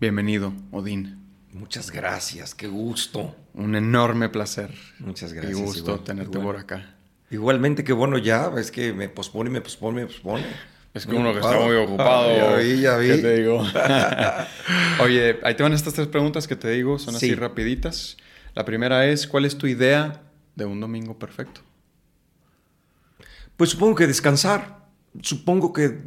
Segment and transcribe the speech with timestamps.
[0.00, 1.18] Bienvenido, Odín.
[1.52, 3.34] Muchas gracias, qué gusto.
[3.54, 4.70] Un enorme placer.
[4.98, 5.58] Muchas gracias.
[5.58, 6.54] Y gusto igual, tenerte igual.
[6.56, 6.94] por acá.
[7.30, 10.44] Igualmente, qué bueno ya, es que me pospone, me pospone, me pospone.
[10.92, 12.30] Es Muy como uno que está muy ocupado.
[12.30, 13.08] Ah, ya vi, ya vi.
[13.08, 13.64] ¿Qué te digo?
[15.00, 17.34] Oye, ahí te van estas tres preguntas que te digo, son así Sí.
[17.34, 18.16] rapiditas.
[18.54, 20.22] La primera es, ¿cuál es tu idea
[20.54, 21.62] de un domingo perfecto?
[23.56, 24.84] Pues supongo que descansar.
[25.22, 25.98] Supongo que.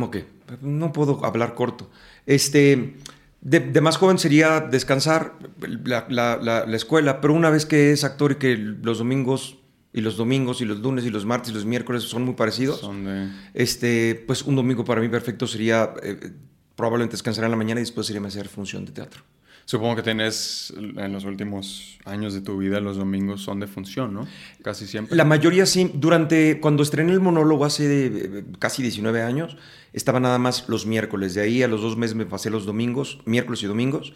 [0.00, 0.16] Ok,
[0.62, 1.90] no puedo hablar corto.
[2.26, 2.96] Este.
[3.40, 7.92] De, de más joven sería descansar la, la- la- la escuela, pero una vez que
[7.92, 9.58] es actor y que los domingos
[9.92, 12.80] y los domingos y los lunes y los martes y los miércoles son muy parecidos,
[12.80, 13.28] Son de...
[13.52, 16.32] este, pues un domingo para mí perfecto sería eh,
[16.74, 19.22] probablemente descansar en la mañana y después sería hacer función de teatro.
[19.66, 24.12] Supongo que tienes en los últimos años de tu vida los domingos son de función,
[24.12, 24.28] ¿no?
[24.62, 25.16] Casi siempre.
[25.16, 25.90] La mayoría sí.
[25.94, 29.56] Durante, cuando estrené el monólogo hace eh, casi 19 años,
[29.94, 31.32] estaba nada más los miércoles.
[31.34, 34.12] De ahí a los dos meses me pasé los domingos, miércoles y domingos.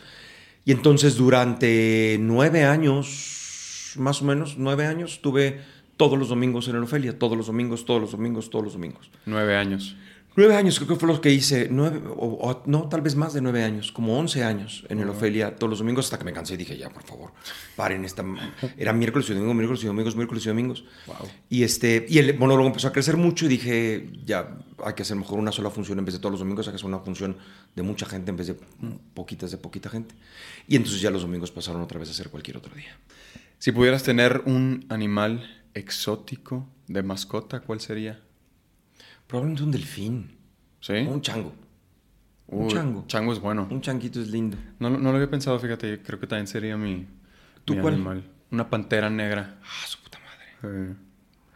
[0.67, 5.63] Y entonces durante nueve años, más o menos, nueve años, tuve
[5.97, 7.19] todos los domingos en el Ofelia.
[7.19, 9.11] Todos los domingos, todos los domingos, todos los domingos.
[9.25, 9.97] Nueve años.
[10.39, 11.67] Nueve años creo que fue lo que hice.
[11.69, 13.91] Nueve, o, o- no, tal vez más de nueve años.
[13.91, 16.79] Como once años en el Ofelia todos los domingos hasta que me cansé y dije,
[16.79, 17.33] ya, por favor,
[17.75, 18.25] paren esta...
[18.79, 20.85] Era miércoles y domingo, miércoles y domingos, miércoles y domingos.
[21.09, 21.17] Wow.
[21.51, 25.17] Y, este, y el monólogo empezó a crecer mucho y dije, ya, hay que hacer
[25.17, 27.37] mejor una sola función en vez de todos los domingos, hay que hacer una función
[27.75, 28.55] de mucha gente en vez de
[29.15, 30.15] poquitas de poquita gente.
[30.69, 32.97] Y entonces ya los domingos pasaron otra vez a ser cualquier otro día.
[33.59, 38.21] Si pudieras tener un animal exótico de mascota, ¿cuál sería?
[39.29, 40.37] Probablemente un delfín.
[40.81, 40.95] ¿Sí?
[41.09, 41.53] O un chango.
[42.49, 43.05] un chango.
[43.07, 43.69] Chango es bueno.
[43.71, 44.57] Un changuito es lindo.
[44.81, 46.03] No, lo- no lo había pensado, fíjate.
[46.03, 47.07] Creo que también sería mi,
[47.65, 47.95] ¿Tú mi cuál?
[47.95, 48.23] animal.
[48.51, 49.59] Una pantera negra.
[49.63, 50.91] Ah, su puta madre.
[50.91, 50.95] Eh,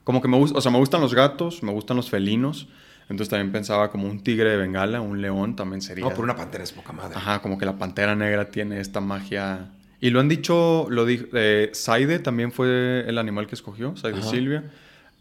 [0.05, 2.69] como que me gusta, o sea, me gustan los gatos, me gustan los felinos.
[3.09, 6.05] Entonces también pensaba como un tigre de Bengala, un león también sería.
[6.05, 7.17] No, pero una pantera es poca madre.
[7.17, 9.71] Ajá, como que la pantera negra tiene esta magia.
[10.01, 14.19] Y lo han dicho, lo dijo, eh, Saide también fue el animal que escogió, Saide
[14.19, 14.31] Ajá.
[14.31, 14.71] Silvia.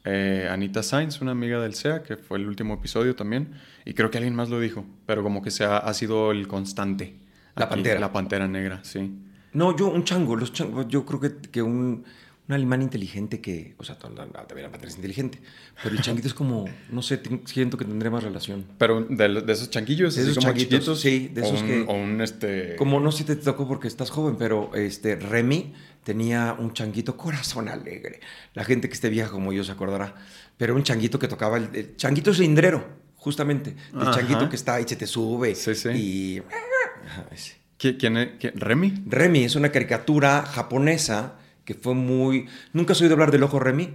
[0.03, 3.53] Eh, Anita Sainz, una amiga del SEA, que fue el último episodio también.
[3.85, 6.47] Y creo que alguien más lo dijo, pero como que se ha, ha sido el
[6.47, 7.15] constante.
[7.55, 7.99] La pantera.
[7.99, 9.11] La pantera negra, sí.
[9.53, 12.05] No, yo un chango, los changos, yo creo que, que un,
[12.47, 15.39] un alemán inteligente que, o sea, también la pantera es inteligente,
[15.83, 18.65] pero el changuito es como, no sé, siento que tendría más relación.
[18.77, 21.81] Pero de, de esos chanquillos, De esos como changuitos, sí, de o esos un- que-
[21.87, 22.75] O un este.
[22.77, 25.73] Como no sé si te tocó porque estás joven, pero este Remy
[26.03, 28.19] tenía un changuito corazón alegre.
[28.53, 30.15] La gente que esté vieja como yo se acordará,
[30.57, 34.11] pero un changuito que tocaba el, el changuito cilindrero, justamente, el Ajá.
[34.11, 35.89] changuito que está y se te sube Sí, sí.
[35.89, 37.59] y Ajá, ese.
[37.79, 38.29] ¿Qui- ¿Quién es?
[38.39, 39.03] quién- ¿Remy?
[39.07, 41.35] Remy es una caricatura japonesa
[41.65, 42.47] que fue muy...
[42.73, 43.89] ¿Nunca has oído hablar del ojo Remy?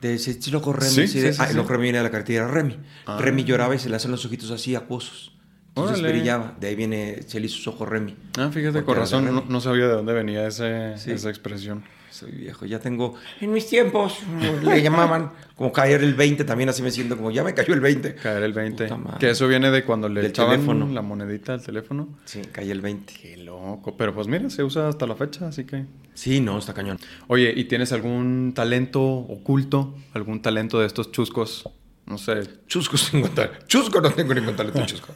[0.00, 0.90] De ese el ojo Remy.
[0.90, 2.78] Sí, sí, de- ah, el ojo Remy viene de la caricatura Remy.
[3.06, 3.18] Ah.
[3.20, 5.33] Remy lloraba y se le hacen los ojitos así acuosos.
[5.76, 6.12] Entonces Órale.
[6.18, 6.54] brillaba.
[6.60, 8.14] De ahí viene, se le hizo sus ojos Remy.
[8.38, 11.10] Ah, fíjate, Porque con era de razón, no, no sabía de dónde venía ese, Sí.
[11.10, 11.82] esa expresión.
[12.10, 13.16] Soy viejo, ya tengo...
[13.40, 14.20] En mis tiempos
[14.62, 17.80] le llamaban como caer el 20, también así me siento como ya me cayó el
[17.80, 18.14] 20.
[18.14, 18.84] Caer el 20.
[18.84, 19.18] Puta madre.
[19.18, 20.86] Que eso viene de cuando le Del echaban teléfono.
[20.92, 22.08] la monedita al teléfono.
[22.24, 23.12] Sí, caí el 20.
[23.20, 23.96] Qué loco.
[23.96, 25.86] Pero pues mira, se usa hasta la fecha, así que...
[26.14, 26.98] Sí, no, está cañón.
[27.26, 29.96] Oye, ¿y tienes algún talento oculto?
[30.12, 31.68] ¿Algún talento de estos chuscos?
[32.06, 32.42] No sé.
[32.66, 33.58] Chuscos tengo talento.
[33.66, 35.08] Chusco no tengo ningún talento chusco.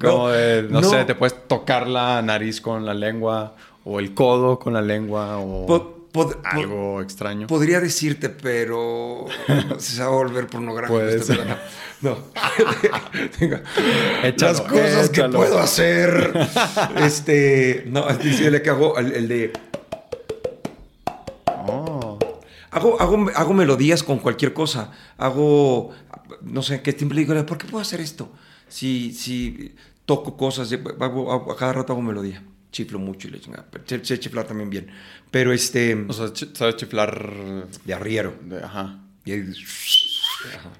[0.00, 0.88] Como de, no, no.
[0.90, 5.36] sé, te puedes tocar la nariz con la lengua o el codo con la lengua
[5.38, 5.66] o
[6.12, 7.46] pod- algo extraño.
[7.46, 9.26] Podría decirte, pero
[9.78, 11.00] se va a volver pornográfico.
[11.02, 11.36] Este.
[12.00, 12.16] No.
[14.38, 16.32] Las cosas que puedo hacer.
[16.96, 17.84] Este.
[17.86, 19.52] No, dice que hago el, el de.
[22.76, 24.92] Hago, hago, hago melodías con cualquier cosa.
[25.18, 25.90] Hago.
[26.42, 28.32] No sé, que siempre digo, ¿por qué puedo hacer esto?
[28.68, 32.42] Si, si toco cosas, hago, hago- a cada rato hago melodía.
[32.72, 33.66] Chiflo mucho y le chingada.
[33.86, 34.88] Sé, sé chiflar también bien.
[35.30, 35.94] Pero este.
[36.08, 37.66] O sea, chi- sabes chiflar.
[37.84, 38.34] de arriero.
[38.42, 39.00] de- ajá.
[39.24, 39.56] Y el-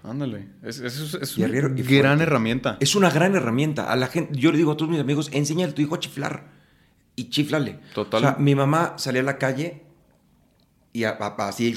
[0.04, 0.48] Ándale.
[0.62, 2.22] Es, es, es- una gran fuerte.
[2.22, 2.76] herramienta.
[2.80, 3.90] Es una gran herramienta.
[3.90, 6.00] A la gente, yo le digo a todos mis amigos, enséñale a tu hijo a
[6.00, 6.44] chiflar.
[7.16, 7.80] Y chiflale.
[7.94, 8.18] Total.
[8.18, 9.82] O sea, mi mamá salía a la calle
[10.98, 11.74] y a- a- así.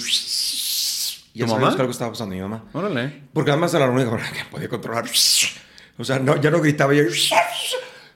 [1.34, 1.76] Y ya ¿Tu mamá?
[1.76, 2.66] que algo estaba pasando mi mamá.
[2.74, 3.24] Órale.
[3.34, 5.06] Porque además era la única que podía controlar.
[5.98, 6.94] O sea, no, ya no gritaba.
[6.94, 7.04] Ya,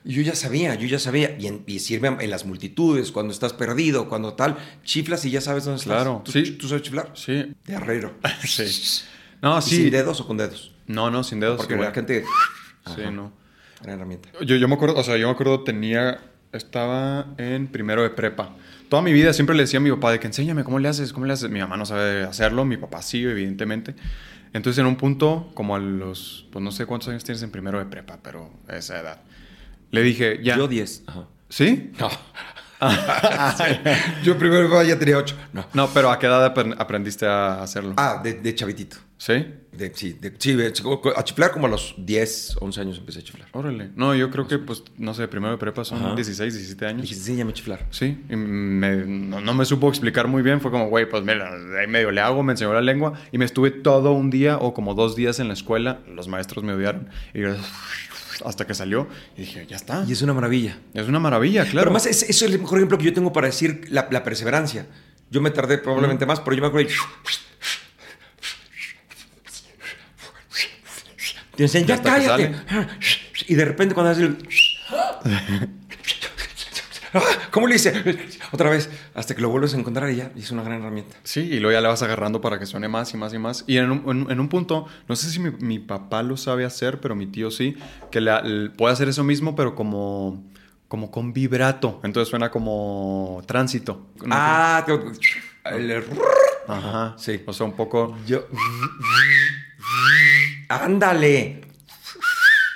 [0.06, 1.36] y yo ya sabía, yo ya sabía.
[1.40, 5.42] Y, en- y sirve en las multitudes, cuando estás perdido, cuando tal, chiflas y ya
[5.42, 5.94] sabes dónde estás.
[6.04, 6.52] Claro, ¿Tú, sí.
[6.52, 7.12] ¿Tú sabes chiflar?
[7.14, 7.54] Sí.
[7.66, 8.16] De arrero.
[8.46, 9.04] Sí.
[9.42, 9.76] No, ¿Y sí.
[9.76, 10.72] ¿Sin dedos o con dedos?
[10.88, 11.58] No, no, sin dedos.
[11.58, 11.90] Porque igual.
[11.90, 12.24] la gente...
[12.96, 13.32] Sí, no.
[13.82, 14.30] Gran herramienta.
[14.42, 16.22] Yo, yo me acuerdo, o sea, yo me acuerdo tenía,
[16.54, 18.56] estaba en primero de prepa.
[18.94, 21.14] Toda mi vida siempre le decía a mi papá de que enséñame cómo le haces,
[21.14, 21.50] cómo le haces.
[21.50, 23.96] Mi mamá no sabe hacerlo, mi papá sí, evidentemente.
[24.54, 27.80] Entonces en un punto, como a los, pues no sé cuántos años tienes en primero
[27.80, 29.22] de prepa, pero a esa edad.
[29.90, 30.58] Le dije, ya.
[30.58, 31.06] Yo 10.
[31.08, 31.28] Ajá.
[31.50, 31.92] ¿Sí?
[32.00, 32.08] No.
[34.24, 35.36] Yo primero ya tenía 8.
[35.54, 35.66] No.
[35.74, 37.94] No, pero ¿a qué edad apren- aprendiste a hacerlo?
[37.98, 38.98] Ah, de, de chavitito.
[39.18, 39.34] ¿Sí?
[39.72, 40.74] De, sí, de, sí, de-
[41.16, 43.48] a chiflar como a los 10, 11 años empecé a chiflar.
[43.54, 43.90] Órale.
[43.96, 46.16] No, yo creo que, pues, no sé, primero de prepa son Ajá.
[46.16, 47.02] 16, 17 años.
[47.04, 47.86] Dije, sí, ya me chiflar.
[47.90, 50.60] Sí, y me- no, no me supo explicar muy bien.
[50.60, 51.50] Fue como, güey, pues mira,
[51.80, 54.74] ahí medio le hago, me enseñó la lengua y me estuve todo un día o
[54.74, 56.00] como dos días en la escuela.
[56.14, 57.56] Los maestros me odiaron y yo,
[58.46, 59.08] hasta que salió
[59.38, 60.04] y dije, ya está.
[60.08, 60.78] Y es una maravilla.
[60.94, 61.72] Es una maravilla, claro.
[61.74, 64.24] Pero además, es- eso es el mejor ejemplo que yo tengo para decir la, la
[64.24, 64.88] perseverancia.
[65.30, 66.90] Yo me tardé probablemente más, pero yo me acuerdo.
[71.58, 72.56] enseñan, ya cállate.
[73.48, 74.38] Y de repente cuando haces el.
[77.52, 77.94] ¿Cómo le hice?
[78.52, 81.16] Otra vez, hasta que lo vuelves a encontrar y ya, y es una gran herramienta.
[81.24, 83.64] Sí, y luego ya le vas agarrando para que suene más y más y más.
[83.68, 86.66] Y en un, en- en un punto, no sé si mi, mi papá lo sabe
[86.66, 87.78] hacer, pero mi tío sí,
[88.12, 90.44] que le- le- puede hacer eso mismo, pero como,
[90.88, 92.00] como con vibrato.
[92.04, 94.08] Entonces suena como tránsito.
[94.32, 96.04] Ah, te- el-
[96.68, 97.16] Ajá.
[97.18, 97.42] Sí.
[97.46, 98.18] O sea, un poco...
[98.26, 98.48] yo.
[100.70, 101.62] Ándale.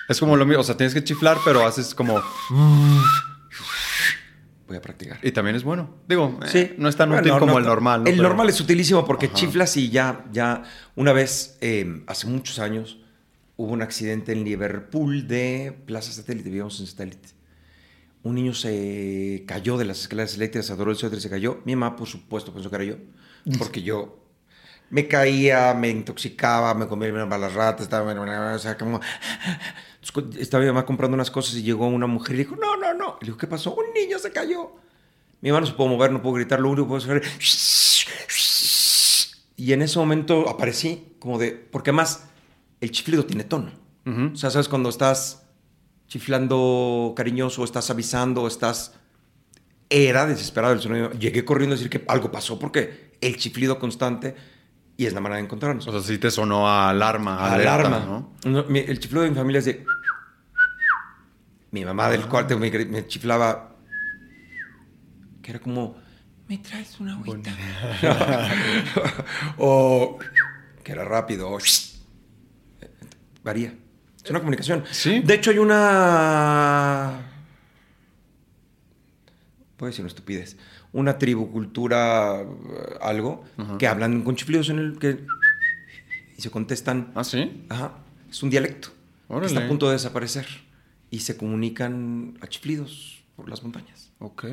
[0.09, 2.21] Es como lo mismo, o sea, tienes que chiflar, pero haces como...
[4.67, 5.17] Voy a practicar.
[5.23, 5.95] Y también es bueno.
[6.09, 6.75] Digo, eh, Sí.
[6.77, 8.03] no es tan Bueno, útil no, como no, el normal.
[8.03, 8.09] ¿no?
[8.09, 9.35] El Pero- normal es utilísimo porque Ajá.
[9.35, 10.63] chiflas y ya, ya.
[10.95, 12.99] Una vez, eh, hace muchos años,
[13.55, 17.29] hubo un accidente en Liverpool de Plaza Satélite, vivíamos en Satélite.
[18.23, 21.61] Un niño se cayó de las escaleras eléctricas, adoró el suéter y se cayó.
[21.63, 22.95] Mi mamá, por supuesto, pensó que era yo.
[23.57, 24.19] Porque yo
[24.89, 28.13] me caía, me intoxicaba, me comía malas ratas, estaba,
[28.53, 28.99] o sea, como...
[30.01, 32.93] Entonces, estaba mi mamá comprando unas cosas y llegó una mujer y dijo, no, no,
[32.93, 33.17] no.
[33.21, 33.75] Le dijo, ¿qué pasó?
[33.75, 34.71] Un niño se cayó.
[35.41, 38.05] Mi mamá no se pudo mover, no pudo gritar, lo único que puedo hacer es...
[39.59, 41.51] Y en ese momento aparecí como de...
[41.51, 42.27] Porque además
[42.79, 43.71] el chiflido tiene tono.
[44.05, 44.69] O sea, ¿sabes?
[44.69, 45.43] Cuando estás
[46.07, 48.93] chiflando cariñoso, estás avisando, estás...
[49.89, 51.11] Era desesperado el sonido.
[51.11, 54.35] Llegué corriendo a decir que algo pasó porque el chiflido constante
[54.97, 55.87] y es la manera de encontrarnos.
[55.87, 57.37] O sea, sí te sonó a alarma.
[57.53, 57.99] alerta, Alarma.
[57.99, 58.33] ¿no?
[58.45, 59.85] No, mi- el chiflido de mi familia es de...
[61.71, 63.75] Mi mamá del cuarto me, me chiflaba...
[65.41, 65.95] Que era como...
[66.47, 67.51] ¿Me traes una agüita?
[69.57, 70.17] o...
[70.83, 71.49] Que era rápido.
[71.51, 71.57] o,
[73.43, 73.73] varía.
[74.23, 74.83] Es una comunicación.
[74.91, 75.19] Sí.
[75.19, 77.21] De hecho, hay una...
[79.77, 80.57] Puede ser una estupidez.
[80.97, 82.45] Una tribu, cultura, eh,
[83.01, 83.43] algo,
[83.77, 84.97] que hablan con chiflidos en el...
[84.97, 85.19] que
[86.37, 87.11] Y se contestan...
[87.13, 87.65] ¿Ah, sí?
[87.69, 87.91] Ajá.
[88.29, 88.89] Es un dialecto.
[89.29, 90.47] que está a punto de desaparecer.
[91.11, 94.11] Y se comunican a chiflidos por las montañas.
[94.19, 94.45] Ok.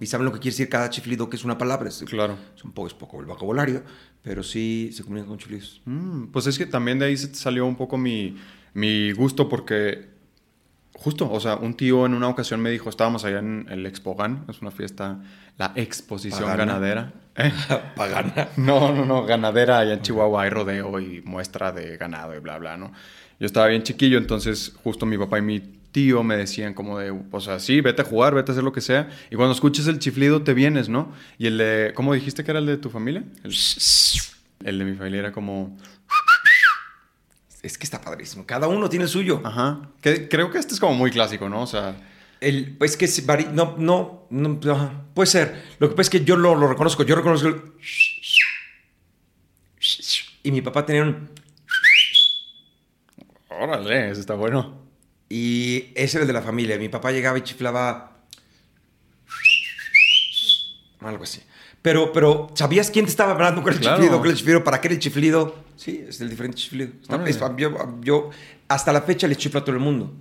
[0.00, 1.90] Y saben lo que quiere decir cada chiflido, que es una palabra.
[1.90, 2.38] Es, Claro.
[2.56, 3.82] es un poco, es poco el vocabulario,
[4.22, 5.82] pero sí se comunican con chiflidos.
[5.84, 8.36] Mm, pues es que también de ahí se salió un poco mi,
[8.72, 10.08] mi gusto porque
[11.00, 14.44] justo, o sea, un tío en una ocasión me dijo, estábamos allá en el Expogan,
[14.50, 15.18] es una fiesta,
[15.56, 16.74] la exposición Pagana.
[16.74, 17.12] ganadera.
[17.36, 17.52] ¿Eh?
[17.96, 18.48] Pagana.
[18.58, 22.58] No, no, no, ganadera allá en Chihuahua hay rodeo y muestra de ganado y bla,
[22.58, 22.92] bla, ¿no?
[23.38, 27.10] Yo estaba bien chiquillo, entonces justo mi papá y mi tío me decían como de,
[27.30, 29.86] o sea, sí, vete a jugar, vete a hacer lo que sea, y cuando escuches
[29.86, 31.12] el chiflido te vienes, ¿no?
[31.38, 33.24] Y el de, ¿cómo dijiste que era el de tu familia?
[33.42, 33.54] El,
[34.64, 35.78] el de mi familia era como,
[37.62, 38.46] Es que está padrísimo.
[38.46, 39.40] Cada uno tiene el suyo.
[39.44, 41.62] ajá, que creo que este es como muy clásico, ¿no?
[41.62, 41.94] O sea,
[42.40, 45.62] El, es que se vari- no, no, no, puede ser.
[45.78, 47.02] Lo que pasa es que yo lo, lo reconozco.
[47.02, 47.62] Yo reconozco el...
[50.42, 51.28] Y mi papá tenía un...
[53.50, 54.80] órale, eso está bueno.
[55.28, 56.78] Y ese era el de la familia.
[56.78, 58.22] Mi papá llegaba y chiflaba.
[61.00, 61.40] Algo así.
[61.82, 63.96] Pero, pero, ¿sabías quién te estaba hablando con el Claro.
[63.96, 64.18] chiflido?
[64.20, 64.64] Con el chiflido.
[64.64, 65.54] ¿Para qué era el chiflido?
[65.76, 66.90] Sí, es el diferente chiflido.
[67.00, 67.30] Está- Órale.
[67.30, 68.30] es- yo, yo
[68.68, 70.12] hasta la fecha le chiflo a todo el mundo.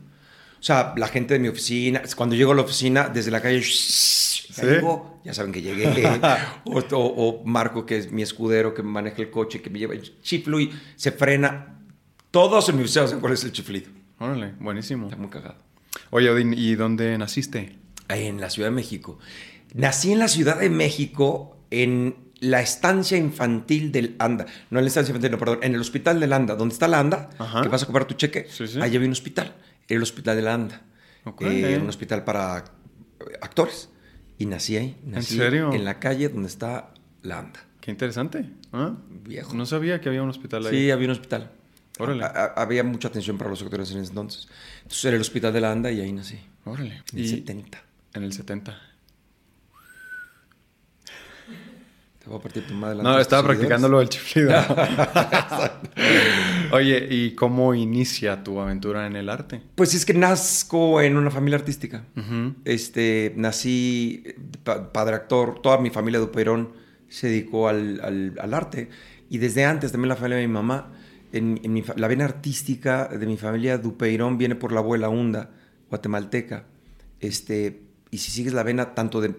[0.59, 3.61] O sea, la gente de mi oficina, cuando llego a la oficina, desde la calle,
[3.61, 5.85] ya llego, ya saben que llegué.
[6.65, 9.95] o, o- o Marco, que es mi escudero, que maneja el coche, que me lleva,
[10.21, 11.75] chiflo y se frena.
[12.31, 13.89] Todos en mi oficina saben cuál es el chiflido.
[14.19, 15.05] Órale, buenísimo.
[15.07, 15.55] Está muy cagado.
[16.11, 17.77] Oye, Odín, ¿y dónde naciste?
[18.09, 19.19] En la Ciudad de México.
[19.73, 24.45] Nací en la Ciudad de México en la estancia infantil del ANDA.
[24.69, 25.59] No en la estancia infantil, no, perdón.
[25.61, 26.55] En el hospital del ANDA.
[26.55, 27.61] Donde está la ANDA, Ajá.
[27.61, 28.47] que vas a cobrar tu cheque.
[28.49, 28.79] Sí, sí.
[28.81, 29.55] Ahí había un hospital.
[29.88, 30.81] Era el hospital de la ANDA.
[31.25, 31.41] Ok.
[31.43, 32.59] Eh, era un hospital para
[33.19, 33.89] eh, actores.
[34.38, 34.97] Y nací ahí.
[35.03, 35.73] Nací serio?
[35.73, 37.59] En la calle donde está la ANDA.
[37.81, 38.45] Qué interesante.
[38.71, 38.93] ¿Ah?
[39.09, 39.53] Viejo.
[39.53, 40.71] No sabía que había un hospital ahí.
[40.85, 41.51] Sí, había un hospital.
[41.97, 42.23] Órale.
[42.55, 44.47] Había mucha atención para los actores en ese entonces.
[44.83, 46.39] Entonces era el hospital de la ANDA y ahí nací.
[46.63, 47.03] Órale.
[47.11, 47.83] En el Y 70.
[48.13, 48.81] en el 70.
[52.18, 53.01] Te voy a partir tu madre.
[53.01, 54.51] No, estaba practicando lo del chiflido.
[56.71, 59.62] Oye, ¿y cómo inicia tu aventura en el arte?
[59.75, 62.03] Pues es que nazco en una familia artística.
[62.65, 64.24] este, nací
[64.63, 66.74] padre actor, toda mi familia de Uperón
[67.09, 68.89] se dedicó al, al, arte.
[69.29, 70.91] Y desde antes también la familia de mi mamá,
[71.31, 75.51] en, mi, la vena artística de mi familia Dupeirón viene por la abuela Hunda,
[75.89, 76.65] guatemalteca.
[77.19, 77.81] Este,
[78.12, 79.29] y si sigues la vena tanto de,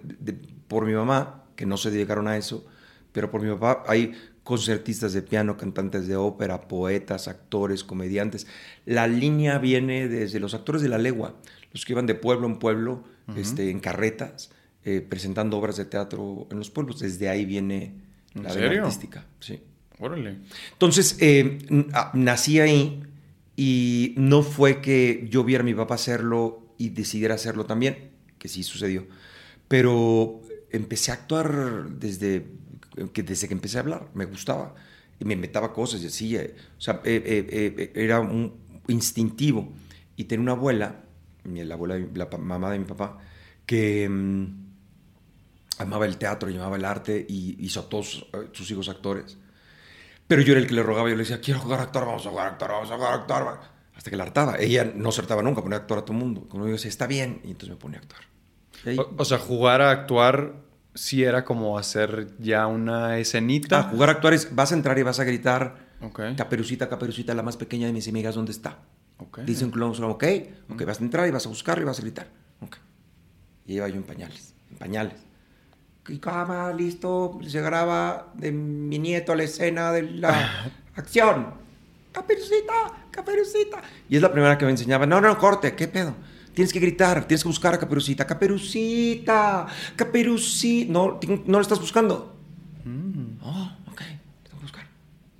[0.68, 2.66] por mi mamá, que no se dedicaron a eso,
[3.12, 4.12] pero por mi papá hay
[4.42, 8.46] concertistas de piano, cantantes de ópera, poetas, actores, comediantes.
[8.86, 11.36] La línea viene desde los actores de la legua,
[11.72, 13.04] los que iban de pueblo en pueblo,
[13.36, 14.50] este, en carretas,
[14.84, 17.00] eh, presentando obras de teatro en los pueblos.
[17.00, 17.94] Desde ahí viene
[18.34, 19.24] la vena artística.
[19.38, 19.60] Sí.
[20.00, 20.38] Órale.
[20.72, 21.58] Entonces, eh,
[21.92, 23.02] ah, nací ahí
[23.54, 28.48] y no fue que yo viera a mi papá hacerlo y decidiera hacerlo también, que
[28.48, 29.06] sí sucedió.
[29.68, 30.40] Pero
[30.70, 32.46] empecé a actuar desde
[33.12, 34.74] que, desde que empecé a hablar, me gustaba.
[35.18, 36.36] Y me inventaba cosas y así.
[36.36, 38.54] Eh, o sea, era un
[38.88, 39.72] instintivo.
[40.16, 41.04] Y tenía una abuela,
[41.44, 43.18] la abuela, la mamá de mi papá,
[43.66, 44.08] que...
[44.08, 44.70] Mm,
[45.80, 49.38] amaba el teatro y amaba el arte y hizo a todos eh, sus hijos actores.
[50.26, 52.30] Pero yo era el que le rogaba, yo le decía, quiero jugar actor, vamos a
[52.30, 53.60] jugar actor, vamos a jugar actor.
[53.96, 54.56] Hasta que la hartaba.
[54.58, 56.46] Ella no acertaba nunca, ponía actor a todo el mundo.
[56.48, 58.22] Como yo decía, está bien, y entonces me ponía a actuar.
[59.18, 60.54] O, sea, jugar a actuar
[60.94, 63.80] sí era como hacer ya una escenita.
[63.80, 65.76] Ah, jugar a actuar es, vas a entrar y vas a gritar,
[66.36, 68.78] caperucita, caperucita, la más pequeña de mis amigas, ¿dónde está?
[69.18, 69.44] Okay.
[69.44, 70.24] Dicen que ok,
[70.70, 72.28] ok, vas a entrar y vas a buscarlo y vas a gritar.
[72.62, 72.78] Ok.
[73.66, 75.30] Y iba yo en pañales, en pañales
[76.10, 81.54] y cama, listo, se graba de mi nieto a la escena de la acción.
[82.12, 82.72] Caperucita,
[83.10, 83.80] caperucita.
[84.08, 86.14] Y es la primera que me enseñaba, no, no, corte, ¿qué pedo?
[86.54, 88.26] Tienes que gritar, tienes que buscar a Caperucita.
[88.26, 89.66] Caperucita,
[89.96, 90.92] Caperucita.
[90.92, 92.36] No, no lo estás buscando.
[92.84, 93.38] Mm.
[93.42, 94.02] Oh, ok,
[94.42, 94.86] tengo que buscar.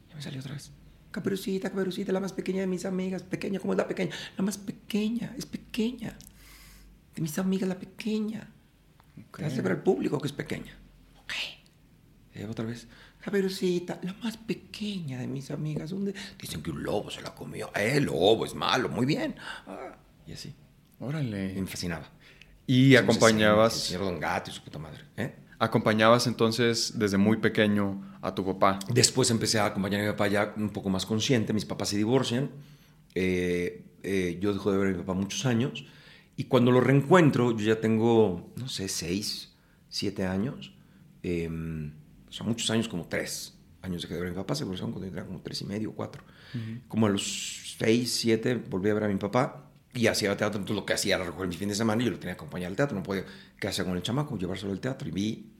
[0.09, 0.71] Ya me salió otra vez.
[1.11, 3.23] Caperucita, Caperucita, la más pequeña de mis amigas.
[3.23, 4.15] Pequeña, ¿cómo es la pequeña?
[4.37, 6.17] La más pequeña, es pequeña.
[7.15, 8.49] De mis amigas, la pequeña.
[9.29, 9.47] Okay.
[9.47, 10.79] Hace ver al público que es pequeña.
[11.25, 11.33] Ok.
[12.35, 12.87] Y otra vez.
[13.21, 15.91] Caperucita, la más pequeña de mis amigas.
[15.91, 16.15] ¿dónde?
[16.41, 17.71] Dicen que un lobo se la comió.
[17.75, 19.35] Eh, el lobo es malo, muy bien.
[19.67, 20.55] Ah, y así.
[21.01, 21.55] Órale.
[21.55, 22.09] me fascinaba.
[22.67, 23.75] Y acompañabas.
[23.75, 25.01] El señor Don Gato y su puta madre.
[25.17, 25.35] ¿eh?
[25.59, 28.79] Acompañabas entonces desde muy pequeño a tu papá.
[28.89, 31.53] Después empecé a acompañar a mi papá ya un poco más consciente.
[31.53, 32.51] Mis papás se divorcian.
[33.15, 35.85] Eh, eh, yo dejo de ver a mi papá muchos años.
[36.37, 39.53] Y cuando lo reencuentro, yo ya tengo, no sé, seis,
[39.89, 40.73] siete años.
[41.23, 41.93] Em,
[42.29, 44.55] o sea, muchos años, como tres años de que de ver a mi papá.
[44.55, 46.23] Se divorciaron cuando tenía como tres y medio, cuatro.
[46.89, 49.70] Como a los seis, siete, volví a ver a mi papá.
[49.93, 52.13] Y hacía teatro, entonces lo que hacía era recoger mi fin de semana y yo
[52.13, 52.97] lo tenía que acompañar al teatro.
[52.97, 53.25] No podía
[53.59, 55.09] quedarse con el chamaco, llevárselo al teatro.
[55.09, 55.53] Y vi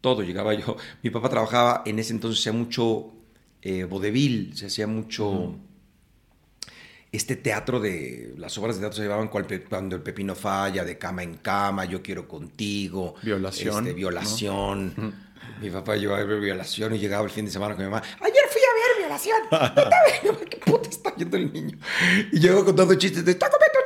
[0.00, 0.76] todo, llegaba yo.
[1.02, 3.12] Mi papá trabajaba, en ese entonces se hacía mucho
[3.60, 5.58] eh, vodevil, se hacía mucho
[7.12, 11.22] este teatro de las obras de teatro se llevaban cuando el pepino falla, de cama
[11.22, 15.14] en cama, yo quiero contigo, violación, este, violación.
[15.60, 18.02] Mi papá llevaba violación y llegaba el fin de semana con mi mamá.
[18.18, 20.48] Ayer fui a ver violación.
[20.50, 21.78] ¿Qué puta está yendo el niño?
[22.32, 23.78] Y llegó contando chistes de está comiendo,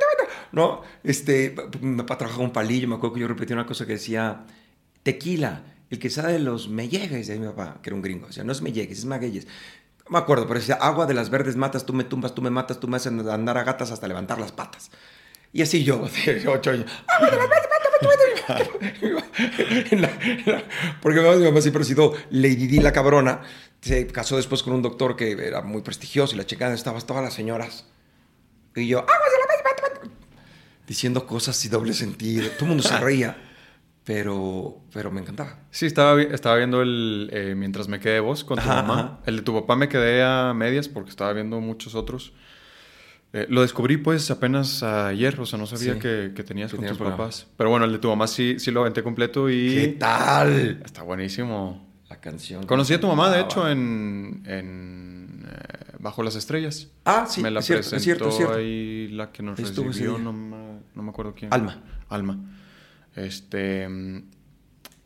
[0.51, 2.87] No, este, mi papá trabajaba un palillo.
[2.87, 4.45] Me acuerdo que yo repetía una cosa que decía
[5.03, 5.63] tequila.
[5.89, 8.27] El que sabe los mellejes de mi papá, que era un gringo.
[8.27, 9.47] O sea, no es mellejes, es magueyes.
[10.09, 12.79] Me acuerdo, pero decía, agua de las verdes matas, tú me tumbas, tú me matas,
[12.79, 14.91] tú me haces andar a gatas hasta levantar las patas.
[15.53, 17.87] Y así yo, de ocho años, agua de las verdes matas,
[21.01, 23.41] Porque mi mamá siempre ha sido Lady Di la cabrona.
[23.81, 27.23] Se casó después con un doctor que era muy prestigioso y la chica estaba todas
[27.23, 27.85] las señoras.
[28.75, 29.05] Y yo,
[30.87, 32.49] diciendo cosas y doble sentido.
[32.51, 33.37] Todo el mundo se reía
[34.07, 35.59] pero, pero me encantaba.
[35.69, 39.19] Sí, estaba, estaba viendo el eh, Mientras me quedé vos con tu mamá.
[39.25, 42.31] El de tu papá me quedé a medias porque estaba viendo muchos otros.
[43.33, 46.97] Eh, lo descubrí pues apenas ayer, o sea, no sabía que, que, tenías con tus
[46.97, 47.47] papás.
[47.57, 49.75] Pero bueno, el de tu mamá sí, sí lo aventé completo y...
[49.75, 50.81] ¿Qué tal?
[50.85, 51.85] Está buenísimo.
[52.09, 52.65] La canción.
[52.65, 56.89] Conocí a tu mamá, de hecho, en, en eh, Bajo las Estrellas.
[57.03, 58.53] Ah, sí, me la es cierto, presentó es cierto, es cierto.
[58.55, 61.53] ahí la que nos recibió, no me, no me acuerdo quién.
[61.53, 61.81] Alma.
[62.09, 62.39] Alma.
[63.15, 63.87] Este.
[63.89, 64.23] Mm,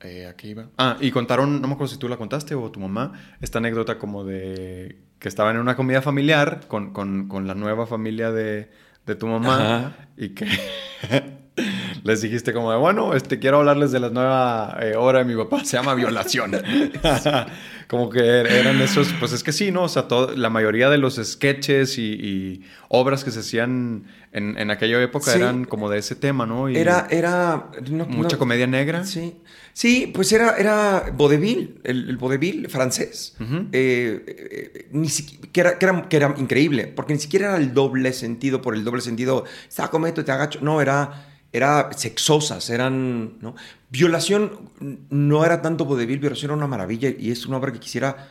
[0.02, 0.68] eh, aquí iba.
[0.78, 3.98] Ah, y contaron, no me acuerdo si tú la contaste o tu mamá, esta anécdota
[3.98, 8.72] como de que estaban en una comida familiar con, con, con la nueva familia de,
[9.06, 10.48] de tu mamá y que
[12.04, 15.36] les dijiste como de, bueno, este, quiero hablarles de la nueva eh, obra de mi
[15.36, 16.52] papá, se llama Violación.
[17.92, 19.84] Como que er, eran esos, pues es que sí, ¿no?
[19.84, 25.04] O sea, todo, la mayoría de los sketches y, obras que se hacían en, aquella
[25.04, 26.70] época eran como de ese tema, ¿no?
[26.70, 27.70] era, era...
[28.08, 29.04] mucha comedia negra.
[29.04, 29.36] Sí.
[29.74, 33.36] Sí, pues era, era vodevil, el, el vodevil francés.
[33.74, 35.10] Eh, eh, ni
[35.52, 38.74] que, era, que, era, que, era, increíble, porque ni siquiera era el doble sentido, por
[38.74, 40.60] el doble sentido, saco, meto, te agacho.
[40.62, 43.40] No, era, era sexosas, eran.
[43.42, 43.56] ¿no?
[43.90, 44.70] Violación
[45.10, 48.30] no era tanto vodevil, violación era una maravilla y es una obra que quisiera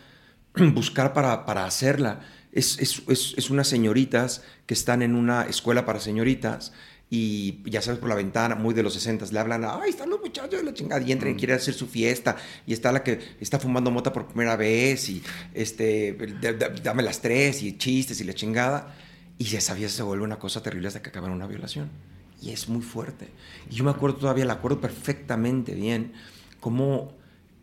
[0.74, 2.20] buscar para, para hacerla.
[2.52, 6.72] Es, es, es, es, unas señoritas que están en una escuela para señoritas
[7.12, 10.20] y ya sabes por la ventana, muy de los 60, le hablan, ay, están los
[10.20, 11.38] muchachos de la chingada, y entran y mm.
[11.38, 12.36] quieren hacer su fiesta,
[12.68, 15.20] y está la que está fumando mota por primera vez, y
[15.52, 16.16] este,
[16.84, 18.94] dame las tres, y chistes, y la chingada,
[19.38, 21.90] y ya sabías, se vuelve una cosa terrible hasta que acaba una violación,
[22.40, 23.28] y es muy fuerte.
[23.70, 26.12] Y yo me acuerdo todavía, la acuerdo perfectamente bien,
[26.61, 27.12] cómo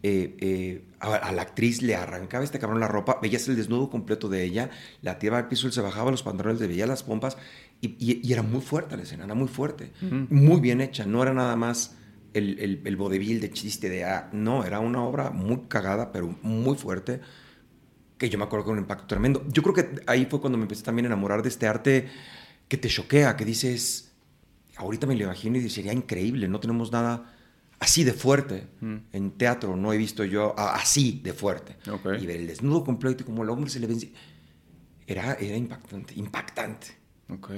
[0.03, 4.29] eh, eh, a, la actriz le arrancaba este cabrón la ropa, veías el desnudo completo
[4.29, 4.69] de ella,
[5.01, 7.38] la tiraba al piso, él se bajaba los pantalones, le veía las pompas,
[7.81, 11.55] y, era muy fuerte la escena, era muy fuerte, muy bien hecha, no era nada
[11.55, 11.96] más
[12.34, 16.36] el, el, el vodevil de chiste de, ah, no, era una obra muy cagada, pero
[16.41, 17.19] muy fuerte,
[18.17, 19.46] que yo me acuerdo con un impacto tremendo.
[19.50, 22.07] Yo creo que ahí fue cuando me empecé también a enamorar de este arte
[22.67, 24.06] que te choquea, que dices,
[24.77, 27.34] ahorita me lo imagino y sería increíble, no tenemos nada
[27.79, 31.75] así de fuerte en teatro, no he visto yo así de fuerte.
[32.19, 34.12] Y ver el desnudo completo y como el hombre se le vence,
[35.05, 36.88] era, era impactante, impactante.
[37.29, 37.51] Ok.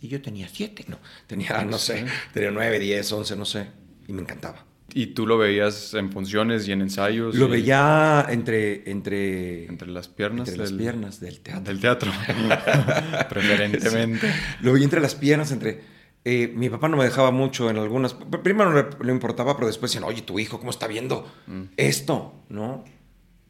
[0.00, 3.66] Y yo tenía siete, no, tenía, no sé, tenía nueve, diez, once, no sé,
[4.06, 4.66] y me encantaba.
[4.92, 7.34] ¿Y tú lo veías en funciones y en ensayos?
[7.36, 9.66] Lo veía entre, entre...
[9.66, 10.48] Entre las piernas.
[10.48, 11.64] Entre las piernas del teatro.
[11.64, 12.12] Del teatro,
[13.28, 14.32] preferentemente.
[14.62, 15.99] Lo veía entre las piernas, entre...
[16.24, 18.14] Eh, mi papá no me dejaba mucho en algunas...
[18.14, 21.62] Primero no le, importaba, pero después decían, oye, tu hijo, ¿cómo está viendo mm.
[21.76, 22.34] esto?
[22.48, 22.84] ¿No?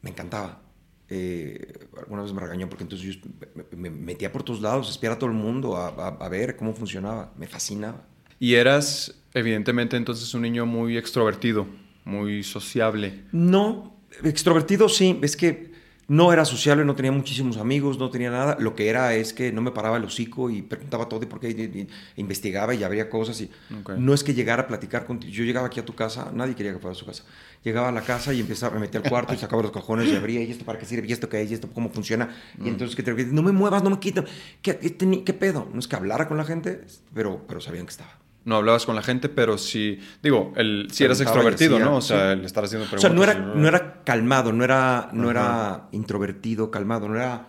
[0.01, 0.61] Me encantaba.
[1.09, 3.29] Eh, alguna vez me regañó porque entonces yo
[3.75, 7.47] me, metía por todos lados, espiar a todo el mundo a, ver cómo funcionaba, me
[7.47, 8.05] fascinaba.
[8.39, 11.67] Y eras evidentemente entonces un niño muy extrovertido,
[12.05, 13.25] muy sociable.
[13.33, 15.70] No, extrovertido sí, es que
[16.07, 18.57] no era sociable, no tenía muchísimos amigos, no tenía nada.
[18.59, 21.39] Lo que era es que no me paraba el hocico y preguntaba todo y por
[21.39, 23.39] qué, investigaba y habría cosas.
[23.41, 23.49] Y
[23.97, 25.31] No es que llegara a platicar contigo.
[25.31, 27.23] Yo llegaba aquí a tu casa, nadie quería que fuera a su casa.
[27.63, 30.15] Llegaba a la casa y empezaba, me metía al cuarto y sacaba los cajones y
[30.15, 31.07] abría, ¿y esto para qué sirve?
[31.07, 31.51] ¿Y esto qué es?
[31.51, 32.35] ¿Y esto cómo funciona?
[32.63, 34.25] Y entonces, que te, no me muevas, no me quites.
[34.61, 35.69] ¿Qué, ¿Qué, ¿Qué, pedo?
[35.71, 36.81] No es que hablara con la gente,
[37.13, 41.03] pero, pero sabían que estaba no hablabas con la gente, pero sí, digo, el, si
[41.03, 41.97] eras extrovertido, ¿no?
[41.97, 43.05] O sea, el estar haciendo preguntas.
[43.05, 47.47] O sea, no era, no era calmado, no era, no era introvertido, calmado, no era...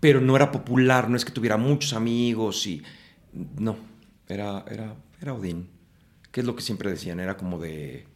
[0.00, 2.82] Pero no era popular, no es que tuviera muchos amigos y...
[3.32, 3.76] No,
[4.28, 5.70] era, era, era Odín.
[6.30, 7.18] ¿Qué es lo que siempre decían?
[7.18, 8.06] Era como de...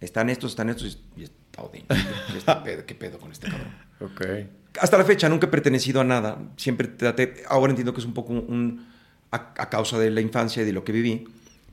[0.00, 1.84] Están estos, están estos y está Odín.
[2.86, 3.74] ¿Qué pedo con este cabrón?
[4.00, 4.20] Ok.
[4.80, 6.38] Hasta la fecha nunca he pertenecido a nada.
[6.56, 7.42] Siempre traté...
[7.48, 8.91] Ahora entiendo que es un poco un
[9.32, 11.24] a, causa de la infancia y de lo que viví,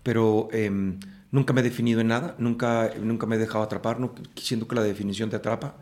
[0.01, 0.99] pero em,
[1.31, 4.75] nunca me he definido en nada, nunca, nunca me he dejado atrapar, no, siento que
[4.75, 5.75] la definición te atrapa.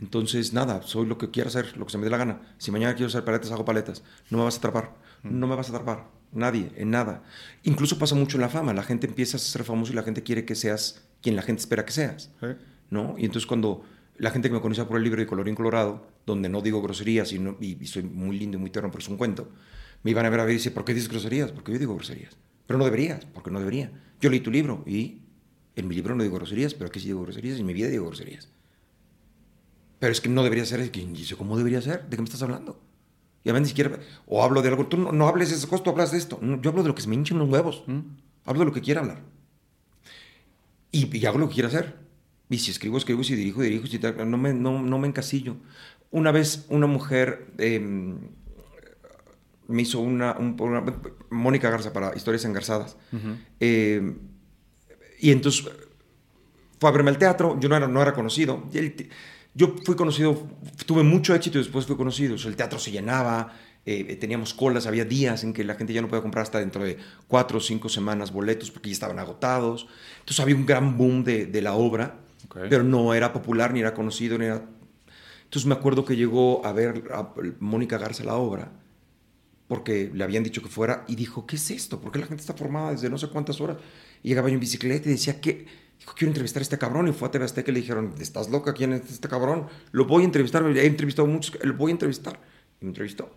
[0.00, 2.40] Entonces, nada, soy lo que quiero hacer, lo que se me dé la gana.
[2.58, 4.04] Si mañana quiero hacer paletas, hago paletas.
[4.30, 5.38] No me vas a atrapar, mm.
[5.38, 6.06] no me vas a atrapar.
[6.30, 7.24] Nadie, en nada.
[7.64, 8.72] Incluso pasa mucho en la fama.
[8.74, 11.60] La gente empieza a ser famoso y la gente quiere que seas quien la gente
[11.60, 12.30] espera que seas.
[12.90, 13.14] ¿no?
[13.18, 13.82] Y entonces cuando
[14.18, 17.32] la gente que me conocía por el libro de Colorín Colorado, donde no digo groserías
[17.32, 19.48] y, y, soy muy lindo y muy tierno, pero es un cuento,
[20.02, 21.52] me iban a ver a ver y dice, ¿por qué dices groserías?
[21.52, 22.36] Porque yo digo groserías.
[22.66, 23.90] Pero no deberías, porque no debería.
[24.20, 25.22] Yo leí tu libro y
[25.76, 27.88] en mi libro no digo groserías, pero aquí sí digo groserías y en mi vida
[27.88, 28.48] digo groserías.
[29.98, 30.80] Pero es que no debería ser.
[30.80, 32.08] Y dice, ¿cómo debería ser?
[32.08, 32.80] ¿De qué me estás hablando?
[33.44, 33.98] Y a mí ni siquiera.
[34.26, 34.86] O hablo de algo.
[34.86, 36.38] Tú no, hables de esas cosas, tú hablas de esto.
[36.40, 37.84] yo hablo de lo que se me hinchan los huevos.
[37.86, 38.00] ¿Mm?
[38.44, 39.22] Hablo de lo que quiera hablar.
[40.92, 41.96] Y, hago lo que quiera hacer.
[42.48, 43.24] Y si escribo, escribo.
[43.24, 43.86] Si dirijo, dirijo.
[43.86, 45.56] Si no, me, no, no, me encasillo.
[46.10, 47.52] Una vez una mujer.
[47.58, 48.18] Em,
[49.68, 50.56] me hizo una, un
[51.30, 52.96] Mónica Garza para Historias Engarzadas.
[53.60, 54.16] Eh,
[55.20, 55.70] y entonces
[56.80, 58.64] fue a verme al teatro, yo no era, no era conocido.
[59.54, 60.48] yo fui conocido,
[60.86, 62.34] tuve mucho éxito y después fui conocido.
[62.36, 63.52] el teatro se llenaba,
[63.84, 66.82] eh, teníamos colas, había días en que la gente ya no podía comprar hasta dentro
[66.82, 69.86] de cuatro o cinco semanas boletos porque ya estaban agotados.
[70.20, 72.20] Entonces había un gran boom de, de la obra,
[72.70, 74.64] pero no era popular, ni era conocido, ni era...
[75.44, 78.72] Entonces me acuerdo que llegó a ver a Mónica Garza la obra
[79.68, 82.00] porque le habían dicho que fuera, y dijo, ¿qué es esto?
[82.00, 83.76] ¿Por qué la gente está formada desde no sé cuántas horas?
[84.22, 85.66] Y llegaba yo en bicicleta y decía, ¿qué?
[85.98, 87.08] Dijo, quiero entrevistar a este cabrón.
[87.08, 88.72] Y fue a TV Azteca y le dijeron, ¿estás loca?
[88.72, 89.66] ¿Quién es este cabrón?
[89.92, 92.40] Lo voy a entrevistar, he entrevistado muchos, lo voy a entrevistar.
[92.80, 93.30] Y me entrevistó.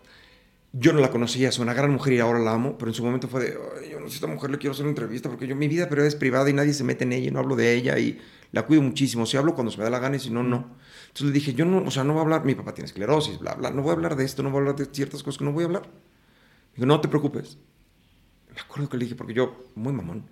[0.74, 3.04] yo no la conocía, es una gran mujer y ahora la amo, pero en su
[3.04, 5.46] momento fue de, "Ay, yo no sé, esta mujer le quiero hacer una entrevista porque
[5.46, 7.74] yo, mi vida pero es privada y nadie se mete en ella no hablo de
[7.74, 8.18] ella y
[8.52, 9.26] la cuido muchísimo.
[9.26, 10.76] Si hablo cuando se me da la gana y si no, no.
[11.08, 13.38] Entonces le dije, yo no, o sea, no voy a hablar, mi papá tiene esclerosis,
[13.38, 15.38] bla, bla, no voy a hablar de esto, no voy a hablar de ciertas cosas
[15.38, 15.90] que no voy a hablar.
[16.74, 17.58] Digo, no te preocupes.
[18.54, 20.24] Me acuerdo que le dije, porque yo, muy mamón,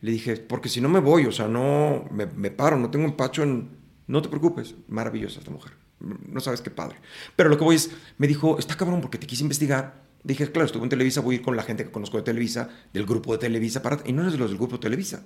[0.00, 3.04] le dije, porque si no me voy, o sea, no, me, me paro, no tengo
[3.06, 3.70] empacho en,
[4.06, 6.96] no te preocupes, maravillosa esta mujer, no sabes qué padre.
[7.34, 10.04] Pero lo que voy es, me dijo, está cabrón porque te quise investigar.
[10.22, 12.68] Dije, claro, estuve en Televisa, voy a ir con la gente que conozco de Televisa,
[12.92, 15.18] del grupo de Televisa, para, y no eres de los del grupo de Televisa.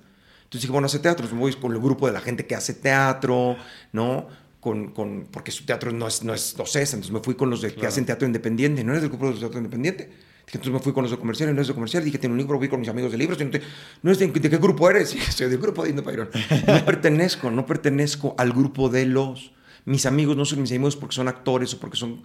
[0.43, 2.73] Entonces dije, bueno, hace teatro, me voy con el grupo de la gente que hace
[2.73, 3.55] teatro,
[3.93, 4.27] ¿no?
[4.59, 7.61] Con, con, porque su teatro no es, no es docesa, entonces me fui con los
[7.61, 7.87] de, que Claro.
[7.89, 10.11] hacen teatro independiente, no eres del grupo de teatro independiente.
[10.53, 12.03] Entonces me fui con los de comercial, y no eres de comercial.
[12.03, 13.39] Dije, tengo un libro, voy con mis amigos de libros.
[13.39, 13.61] y No, te-
[14.03, 15.13] no es de, ¿de qué grupo eres?
[15.13, 16.29] Dije, soy del grupo de Indo Pairón.
[16.67, 19.53] No pertenezco, no pertenezco al grupo de los.
[19.85, 22.21] Mis amigos no son mis amigos porque son actores o porque son.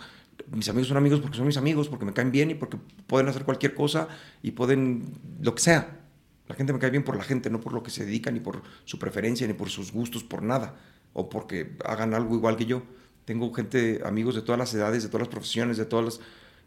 [0.53, 3.29] Mis amigos son amigos porque son mis amigos, porque me caen bien y porque pueden
[3.29, 4.09] hacer cualquier cosa
[4.43, 5.05] y pueden.
[5.41, 6.01] lo que sea.
[6.49, 8.41] La gente me cae bien por la gente, no por lo que se dedica, ni
[8.41, 10.77] por su preferencia, ni por sus gustos, por nada.
[11.12, 12.83] O porque hagan algo igual que yo.
[13.25, 16.21] Tengo gente, amigos de todas las edades, de todas las profesiones, de todas las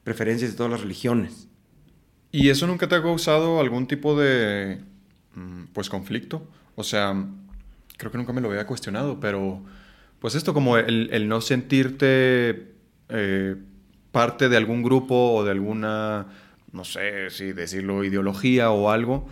[0.04, 1.48] preferencias, de todas las religiones.
[2.32, 4.80] ¿Y eso nunca te ha causado algún tipo de,
[5.36, 6.48] mm, pues, conflicto?
[6.76, 7.15] O sea,
[7.98, 9.62] creo que nunca me lo había cuestionado, pero,
[10.20, 12.68] pues esto como el, el no sentirte
[13.10, 13.56] eh,
[14.12, 16.28] parte de algún grupo o de alguna,
[16.72, 19.28] no sé si decirlo, ideología o algo.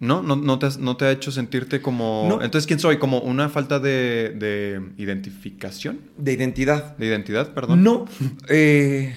[0.00, 0.22] ¿No?
[0.22, 2.26] ¿No, no te, has- no te ha hecho sentirte como...
[2.28, 2.34] No.
[2.42, 2.98] Entonces, ¿quién soy?
[2.98, 6.00] ¿Como una falta de, de identificación?
[6.18, 6.96] De identidad.
[6.98, 7.82] ¿De identidad, perdón?
[7.82, 8.04] No.
[8.48, 9.14] eh,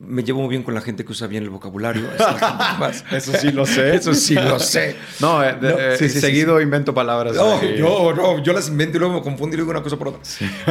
[0.00, 2.08] me llevo muy bien con la gente que usa bien el vocabulario.
[2.78, 3.94] más- Eso sí lo sé.
[3.94, 4.96] Eso sí lo sé.
[5.20, 7.36] No, eh, No, eh, sí, sí, sí, seguido invento palabras.
[7.36, 10.08] No, yo, no, yo las invento y luego me confundo y digo una cosa por
[10.08, 10.22] otra.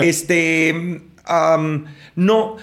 [0.01, 1.01] Este,
[2.15, 2.57] no,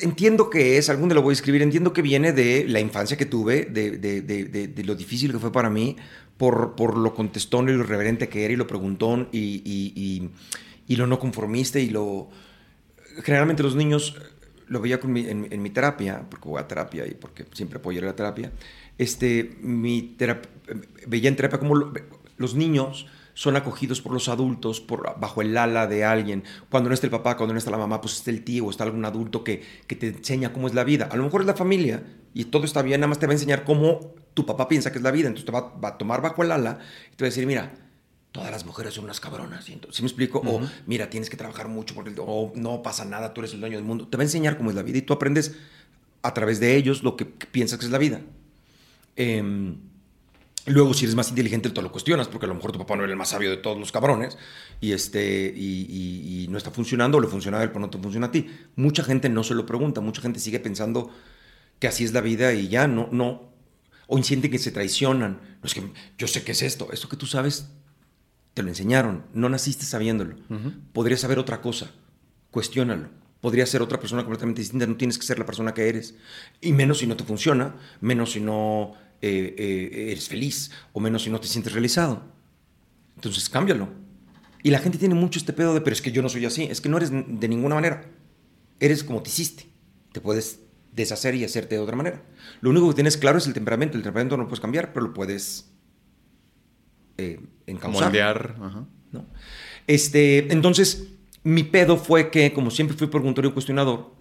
[0.00, 3.16] entiendo que es, algún día lo voy a escribir, entiendo que viene de la infancia
[3.16, 5.96] que tuve, de, de- de- lo difícil que fue para mí,
[6.36, 10.30] por, por lo contestón y lo irreverente que era y lo preguntón y, y- y-
[10.86, 12.28] y lo no conformista y lo...
[13.22, 14.16] Generalmente los niños,
[14.74, 18.02] lo veía con mi- en, mi terapia, porque voy a terapia y porque siempre apoyé
[18.02, 18.52] la terapia,
[18.98, 20.46] este, mi terap-
[21.06, 21.92] veía en terapia como lo-
[22.36, 23.06] los niños
[23.36, 26.44] son acogidos por los adultos por, bajo el ala de alguien.
[26.70, 28.70] Cuando no está el papá, cuando no está la mamá, pues está el tío o
[28.70, 31.08] está algún adulto que, que te enseña cómo es la vida.
[31.10, 33.34] A lo mejor es la familia y todo está bien, nada más te va a
[33.34, 35.26] enseñar cómo tu papá piensa que es la vida.
[35.28, 36.78] Entonces te va a tomar bajo el ala
[37.12, 37.72] y te va a decir, mira,
[38.34, 39.64] todas las mujeres son unas cabronas.
[39.64, 39.74] ¿sí?
[39.74, 40.42] Entonces, ¿sí me explico?
[40.44, 43.76] O, mira, tienes que trabajar mucho porque o, no pasa nada, tú eres el dueño
[43.76, 44.08] del mundo.
[44.08, 45.54] Te va a enseñar cómo es la vida y tú aprendes
[46.22, 48.22] a través de ellos lo que piensas que es la vida.
[49.14, 49.76] Em,
[50.66, 53.04] luego, si eres más inteligente, tú lo cuestionas porque a lo mejor tu papá no
[53.04, 54.36] era el más sabio de todos los cabrones
[54.80, 57.90] y, este, y, y- y no está funcionando o le funciona a él, pero no
[57.90, 58.48] te funciona a ti.
[58.74, 61.08] Mucha gente no se lo pregunta, mucha gente sigue pensando
[61.78, 63.52] que así es la vida y ya no, no.
[64.08, 65.40] O sienten que se traicionan.
[65.62, 65.82] No es que
[66.18, 66.88] yo sé qué es esto.
[66.92, 67.68] Esto que tú sabes
[68.54, 70.36] te lo enseñaron, no naciste sabiéndolo.
[70.92, 71.90] Podrías saber otra cosa,
[72.50, 73.08] cuestiónalo.
[73.40, 76.14] Podría ser otra persona completamente distinta, no tienes que ser la persona que eres.
[76.60, 81.24] Y menos si no te funciona, menos si no eh, eh, eres feliz, o menos
[81.24, 82.22] si no te sientes realizado.
[83.16, 83.88] Entonces cámbialo.
[84.62, 86.62] Y la gente tiene mucho este pedo de, pero es que yo no soy así,
[86.64, 88.06] es que no eres de ninguna manera.
[88.80, 89.66] Eres como te hiciste.
[90.12, 90.60] Te puedes
[90.92, 92.22] deshacer y hacerte de otra manera.
[92.60, 93.98] Lo único que tienes claro es el temperamento.
[93.98, 95.70] El temperamento no lo puedes cambiar, pero lo puedes
[97.18, 98.04] eh, encauzar.
[98.04, 98.54] Moldear.
[98.60, 98.84] Ajá.
[99.12, 99.26] ¿no?
[99.86, 101.08] Este, entonces,
[101.42, 104.12] mi pedo fue que, como siempre fui preguntador y cuestionador,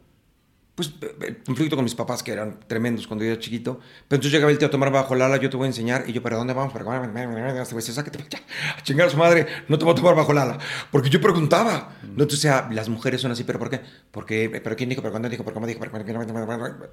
[0.76, 4.18] pues eh, el conflicto con mis papás, que eran tremendos cuando yo era chiquito, pero
[4.18, 6.14] entonces llegaba el tío a tomar bajo el ala, yo te voy a enseñar, y
[6.14, 6.74] yo, ¿para dónde vamos?
[6.74, 7.62] ¿Para dónde?
[7.62, 8.40] Este sácate, ya,
[8.78, 10.58] a chingar a su madre, no te voy a tomar bajo ala,
[10.92, 11.96] porque yo preguntaba.
[12.04, 12.24] ¿no?
[12.24, 13.82] Entonces, las mujeres son así, ¿pero por qué?
[14.12, 15.02] Porque, ¿pero quién dijo?
[15.02, 15.44] ¿Pero cuándo dijo?
[15.44, 15.80] ¿Pero cómo dijo?
[15.80, 16.88] ¿Pero cuándo dijo?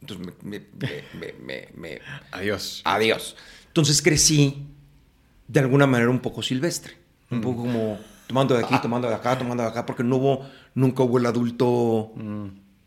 [0.00, 0.60] Entonces, me,
[1.40, 2.00] me, me,
[2.32, 2.82] Adiós.
[2.84, 3.36] adiós.
[3.68, 4.73] Entonces crecí
[5.48, 6.94] de alguna manera un poco silvestre,
[7.30, 10.46] un poco como tomando de aquí, tomando de acá, tomando de acá, porque no hubo,
[10.74, 12.12] nunca hubo el adulto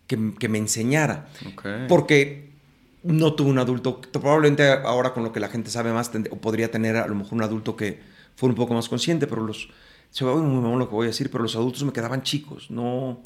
[0.08, 1.28] que, que me enseñara.
[1.88, 2.48] Porque
[3.04, 6.38] no tuve un adulto, probablemente ahora con lo que la gente sabe más, tend- o
[6.38, 8.00] podría tener a lo mejor un adulto que
[8.36, 9.70] fuera un poco más consciente, pero los,
[10.10, 12.24] se va a muy mamón lo que voy a decir, pero los adultos me quedaban
[12.24, 13.22] chicos, no,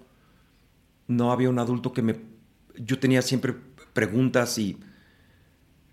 [1.08, 2.16] no había un adulto que me,
[2.78, 3.56] yo tenía siempre
[3.94, 4.78] preguntas y,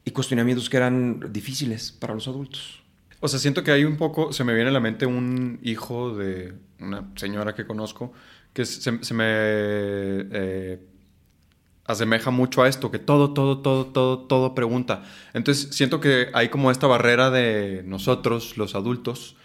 [0.04, 2.82] y cuestionamientos que eran difíciles para los adultos.
[3.20, 6.16] O sea, siento que hay un poco, se me viene a la mente un hijo
[6.16, 8.12] de una señora que conozco
[8.52, 10.80] que se, me eh,
[11.84, 15.04] asemeja mucho a esto, que todo, todo, todo, todo, todo pregunta.
[15.32, 19.36] Entonces siento que hay como esta barrera de nosotros, los adultos,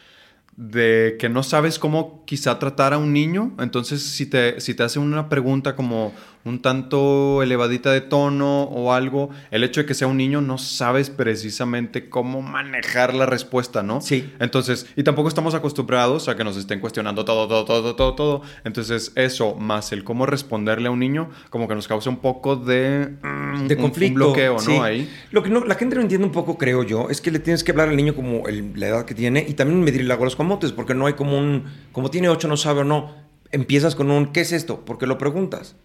[0.55, 3.53] de que no sabes cómo quizá tratar a un niño.
[3.59, 6.13] Entonces si te, si te hace una pregunta como,
[6.45, 10.57] un tanto elevadita de tono o algo, el hecho de que sea un niño no
[10.57, 14.01] sabes precisamente cómo manejar la respuesta, ¿no?
[14.01, 14.31] Sí.
[14.39, 18.41] Entonces, y tampoco estamos acostumbrados a que nos estén cuestionando todo, todo, todo, todo, todo.
[18.63, 22.55] Entonces, eso más el cómo responderle a un niño, como que nos causa un poco
[22.55, 24.83] de, mm, de conflicto, un bloqueo, ¿no?
[24.83, 25.09] Ahí.
[25.31, 27.63] Lo que no, la gente no entiende un poco, creo yo, es que le tienes
[27.63, 30.93] que hablar al niño como la edad que tiene y también medirle los comotes, porque
[30.93, 33.13] no hay como un, como tiene ocho, no sabe o no.
[33.51, 34.83] Empiezas con un, ¿qué es esto?
[34.85, 35.75] Porque lo preguntas.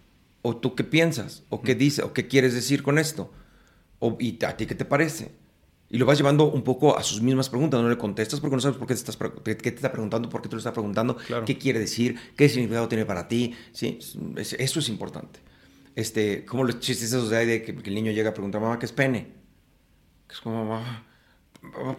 [0.43, 1.43] ¿O tú qué piensas?
[1.49, 2.05] ¿O qué dices?
[2.05, 3.33] ¿O qué quieres decir con esto?
[3.99, 5.33] O, ¿Y a ti qué te parece?
[5.91, 7.81] Y lo vas llevando un poco a sus mismas preguntas.
[7.81, 10.43] No le contestas porque no sabes por qué te, estás, qué te está preguntando, por
[10.43, 13.55] qué te lo está preguntando, qué quiere decir, qué significado tiene para ti.
[13.73, 13.99] ¿sí?
[14.37, 15.41] Eso es importante.
[15.97, 18.93] Este, como los chistes esos de, que, el niño llega a preguntar, mamá, ¿qué es
[18.93, 19.33] pene?
[20.31, 21.05] Es como, mamá,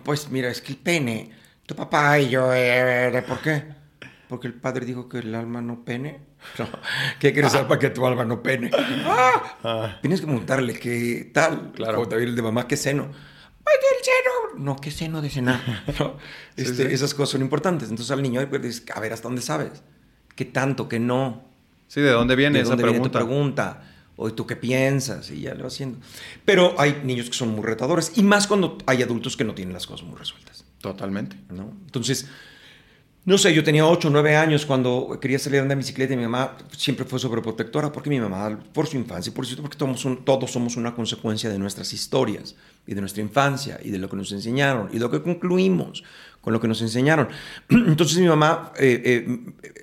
[0.03, 1.31] pues mira, es que el pene,
[1.65, 3.63] tu papá y yo, eh, ¿por qué?
[4.29, 6.28] Porque el padre dijo que el alma no pene.
[7.19, 8.71] ¿Qué quieres saber para que tu alma no pene?
[9.05, 9.57] ¡Ah!
[9.63, 9.97] ah.
[10.01, 11.71] Tienes que preguntarle qué tal.
[11.73, 12.01] Claro.
[12.01, 13.09] O el de mamá, ¿qué seno?
[13.65, 14.63] ¡Ay, el seno!
[14.63, 15.61] No, ¿qué seno de cenar?
[16.55, 17.89] Este, esas cosas son importantes.
[17.89, 19.81] Entonces al niño, pues, a ver, ¿hasta dónde sabes?
[20.35, 20.89] ¿Qué tanto?
[20.89, 21.45] ¿Qué no?
[21.87, 23.19] Sí, ¿de dónde viene ¿De esa dónde pregunta?
[23.19, 23.83] Viene tu pregunta?
[24.17, 25.31] ¿O tú qué piensas?
[25.31, 25.99] Y ya lo haciendo.
[26.43, 28.11] Pero hay niños que son muy retadores.
[28.17, 30.65] Y más cuando hay adultos que no tienen las cosas muy resueltas.
[30.81, 31.37] Totalmente.
[31.49, 31.71] ¿no?
[31.85, 32.27] Entonces,
[33.25, 36.13] no sé, yo tenía 8 o 9 años cuando quería salir a andar en bicicleta
[36.13, 39.77] y mi mamá siempre fue sobreprotectora porque mi mamá, por su infancia, por cierto, porque
[39.77, 42.55] todos, somos una consecuencia de nuestras historias
[42.87, 46.03] y de nuestra infancia y de lo que nos enseñaron y de lo que concluimos
[46.39, 47.27] con lo que nos enseñaron.
[47.69, 49.73] Entonces mi mamá, eh, eh,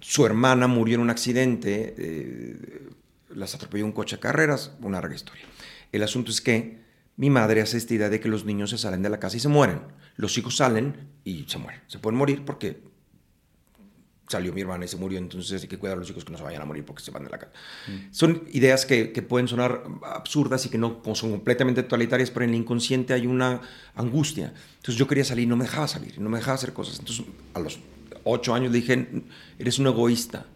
[0.00, 2.88] su hermana murió en un accidente, eh,
[3.34, 5.44] las atropelló un coche a carreras, una larga historia.
[5.90, 6.83] El asunto es que
[7.16, 9.40] mi madre hace esta idea de que los niños se salen de la casa y
[9.40, 9.80] se mueren
[10.16, 11.80] los hijos salen y se mueren.
[11.86, 12.82] Se pueden morir porque
[14.28, 16.38] salió mi hermana y se murió, entonces hay que cuidar a los hijos que no
[16.38, 17.52] se vayan a morir porque se van de la casa.
[17.88, 18.12] Mm.
[18.12, 22.50] Son ideas que, que, pueden sonar absurdas y que no son completamente totalitarias, pero en
[22.50, 23.60] el inconsciente hay una
[23.94, 24.54] angustia.
[24.76, 27.00] Entonces yo quería salir, no me dejaba salir, no me dejaba hacer cosas.
[27.00, 27.78] Entonces a los
[28.24, 29.24] ocho años le dije,
[29.58, 30.46] eres un egoísta.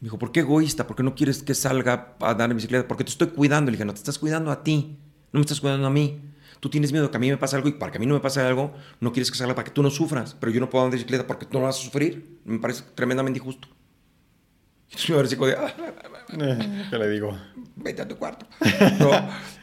[0.00, 0.86] Me dijo, ¿por qué egoísta?
[0.86, 2.88] ¿Por qué no quieres que salga a dar en bicicleta?
[2.88, 3.70] Porque te estoy cuidando.
[3.70, 4.98] Le dije, no, te estás cuidando a ti,
[5.34, 6.20] no me estás cuidando a mí.
[6.60, 8.14] Tú tienes miedo que a mí me pase algo y para que a mí no
[8.14, 10.70] me pase algo, no quieres que salga para que tú no sufras, pero yo no
[10.70, 12.38] puedo andar de bicicleta porque tú no vas a sufrir.
[12.44, 13.66] Me parece tremendamente injusto.
[15.08, 17.36] Me eh, ¿qué le digo?
[17.76, 18.46] Vete a tu cuarto.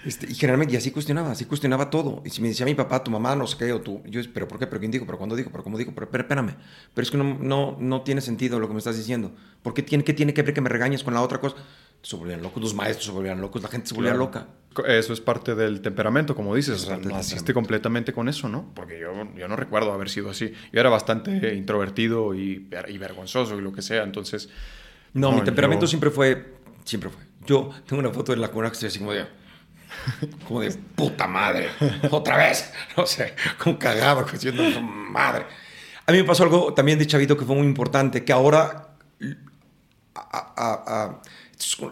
[0.06, 2.22] este, y generalmente, y así cuestionaba, así cuestionaba todo.
[2.26, 4.48] Y si me decía mi papá, tu mamá, no sé qué, o tú, yo, pero
[4.48, 4.68] ¿por qué?
[4.68, 5.06] ¿Pero quién dijo?
[5.06, 5.50] ¿Pero cuándo dijo?
[5.52, 5.92] ¿Pero cómo dijo?
[5.94, 6.56] Pero, pero espérame,
[6.94, 9.32] pero es que no, no, no tiene sentido lo que me estás diciendo.
[9.62, 11.56] ¿Por qué tiene, qué tiene que ver que me regañes con la otra cosa?
[12.02, 14.48] Se volvían locos, los maestros se volvían locos, la gente se volvía loca.
[14.88, 16.84] Eso es parte del temperamento, como dices.
[16.84, 18.72] O sea, naciste completamente con eso, ¿no?
[18.74, 20.52] Porque yo, yo no recuerdo haber sido así.
[20.74, 24.50] Yo era bastante introvertido y, y vergonzoso y lo que sea, entonces...
[25.14, 26.61] No, mi temperamento siempre fue...
[26.86, 27.22] Siempre fue.
[27.46, 29.26] Yo tengo una foto de la cuna que estoy así como de...
[30.48, 31.70] Como de puta madre.
[32.10, 32.72] Otra vez.
[32.98, 35.46] No sé, como cagado, diciendo madre.
[36.06, 38.96] A mí me pasó algo también de chavito que fue muy importante, que ahora...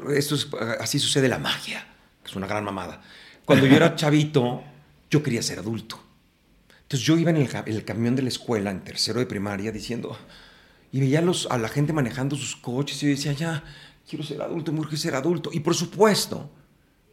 [0.10, 0.48] esto es,
[0.80, 1.86] así sucede la magia
[2.30, 3.02] es una gran mamada.
[3.46, 4.64] Cuando yo era chavito,
[5.10, 6.00] yo quería ser adulto.
[6.84, 10.18] Entonces yo iba en el, camión de la escuela, en tercero de primaria, diciendo,
[10.92, 13.64] y veía los, a la gente manejando sus coches y yo decía, ya,
[14.10, 15.52] quiero ser adulto, me urge ser adulto.
[15.54, 16.50] Y por supuesto,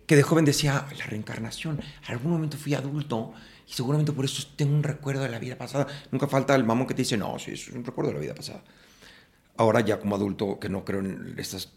[0.06, 3.35] que de joven decía, la reencarnación, en algún momento fui adulto
[3.68, 5.87] y seguramente por eso tengo un recuerdo de la vida pasada.
[6.11, 8.20] Nunca falta el mamón que te dice, no, sí, eso es un recuerdo de la
[8.20, 8.62] vida pasada.
[9.59, 11.72] Ahora ya como adulto, que no creo en estas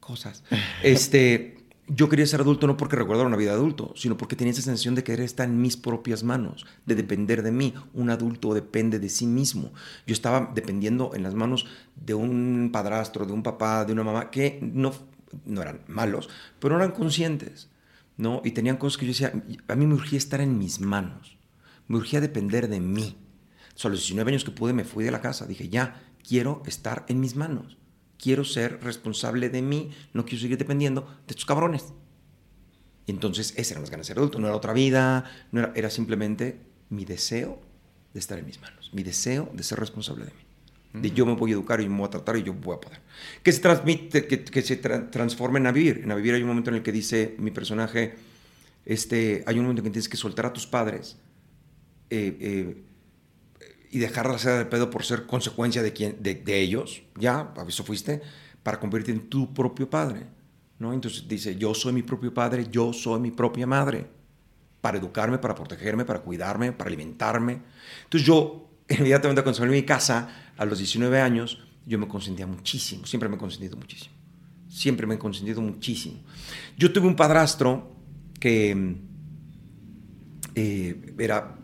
[0.00, 0.42] cosas,
[0.82, 4.62] este, yo quería ser adulto no porque recordara una vida adulto, sino porque tenía esa
[4.62, 7.74] sensación de querer estar en mis propias manos, de depender de mí.
[7.92, 9.72] Un adulto depende de sí mismo.
[10.06, 11.66] Yo estaba dependiendo en las manos
[11.96, 14.92] de un padrastro, de un papá, de una mamá, que no,
[15.44, 17.68] no eran malos, pero no eran conscientes.
[18.16, 18.40] ¿no?
[18.44, 19.32] Y tenían cosas que yo decía,
[19.68, 21.36] a mí me urgía estar en mis manos,
[21.88, 23.18] me urgía depender de mí.
[23.82, 27.04] a los 19 años que pude me fui de la casa, dije, ya, quiero estar
[27.08, 27.76] en mis manos
[28.24, 31.92] quiero ser responsable de mí, no quiero seguir dependiendo de estos cabrones.
[33.04, 35.72] Y entonces esas eran las ganas de ser adulto, no era otra vida, no era,
[35.76, 36.58] era simplemente
[36.88, 37.60] mi deseo
[38.14, 41.02] de estar en mis manos, mi deseo de ser responsable de mí.
[41.02, 42.80] De yo me voy a educar y me voy a tratar y yo voy a
[42.80, 43.00] poder.
[43.42, 46.00] Que se transmite, que, que se transforme en a vivir.
[46.04, 48.14] En a vivir hay un momento en el que dice mi personaje,
[48.86, 51.18] este, hay un momento en que tienes que soltar a tus padres.
[52.08, 52.84] Eh, eh,
[53.94, 57.84] y dejar hacer de pedo por ser consecuencia de, quien, de, ellos, ya, a eso
[57.84, 58.20] fuiste,
[58.64, 60.26] para convertirte en tu propio padre.
[60.80, 60.92] ¿no?
[60.92, 64.04] Entonces dice, yo soy mi propio padre, yo soy mi propia madre,
[64.80, 67.60] para educarme, para protegerme, para cuidarme, para alimentarme.
[68.02, 72.48] Entonces yo, inmediatamente cuando salí de mi casa, a los 19 años, yo me consentía
[72.48, 74.12] muchísimo, siempre me he consentido muchísimo.
[74.68, 76.18] Siempre me han consentido muchísimo.
[76.76, 77.92] Yo tuve un padrastro
[78.40, 78.96] que
[80.56, 81.56] eh, era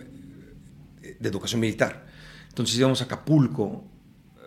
[1.02, 2.09] de educación militar.
[2.60, 3.84] Entonces íbamos a Acapulco,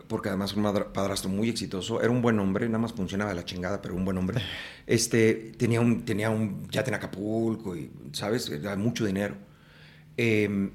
[0.08, 3.44] porque además un padrastro muy exitoso, era un buen hombre, nada más funcionaba de la
[3.44, 4.40] chingada, pero un buen hombre.
[4.86, 8.50] Este, tenía, un, tenía un yate en Acapulco y, ¿sabes?
[8.50, 9.36] Era mucho dinero.
[10.16, 10.70] Em,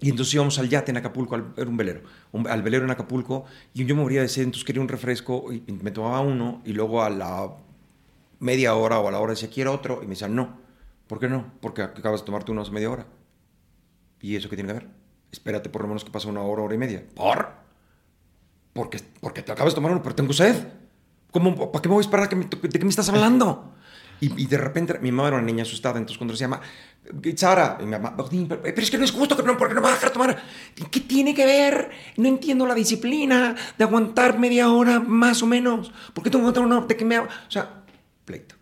[0.00, 2.02] y entonces íbamos al yate en Acapulco, era un velero,
[2.48, 5.62] al velero en Acapulco, y yo me moría de sed, entonces quería un refresco, y
[5.70, 7.48] me tomaba uno, y luego a la
[8.40, 10.58] media hora o a la hora decía, quiero otro, y me decían, no.
[11.06, 11.52] ¿Por qué no?
[11.60, 13.06] Porque acabas de tomarte uno hace media hora.
[14.20, 15.01] ¿Y eso qué tiene que ver?
[15.32, 17.02] Espérate por lo menos que pase una hora, hora y media.
[17.14, 17.48] ¿Por?
[18.74, 20.54] Porque, porque te acabas de tomar uno, pero tengo sed.
[21.30, 22.28] ¿Cómo, ¿Para qué me voy a esperar?
[22.28, 23.72] ¿De qué me estás hablando?
[24.20, 26.60] Y, de repente, mi mamá era una niña asustada, entonces cuando se llama,
[27.34, 29.88] Sara, y mi mamá, pero es que no es justo, que no, porque no me
[29.88, 30.40] va a tomar.
[30.92, 31.90] ¿Qué tiene que ver?
[32.18, 35.92] No entiendo la disciplina de aguantar media hora más o menos.
[36.14, 36.86] ¿Por qué tengo que aguantar una hora?
[36.86, 37.82] ¿De me O sea,
[38.24, 38.54] pleito.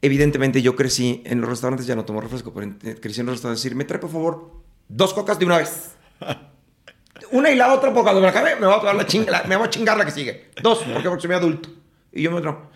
[0.00, 3.60] Evidentemente yo crecí en los restaurantes, ya no tomo refresco, pero crecí en los restaurantes
[3.60, 5.94] decir, me trae por favor dos cocas de una vez.
[7.30, 9.66] Una y la otra, porque cuando me acabe me voy a tomar la me voy
[9.66, 10.50] a chingar la que sigue.
[10.62, 11.68] Dos, porque, porque soy adulto.
[12.12, 12.70] Y yo me otro.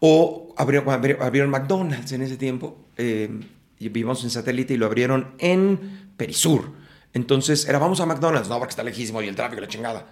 [0.00, 2.86] O abrieron, McDonald's en ese tiempo.
[2.96, 3.30] Eh,
[3.78, 6.72] vivimos en satélite y lo abrieron en Perisur.
[7.12, 8.48] Entonces era, vamos a McDonald's.
[8.48, 10.06] No, porque está lejísimo y el tráfico, la chingada.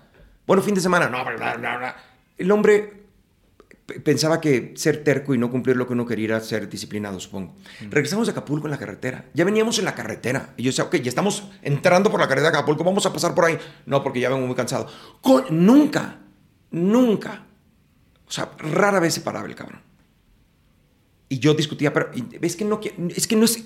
[0.47, 1.09] Bueno, fin de semana.
[1.09, 1.97] No, bla, bla, bla.
[2.39, 3.00] El hombre
[4.05, 7.55] pensaba que ser terco y no cumplir lo que uno quería era ser disciplinado, supongo.
[7.81, 7.91] Mm.
[7.91, 9.27] Regresamos a Acapulco en la carretera.
[9.35, 10.55] Ya veníamos en la carretera.
[10.57, 13.35] Y yo decía, ok, ya estamos entrando por la carretera de Acapulco, vamos a pasar
[13.35, 13.59] por ahí.
[13.87, 14.87] No, porque ya vengo muy cansado.
[15.51, 16.19] nunca,
[16.71, 17.47] nunca.
[18.27, 19.81] O sea, rara vez se paraba el cabrón.
[21.29, 22.11] Y yo discutía, pero
[22.43, 22.81] es que no,
[23.15, 23.65] es que no es...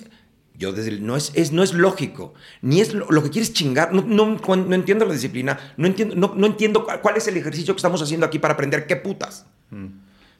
[0.57, 3.93] Yo desde no es, es, no es lógico, ni es lo, que quieres chingar.
[3.93, 7.73] No, no, no, entiendo la disciplina, no entiendo, no, no entiendo cuál, es el ejercicio
[7.73, 9.45] que estamos haciendo aquí para aprender qué putas.
[9.69, 9.87] Mm.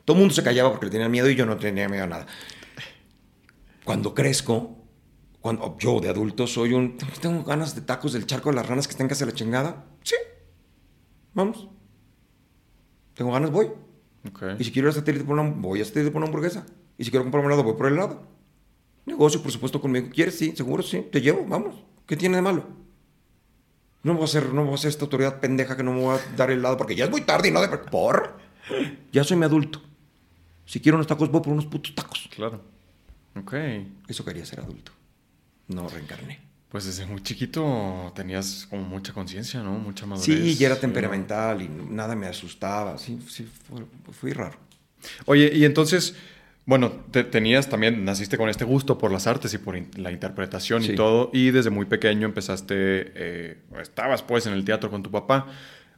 [0.05, 2.07] Todo el mundo se callaba porque le tenía miedo y yo no tenía miedo a
[2.07, 2.27] nada.
[3.83, 4.77] Cuando crezco,
[5.41, 6.97] cuando yo de adulto soy un...
[7.21, 9.85] Tengo ganas de tacos del charco de las ranas que están casi a la chingada.
[10.03, 10.15] Sí.
[11.33, 11.67] Vamos.
[13.15, 13.71] Tengo ganas, voy.
[14.57, 16.65] Y si quiero ir a satélite por una, voy a satélite por una hamburguesa.
[16.97, 18.27] Y si quiero comprar un helado, voy por el helado.
[19.05, 20.09] Negocio, por supuesto, conmigo.
[20.13, 20.37] ¿Quieres?
[20.37, 21.07] Sí, seguro, sí.
[21.11, 21.83] Te llevo, vamos.
[22.05, 22.65] ¿Qué tiene de malo?
[24.03, 26.17] No voy a ser, no voy a ser esta autoridad pendeja que no me voy
[26.17, 27.67] a dar el helado porque ya es muy tarde y no de...
[27.69, 28.37] ¿Por?
[29.11, 29.81] Ya soy mi adulto.
[30.65, 32.29] Si quiero unos tacos, voy por unos putos tacos.
[32.35, 32.61] Claro.
[33.35, 33.53] Ok.
[34.07, 34.91] Eso quería ser adulto.
[35.67, 36.39] No reencarné.
[36.69, 39.71] Pues desde muy chiquito tenías como mucha conciencia, ¿no?
[39.73, 40.25] Mucha madurez.
[40.25, 42.97] Sí, y era temperamental y nada me asustaba.
[42.97, 43.47] Sí, sí,
[44.11, 44.57] fue, raro.
[45.25, 46.15] Oye, y entonces,
[46.65, 46.91] bueno,
[47.31, 51.29] tenías también, naciste con este gusto por las artes y por la interpretación y todo,
[51.31, 55.47] y desde muy pequeño empezaste, eh, estabas pues en el teatro con tu papá.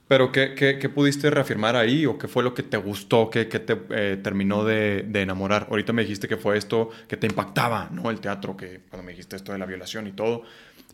[0.08, 3.60] Pero ¿qué, qué, pudiste reafirmar ahí o qué fue lo que te gustó, qué, qué
[3.60, 5.68] te eh, terminó de, de, enamorar?
[5.70, 8.10] Ahorita me dijiste que fue esto que te impactaba, ¿no?
[8.10, 10.44] El teatro, que cuando me dijiste esto de la violación y todo,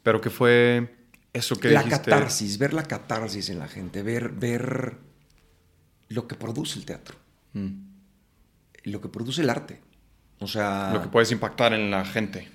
[0.01, 0.95] pero ¿qué fue
[1.31, 4.97] eso que la catarsis, ver la catarsis en la gente, ver, ver
[6.09, 7.17] lo que produce el teatro,
[7.53, 7.69] mm.
[8.85, 9.79] lo que produce el arte.
[10.39, 10.91] O sea...
[10.93, 12.49] Lo que puedes impactar en la gente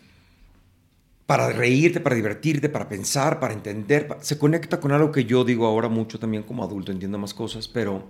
[1.29, 4.09] para reírte, para divertirte, para pensar, para entender.
[4.23, 7.69] Se conecta con algo que yo digo ahora mucho también como adulto, entiendo más cosas,
[7.69, 8.09] pero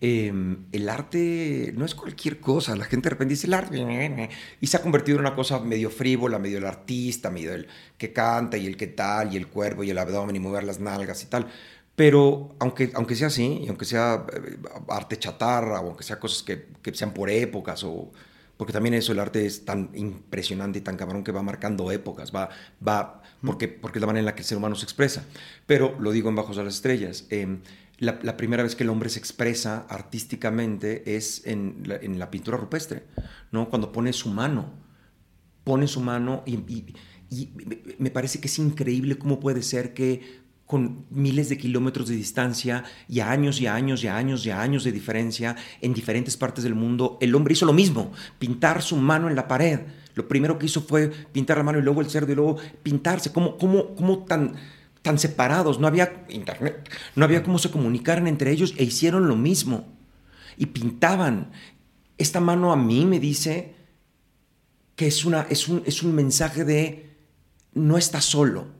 [0.00, 2.74] em, el arte no es cualquier cosa.
[2.74, 4.28] La gente de repente dice el arte
[4.60, 8.12] y se ha convertido en una cosa medio frívola, medio el artista, medio el que
[8.12, 11.22] canta y el que tal, y el cuerpo y el abdomen y mover las nalgas
[11.22, 11.46] y tal.
[11.94, 14.56] Pero aunque, aunque sea así, y aunque sea eh,
[14.88, 18.10] arte chatarra, o aunque sea cosas que, que sean por épocas o
[18.56, 22.32] porque también eso, el arte es tan impresionante y tan cabrón que va marcando épocas,
[22.34, 22.48] va,
[22.86, 25.24] va, porque, porque es la manera en la que el ser humano se expresa.
[25.66, 27.60] Pero lo digo en Bajos a las Estrellas, em,
[27.98, 33.04] la, primera vez que el hombre se expresa artísticamente es en la, pintura rupestre,
[33.52, 33.68] ¿no?
[33.70, 34.72] Cuando pone su mano,
[35.64, 36.54] pone su mano y,
[37.30, 37.52] y
[37.98, 42.84] me parece que es increíble cómo puede ser que con miles de kilómetros de distancia
[43.08, 47.18] y años y años y años y años de diferencia en diferentes partes del mundo,
[47.20, 49.80] el hombre hizo lo mismo, pintar su mano en la pared.
[50.14, 53.30] Lo primero que hizo fue pintar la mano y luego el cerdo y luego pintarse.
[53.32, 54.56] ¿Cómo, cómo, cómo tan,
[55.02, 55.78] tan separados?
[55.78, 59.86] No había internet, no había cómo se comunicaran entre ellos e hicieron lo mismo.
[60.56, 61.52] Y pintaban.
[62.18, 63.74] Esta mano a mí me dice
[64.96, 67.10] que es, una, es, un, es un mensaje de
[67.74, 68.74] no estás solo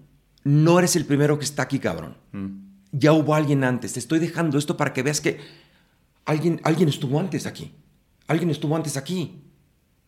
[0.46, 2.16] no eres el primero que está aquí, cabrón.
[2.30, 2.46] Mm.
[2.92, 3.94] Ya hubo alguien antes.
[3.94, 5.40] Te estoy dejando esto para que veas que
[6.24, 7.74] alguien, alguien estuvo antes aquí.
[8.28, 9.42] Alguien estuvo antes aquí.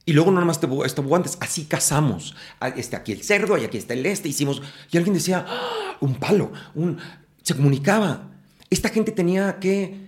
[0.04, 1.38] Y luego no nomás estuvo, antes.
[1.40, 2.36] Así casamos.
[2.60, 4.28] Ah, este, aquí el cerdo y aquí está el este.
[4.28, 4.62] Hicimos.
[4.92, 5.96] Y alguien decía, ¡Ah!
[5.98, 6.52] un palo.
[6.76, 6.98] Un...
[7.42, 8.30] Se comunicaba.
[8.70, 10.07] Esta gente tenía que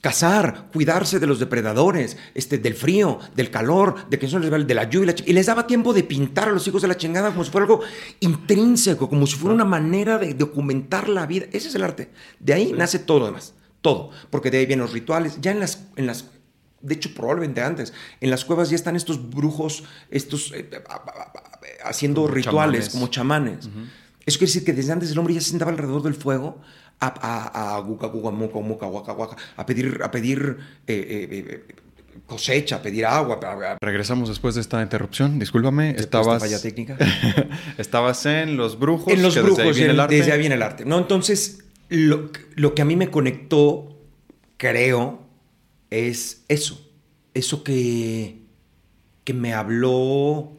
[0.00, 4.84] cazar, cuidarse de los depredadores, este, del frío, del calor, de que son de la
[4.84, 7.50] lluvia, y les daba tiempo de pintar a los hijos de la chingada como si
[7.50, 7.82] fuera algo
[8.20, 11.46] intrínseco, como si fuera una manera de documentar la vida.
[11.52, 12.10] Ese es el arte.
[12.38, 15.38] De ahí nace todo lo demás, todo, porque de ahí vienen los rituales.
[15.40, 16.26] Ya en las, en las,
[16.80, 20.68] de hecho probablemente antes, en las cuevas ya están estos brujos, estos eh,
[21.84, 23.68] haciendo rituales como chamanes.
[24.24, 26.60] Eso quiere decir que desde antes el hombre ya se sentaba alrededor del fuego
[27.00, 31.64] a, a, a, guca, guca, muca, muca, guaca, guaca, a pedir, a pedir eh, eh,
[31.68, 31.74] eh
[32.26, 33.38] cosecha, a pedir agua.
[33.80, 35.38] Regresamos después de esta interrupción.
[35.38, 36.42] Discúlpame, estabas.
[36.42, 36.96] Falla técnica.
[37.78, 39.12] estabas en Los Brujos.
[39.12, 40.14] En Los Brujos, desde ahí viene el arte.
[40.16, 40.84] Desde ahí viene el arte.
[40.84, 43.96] No, entonces, lo, lo que a mí me conectó,
[44.56, 45.22] creo,
[45.90, 46.84] es eso.
[47.34, 48.42] Eso que,
[49.24, 50.52] que me habló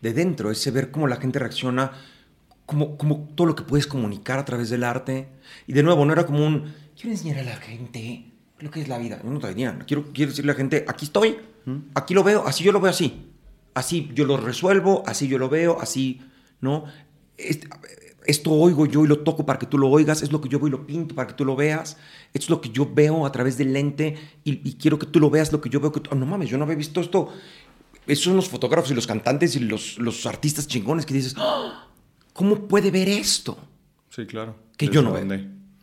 [0.00, 1.92] de dentro, ese ver cómo la gente reacciona
[2.68, 5.26] como, como todo lo que puedes comunicar a través del arte.
[5.66, 8.88] Y de nuevo, no era como un, quiero enseñar a la gente lo que es
[8.88, 9.18] la vida.
[9.24, 11.38] Yo no tenía, quiero, quiero decirle a la gente, aquí estoy,
[11.94, 13.32] aquí lo veo, así yo lo veo así.
[13.72, 16.20] Así yo lo resuelvo, así yo lo veo, así,
[16.60, 16.84] ¿no?
[17.38, 20.58] Esto oigo yo y lo toco para que tú lo oigas, es lo que yo
[20.58, 21.96] voy y lo pinto para que tú lo veas,
[22.34, 24.14] esto es lo que yo veo a través del lente
[24.44, 26.10] y, quiero que tú lo veas, lo que yo veo que tú...
[26.12, 27.32] Oh, no mames, yo no había visto esto.
[28.06, 31.87] Esos son los fotógrafos y los cantantes y los, los artistas chingones que dices, ¡Ah!
[32.38, 33.58] ¿Cómo puede ver esto?
[34.10, 34.54] Sí, claro.
[34.76, 35.26] Que yo no veo.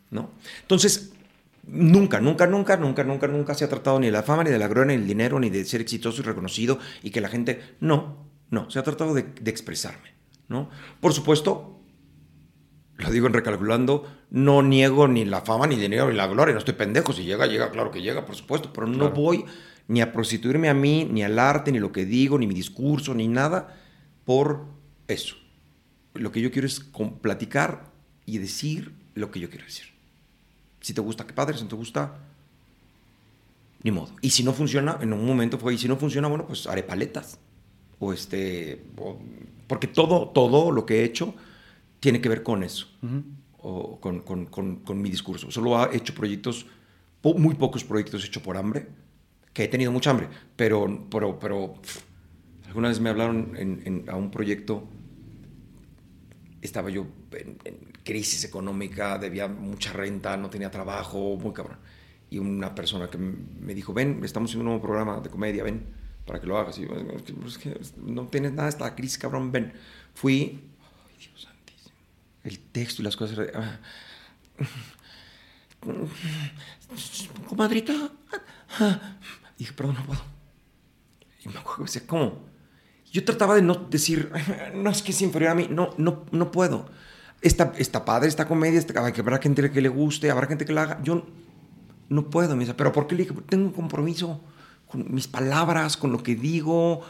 [0.09, 0.29] ¿no?
[0.61, 1.11] Entonces,
[1.67, 4.57] nunca, nunca, nunca, nunca, nunca, nunca se ha tratado ni de la fama, ni de
[4.57, 7.75] la gloria, ni del dinero, ni de ser exitoso y reconocido y que la gente...
[7.81, 10.13] No, no, se ha tratado de, expresarme,
[10.47, 10.69] ¿no?
[11.01, 11.81] Por supuesto,
[12.95, 16.53] lo digo en recalculando, no niego ni la fama, ni el dinero, ni la gloria,
[16.53, 19.43] no estoy pendejo, si llega, llega, claro que llega, por supuesto, pero no voy
[19.89, 23.13] ni a prostituirme a mí, ni al arte, ni lo que digo, ni mi discurso,
[23.13, 23.75] ni nada,
[24.23, 24.67] por
[25.09, 25.35] eso
[26.15, 26.81] lo que yo quiero es
[27.21, 27.91] platicar
[28.25, 29.85] y decir lo que yo quiero decir.
[30.81, 32.17] Si te gusta, qué padre, si no te gusta,
[33.83, 34.09] ni modo.
[34.21, 36.83] Y si no funciona, en un momento fue, y si no funciona, bueno, pues haré
[36.83, 37.39] paletas.
[37.99, 38.83] O este,
[39.67, 41.33] porque todo, todo lo que he hecho
[41.99, 42.87] tiene que ver con eso,
[43.57, 45.49] o con, con, con, mi discurso.
[45.49, 46.65] Solo he hecho proyectos,
[47.23, 48.87] muy pocos proyectos hechos por hambre,
[49.53, 51.73] que he tenido mucha hambre, pero, pero, pero
[52.67, 54.83] alguna vez me hablaron en, a un proyecto
[56.65, 57.57] estaba yo en,
[58.03, 61.77] crisis económica, debía mucha renta, no tenía trabajo, muy cabrón.
[62.29, 65.85] Y una persona que me dijo, ven, estamos en un nuevo programa de comedia, ven,
[66.25, 66.77] para que lo hagas.
[66.77, 66.89] Y yo,
[67.47, 69.73] es que, no tienes nada, esta crisis, cabrón, ven.
[70.13, 71.95] Fui, ay, Dios santísimo,
[72.43, 73.47] el texto y las cosas.
[73.53, 73.79] Ah,
[77.47, 77.93] comadrita,
[79.57, 80.21] y dije, perdón, no puedo.
[81.43, 82.54] Y me acuerdo, ¿cómo?
[83.15, 84.29] Yo trataba de no decir,
[84.75, 86.89] no es que es inferior a mí, no, no, no puedo.
[87.41, 90.81] Está, está padre esta comedia, que habrá gente que le guste, habrá gente que la
[90.81, 90.99] haga.
[91.01, 91.25] Yo
[92.09, 93.33] no puedo, me dice, pero ¿por qué le dije?
[93.47, 94.41] Tengo un compromiso
[94.89, 97.03] con mis palabras, con lo que digo.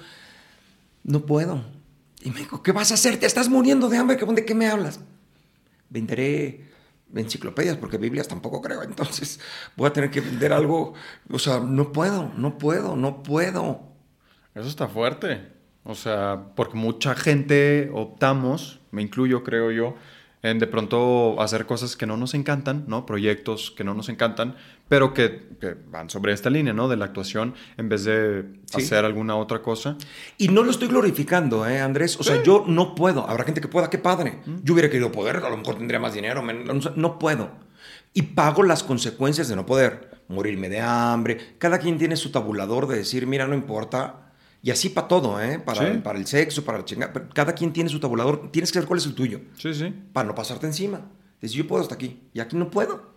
[1.03, 1.64] No puedo.
[2.22, 3.20] Y me dijo, ¿qué vas a hacer?
[3.20, 4.99] Te estás muriendo de hambre, ¿de qué me hablas?
[5.89, 6.70] Venderé
[7.16, 9.39] enciclopedias, porque Biblias tampoco creo, entonces
[9.76, 10.93] voy a tener que vender algo.
[11.32, 13.82] O sea, no puedo, no puedo, no puedo.
[14.53, 15.55] Eso está fuerte.
[15.86, 19.96] O sea, porque mucha gente optamos, me incluyo creo yo,
[20.42, 23.06] en de pronto hacer cosas que no nos encantan, ¿no?
[23.06, 24.56] Proyectos que no nos encantan,
[24.88, 25.42] pero que,
[25.90, 26.88] van sobre esta línea, ¿no?
[26.88, 29.96] De la actuación en vez de hacer alguna otra cosa.
[30.38, 32.20] Y no lo estoy glorificando, ¿eh, Andrés?
[32.20, 33.28] O sea, yo no puedo.
[33.28, 34.40] Habrá gente que pueda, qué padre.
[34.46, 34.58] Mm.
[34.64, 36.44] Yo hubiera querido poder, a lo mejor tendría más dinero,
[36.96, 37.52] no puedo.
[38.14, 40.16] Y pago las consecuencias de no poder.
[40.28, 41.56] Morirme de hambre.
[41.60, 44.25] Cada quien tiene su tabulador de decir, mira, no importa,
[44.66, 45.59] y así para todo, ¿eh?
[45.59, 47.13] Para, para el sexo, para la chingada.
[47.36, 48.49] Cada quien tiene su tabulador.
[48.49, 49.41] Tienes que saber cuál es el tuyo.
[49.59, 49.93] Sí, sí.
[50.11, 51.01] Para no pasarte encima.
[51.39, 53.13] Decir, yo puedo hasta aquí y aquí no puedo.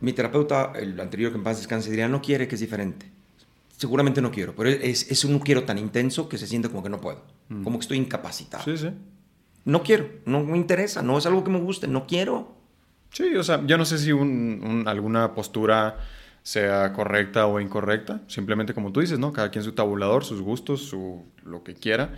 [0.00, 3.10] Mi terapeuta, el anterior que en paz descanse, diría, no quiere que es diferente.
[3.76, 6.84] Seguramente no quiero, pero es, es un no quiero tan intenso que se siente como
[6.84, 7.24] que no puedo.
[7.48, 7.64] Mm.
[7.64, 8.62] Como que estoy incapacitado.
[8.62, 8.90] Sí, sí.
[9.64, 12.54] No quiero, no me interesa, no es algo que me guste, no quiero.
[13.10, 15.96] Sí, o sea, yo no sé si un, alguna postura
[16.48, 19.34] sea correcta o incorrecta, simplemente como tú dices, ¿no?
[19.34, 22.14] Cada quien su tabulador, sus gustos, su lo que quiera.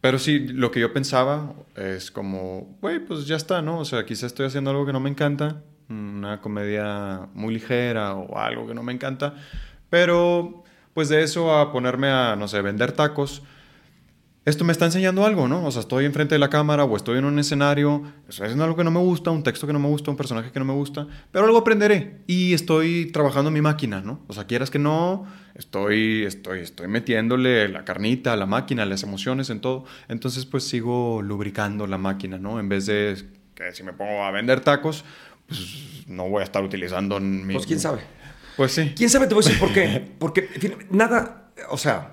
[0.00, 3.78] Pero sí, lo que yo pensaba es como, güey, pues ya está, ¿no?
[3.78, 8.36] O sea, quizás estoy haciendo algo que no me encanta, una comedia muy ligera o
[8.36, 9.34] algo que no me encanta,
[9.88, 13.44] pero pues de eso a ponerme a, no sé, vender tacos,
[14.44, 15.64] esto me está enseñando algo, ¿no?
[15.64, 18.76] O sea, estoy enfrente de la cámara o estoy en un escenario, estoy haciendo algo
[18.76, 20.74] que no me gusta, un texto que no me gusta, un personaje que no me
[20.74, 24.20] gusta, pero algo aprenderé y estoy trabajando mi máquina, ¿no?
[24.26, 29.02] O sea, quieras que no, estoy, estoy, estoy metiéndole la carnita a la máquina, las
[29.02, 29.84] emociones en todo.
[30.08, 32.60] Entonces, pues sigo lubricando la máquina, ¿no?
[32.60, 33.16] En vez de
[33.54, 35.04] que si me pongo a vender tacos,
[35.46, 37.54] pues, no voy a estar utilizando mi...
[37.54, 38.02] Pues quién sabe.
[38.56, 38.92] Pues sí.
[38.96, 39.26] ¿Quién sabe?
[39.26, 40.12] Te voy a decir por qué.
[40.18, 40.48] Porque
[40.90, 42.10] nada, o sea,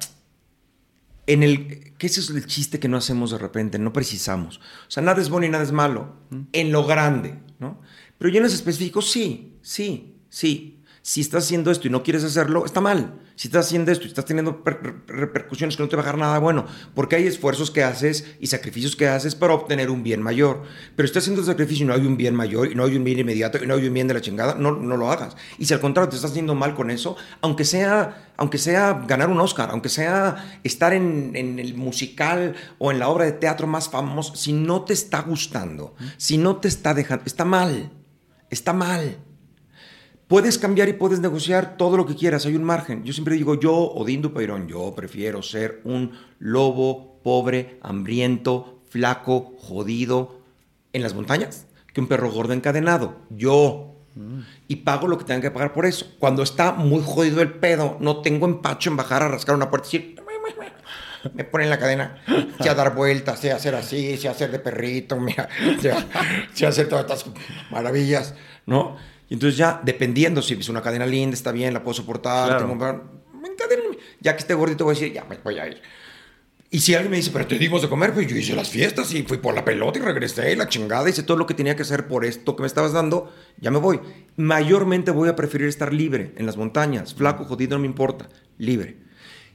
[1.27, 4.57] en el, que ese es el chiste que no hacemos de repente, no precisamos.
[4.57, 6.15] O sea, nada es bueno y nada es malo,
[6.51, 7.79] en lo grande, ¿no?
[8.17, 10.80] Pero ya en los específicos, sí, sí, sí.
[11.03, 13.19] Si estás haciendo esto y no quieres hacerlo, está mal.
[13.35, 16.19] Si estás haciendo esto y estás teniendo per- repercusiones que no te va a dejar
[16.19, 20.21] nada bueno, porque hay esfuerzos que haces y sacrificios que haces para obtener un bien
[20.21, 20.61] mayor.
[20.95, 22.95] Pero si estás haciendo el sacrificio y no hay un bien mayor, y no hay
[22.95, 25.35] un bien inmediato, y no hay un bien de la chingada, no, no lo hagas.
[25.57, 29.29] Y si al contrario te estás haciendo mal con eso, aunque sea, aunque sea ganar
[29.29, 33.65] un Oscar, aunque sea estar en, en el musical o en la obra de teatro
[33.65, 37.91] más famosa, si no te está gustando, si no te está dejando, está mal,
[38.51, 39.17] está mal.
[40.31, 43.03] Puedes cambiar y puedes negociar todo lo que quieras, hay un margen.
[43.03, 50.39] Yo siempre digo, yo, Odín Dupeirón, yo prefiero ser un lobo pobre, hambriento, flaco, jodido
[50.93, 53.17] en las montañas que un perro gordo encadenado.
[53.29, 53.97] Yo.
[54.69, 56.05] Y pago lo que tengan que pagar por eso.
[56.17, 59.89] Cuando está muy jodido el pedo, no tengo empacho en bajar a rascar una puerta
[59.91, 60.21] y decir,
[61.33, 62.23] me ponen la cadena,
[62.61, 65.49] sé a dar vueltas, sé hacer así, sé hacer de perrito, mira,
[66.65, 67.25] hacer todas estas
[67.69, 68.33] maravillas,
[68.65, 68.95] ¿no?
[69.31, 72.67] Y entonces ya, dependiendo si es una cadena linda, está bien, la puedo soportar, Claro.
[72.67, 72.77] tengo
[74.19, 75.81] ya que esté gordito voy a decir, ya me voy a ir.
[76.69, 79.13] Y si alguien me dice, pero te dimos de comer, pues yo hice las fiestas
[79.13, 81.83] y fui por la pelota y regresé la chingada, hice todo lo que tenía que
[81.83, 84.01] hacer por esto que me estabas dando, ya me voy.
[84.35, 88.27] Mayormente voy a preferir estar libre en las montañas, flaco, jodido, no me importa,
[88.57, 88.97] libre.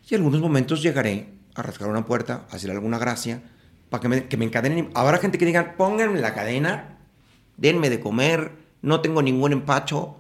[0.09, 3.43] Y en algunos momentos llegaré a rascar una puerta, a hacer alguna gracia,
[3.91, 4.89] para que me, que me encadenen.
[4.95, 6.97] Habrá gente que diga, pónganme la cadena,
[7.59, 8.53] denme de comer,
[8.83, 10.17] no tengo ningún empacho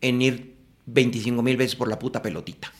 [0.00, 2.72] en ir 25 mil veces por la puta pelotita.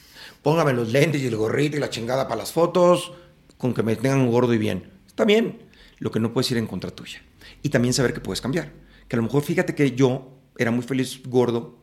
[0.43, 3.13] Póngame los lentes y el gorrito y la chingada para las fotos,
[3.59, 4.91] con que me tengan gordo y bien.
[5.07, 5.63] Está bien.
[5.99, 7.23] Lo que no puedes ir en contra tuya.
[7.63, 8.73] Y también saber que puedes cambiar.
[9.09, 11.79] Que a lo mejor fíjate que yo era muy feliz gordo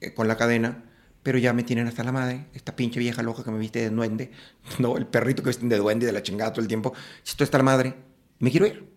[0.00, 0.84] eh, con la cadena,
[1.22, 3.90] pero ya me tienen hasta la madre, esta pinche vieja loca que me viste de
[3.90, 4.30] duende,
[4.78, 6.92] no, el perrito que visten de duende y de la chingada todo el tiempo.
[7.22, 7.94] Si estoy hasta la madre,
[8.38, 8.88] me quiero ir.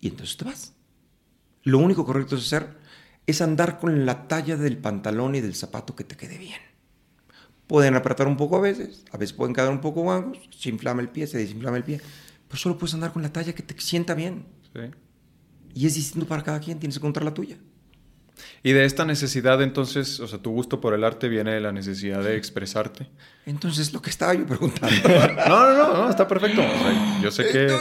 [0.00, 0.72] Y entonces te vas.
[1.64, 2.78] Lo único correcto es hacer
[3.28, 6.60] es andar con la talla del pantalón y del zapato que te quede bien.
[7.66, 11.02] Pueden apretar un poco a veces, a veces pueden quedar un poco guangos, se inflama
[11.02, 12.00] el pie, se desinflama el pie,
[12.48, 14.46] pero solo puedes andar con la talla que te sienta bien.
[14.72, 14.80] Sí.
[15.74, 17.58] Y es distinto para cada quien, tienes que encontrar la tuya.
[18.62, 21.70] Y de esta necesidad, entonces, o sea, tu gusto por el arte viene de la
[21.70, 23.10] necesidad de expresarte.
[23.44, 24.96] Entonces, lo que estaba yo preguntando.
[25.48, 26.62] No, no, no, no, está perfecto.
[26.62, 27.76] O sea, yo sé que...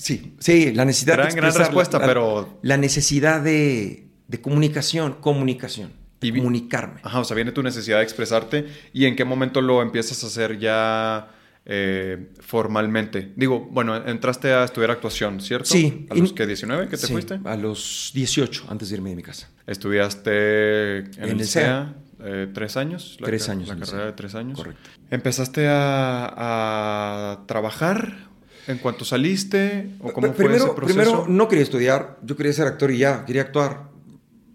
[0.00, 4.08] Sí, sí, la necesidad Gran- de gran expresar, respuesta, la- la- pero- La necesidad de,
[4.28, 7.00] de comunicación, comunicación, de Y vi- comunicarme.
[7.02, 10.26] Ajá, o sea, viene tu necesidad de expresarte y en qué momento lo empiezas a
[10.28, 11.28] hacer ya
[11.66, 13.32] eh, formalmente.
[13.36, 15.66] Digo, bueno, entraste a estudiar actuación, ¿cierto?
[15.66, 16.06] Sí.
[16.10, 17.38] ¿A los que 19 que te Sí, fuiste?
[17.44, 19.50] A los 18, antes de irme de mi casa.
[19.66, 23.18] Estudiaste en, En el CEA eh, tres años.
[23.20, 24.56] la Tres años La carrera de tres años.
[24.58, 24.88] Correcto.
[25.10, 28.29] ¿Empezaste a, a trabajar
[28.70, 29.90] en cuanto saliste?
[30.00, 30.98] ¿O cómo fue ese proceso?
[30.98, 33.90] primero, no quería estudiar, yo quería ser actor y ya, quería actuar.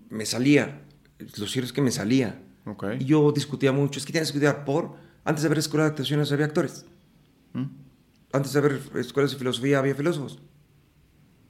[0.10, 0.82] Me salía.
[1.20, 2.42] Lo cierto es que me salía.
[3.00, 4.96] Y yo discutía mucho, es que tienes que estudiar por...
[5.24, 6.86] Antes de haber escuela de actuaciones había actores.
[7.54, 7.66] ¿Mm?
[8.32, 10.40] Antes de haber escuelas de filosofía había filósofos.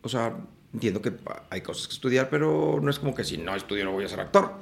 [0.02, 0.38] O sea,
[0.74, 1.14] entiendo que
[1.50, 4.10] hay cosas que estudiar, pero no es como que si no estudio no voy a
[4.10, 4.54] ser actor.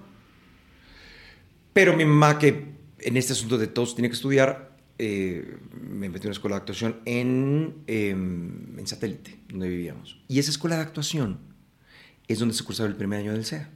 [1.73, 6.23] Pero mi mamá, que en este asunto de todos tiene que estudiar, eh, me metió
[6.23, 10.21] en una escuela de actuación en, em, en satélite, donde vivíamos.
[10.27, 11.39] Y esa escuela de actuación
[12.27, 13.69] es donde se cursaba el primer año del CEA.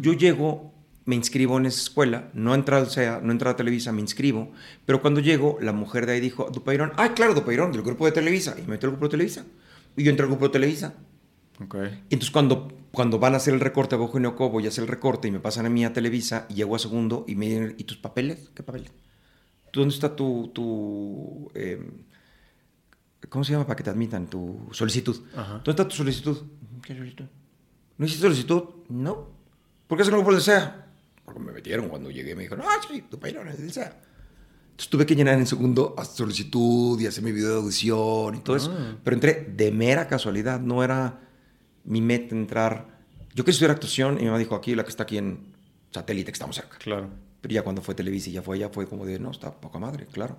[0.00, 0.72] Yo llego,
[1.04, 4.52] me inscribo en esa escuela, no entré al CEA, no entré a Televisa, me inscribo,
[4.86, 8.12] pero cuando llego, la mujer de ahí dijo, Dupeirón, ah, claro, Dupeirón, del grupo de
[8.12, 9.44] Televisa, y me metió al grupo de Televisa.
[9.96, 10.94] Y yo entré al grupo de Televisa.
[11.62, 11.76] Ok.
[12.10, 14.88] Y entonces cuando, cuando van a hacer el recorte a Eugenio Cobo y hace el
[14.88, 17.74] recorte y me pasan a mí a Televisa y llego a segundo y me dicen,
[17.78, 18.50] ¿y tus papeles?
[18.54, 18.92] ¿Qué papeles?
[19.74, 21.84] ¿Tú dónde está tu, tu eh,
[23.28, 24.28] ¿cómo se llama para que te admitan?
[24.30, 25.20] Tu solicitud.
[25.34, 25.54] Ajá.
[25.54, 26.42] ¿Dónde está tu solicitud?
[26.80, 27.24] ¿Qué solicitud?
[27.98, 28.62] ¿No hiciste solicitud?
[28.88, 29.30] No.
[29.88, 30.86] ¿Por qué es el grupo del SEA?
[31.24, 34.00] Porque me metieron cuando llegué y me dijeron, ah, sí, tu país es del SEA.
[34.70, 38.38] Entonces tuve que llenar en segundo hasta solicitud y hacer mi video de audición y
[38.42, 38.72] todo eso.
[38.78, 38.96] Ah.
[39.02, 41.20] Pero entré de mera casualidad, no era
[41.82, 43.00] mi meta entrar.
[43.34, 45.52] Yo quería estudiar actuación y mi mamá dijo, aquí, la que está aquí en
[45.90, 46.78] satélite, que estamos cerca.
[46.78, 47.24] Claro.
[47.44, 49.78] Pero ya cuando fue Televisa y ya fue allá, fue como de, no, está poca
[49.78, 50.38] madre, claro.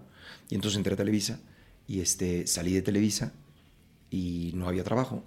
[0.49, 1.39] Y entonces entré a Televisa
[1.87, 3.31] y este, salí de Televisa
[4.09, 5.23] y no había trabajo.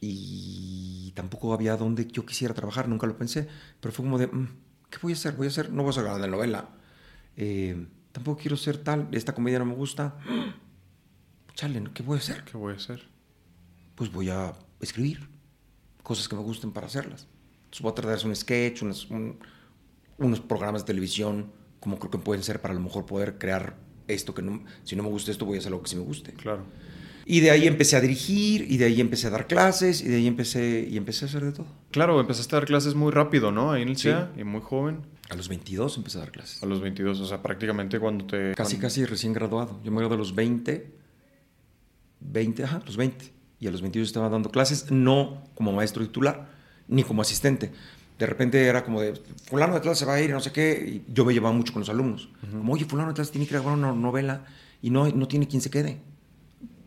[0.00, 3.46] Y tampoco había donde yo quisiera trabajar, nunca lo pensé.
[3.80, 4.48] Pero fue como de, "Mm,
[4.90, 5.34] ¿qué voy a hacer?
[5.36, 6.68] Voy a hacer, no voy a hacer de novela.
[7.36, 10.18] Eh, tampoco quiero ser tal, esta comedia no me gusta.
[11.54, 12.42] Chale, ¿qué voy a hacer?
[12.42, 13.00] ¿Qué voy a hacer?
[13.94, 15.28] Pues voy a escribir
[16.02, 17.28] cosas que me gusten para hacerlas.
[17.66, 19.38] Entonces voy a tratar de hacer un sketch, un-
[20.18, 21.50] unos programas de televisión,
[21.80, 23.76] como creo que pueden ser para a lo mejor poder crear
[24.08, 26.02] esto que no, si no me gusta esto voy a hacer algo que sí me
[26.02, 26.32] guste.
[26.32, 26.64] Claro.
[27.26, 30.16] Y de ahí empecé a dirigir, y de ahí empecé a dar clases, y de
[30.16, 31.66] ahí empecé, y empecé a hacer de todo.
[31.90, 33.72] Claro, empezaste a dar clases muy rápido, ¿no?
[33.72, 34.04] Ahí en el Sí.
[34.04, 35.06] CEA y muy joven.
[35.30, 36.62] A los 22 empecé a dar clases.
[36.62, 38.54] A los 22, o sea, prácticamente cuando te...
[38.54, 39.80] Casi, casi recién graduado.
[39.82, 40.86] Yo me gradué a los 20,
[42.20, 43.32] 20, ajá, los 20.
[43.58, 46.50] Y a los 22 estaba dando clases, no como maestro titular,
[46.88, 47.72] ni como asistente.
[48.18, 49.14] De repente era como de,
[49.48, 51.02] fulano de clase se va a ir, no sé qué.
[51.08, 52.28] Y yo me llevaba mucho con los alumnos.
[52.50, 54.44] Como, oye, fulano de clase tiene que grabar una novela
[54.80, 56.00] y no, no tiene quien se quede.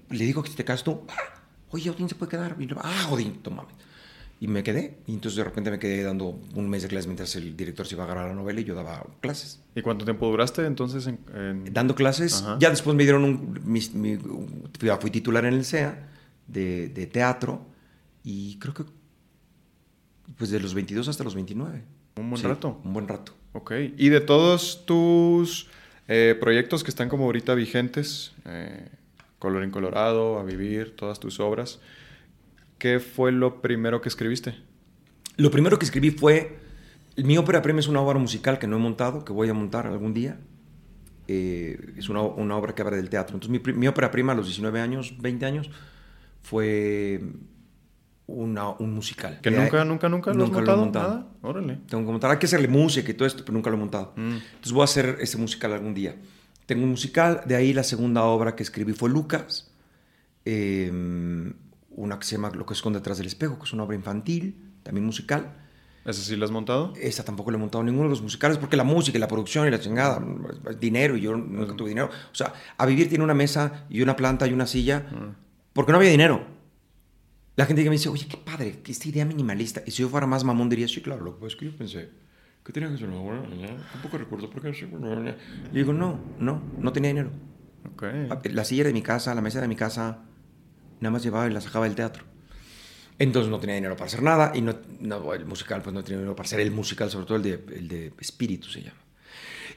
[0.10, 2.56] Le digo que si te quedas tú, "Ah, oye, ¿quién se puede quedar?
[2.60, 3.74] Y yo, ah, jodito, mames.
[4.40, 5.00] Y me quedé.
[5.08, 7.96] Y entonces de repente me quedé dando un mes de clases mientras el director se
[7.96, 9.60] iba a agarrar la novela y yo daba clases.
[9.76, 11.20] ¿Y cuánto tiempo duraste entonces en...?
[11.36, 12.56] en- Dando clases, Ajá.
[12.60, 13.60] ya después me dieron un...
[13.66, 16.08] mis- mi- fui, fui titular en el CEA
[16.48, 17.66] de, de teatro
[18.24, 18.86] y creo que
[20.36, 21.84] pues de los 22 hasta los 29.
[22.18, 22.80] Un buen Sí, rato.
[22.84, 23.34] Un buen rato.
[23.54, 23.74] Ok.
[23.98, 25.68] Y de todos tus
[26.08, 28.90] eh, proyectos que están como ahorita vigentes, eh,
[29.40, 31.80] Colorín Colorado, A Vivir, todas tus obras,
[32.78, 34.56] ¿qué fue lo primero que escribiste?
[35.38, 36.58] Lo primero que escribí fue...
[37.18, 39.88] Mi ópera prima es una obra musical que no he montado, que voy a montar
[39.88, 40.40] algún día.
[41.28, 43.36] Eh, es una, una obra que habla del teatro.
[43.36, 45.72] Entonces mi, mi ópera prima a los 19 años, 20 años,
[46.44, 47.22] fue
[48.28, 49.40] una- un musical.
[49.42, 50.78] ¿Que nunca, nunca, nunca lo has nunca montado?
[50.78, 51.10] he montado.
[51.16, 51.28] Nada.
[51.42, 51.80] Órale.
[51.88, 52.32] Tengo que montar.
[52.32, 54.14] Hay que hacerle música y todo esto, pero nunca lo he montado.
[54.16, 54.32] Mm.
[54.56, 56.16] Entonces voy a hacer ese musical algún día.
[56.66, 59.72] Tengo un musical, de ahí la segunda obra que escribí fue Lucas,
[60.46, 60.92] eh,
[61.92, 64.56] una que se llama Lo que esconde detrás del espejo, que es una obra infantil,
[64.84, 65.54] también musical.
[66.06, 66.94] ¿Ese sí lo has montado?
[67.02, 69.68] Esa tampoco le he montado ninguno de los musicales porque la música y la producción
[69.68, 70.24] y la chingada,
[70.80, 72.10] dinero y yo nunca tuve dinero.
[72.32, 75.06] O sea, a vivir tiene una mesa y una planta y una silla
[75.74, 76.46] porque no había dinero.
[77.58, 79.82] La gente que me dice, oye, qué padre, que esta idea minimalista.
[79.86, 81.76] Y si yo fuera más mamón diría, sí, claro, lo que pasa es que yo
[81.76, 82.10] pensé
[82.64, 83.42] que tenía que ser una buena,
[83.94, 84.70] tampoco recuerdo por qué.
[85.72, 87.32] Y digo, no, no, no tenía dinero.
[87.94, 88.04] Ok.
[88.52, 90.20] La silla de mi casa, la mesa de mi casa,
[91.00, 92.26] nada más llevaba y la sacaba del teatro.
[93.18, 96.20] Entonces no tenía dinero para hacer nada y no, no, el musical pues no tenía
[96.20, 99.02] dinero para hacer el musical, sobre todo el de, el de Espíritu se llama.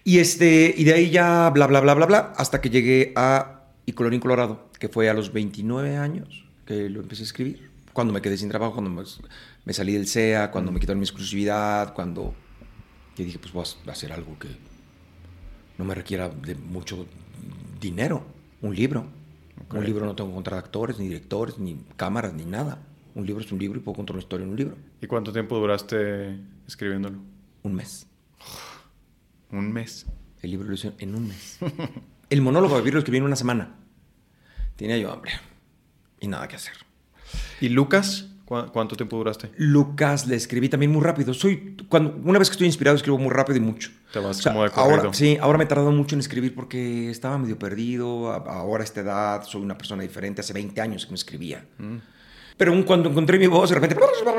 [0.05, 3.69] Y, este, y de ahí ya bla, bla, bla, bla, bla, hasta que llegué a
[3.87, 7.70] Y Colorín Colorado, que fue a los 29 años que lo empecé a escribir.
[7.93, 9.03] Cuando me quedé sin trabajo, cuando me,
[9.65, 12.35] me salí del CEA, cuando me quitaron mi exclusividad, cuando
[13.15, 14.49] que dije, pues voy a hacer algo que
[15.79, 17.07] no me requiera de mucho
[17.81, 18.25] dinero.
[18.63, 19.07] Un libro.
[19.71, 22.83] Un libro no tengo que encontrar actores, ni directores, ni cámaras, ni nada.
[23.15, 24.77] Un libro es un libro y puedo contar una historia en un libro.
[25.01, 27.19] ¿Y cuánto tiempo duraste escribiéndolo?
[27.63, 28.07] Un mes.
[29.51, 30.07] Un mes.
[30.43, 31.59] El libro lo hice en un mes.
[32.31, 33.75] El monólogo de vivir lo escribí en una semana.
[34.77, 35.33] Tenía yo hambre
[36.21, 36.90] y nada que hacer.
[37.61, 38.27] ¿Y Lucas?
[38.45, 39.51] ¿Cu- ¿Cuánto tiempo duraste?
[39.59, 41.33] Lucas le escribí también muy rápido.
[41.35, 43.91] Soy cuando una vez que estoy inspirado escribo muy rápido y mucho.
[44.13, 44.97] Te vas O sea, como de corrido.
[45.03, 48.33] ahora sí, ahora me he tardado mucho en escribir porque estaba medio perdido.
[48.33, 50.41] Ahora a esta edad soy una persona diferente.
[50.41, 51.65] Hace 20 años que no escribía.
[51.79, 51.97] Mm.
[52.57, 53.97] Pero un- cuando encontré mi voz, de repente,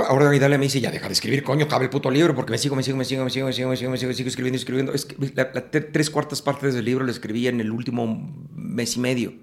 [0.07, 2.57] ahora Dalia me dice, ya deja de escribir, coño, cabe el puto libro, porque me
[2.59, 4.57] sigo, me sigo, me sigo, me sigo, me sigo, me sigo, me sigo, sigo escribiendo,
[4.57, 4.93] escribiendo.
[4.93, 8.95] Es que la- la- tres cuartas partes del libro lo escribí en el último mes
[8.97, 9.33] y medio,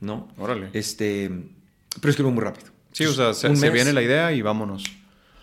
[0.00, 0.28] ¿no?
[0.36, 0.68] Órale.
[0.74, 1.30] Este,
[2.00, 2.71] pero escribo muy rápido.
[2.92, 4.84] Sí, o sea, se, se viene la idea y vámonos.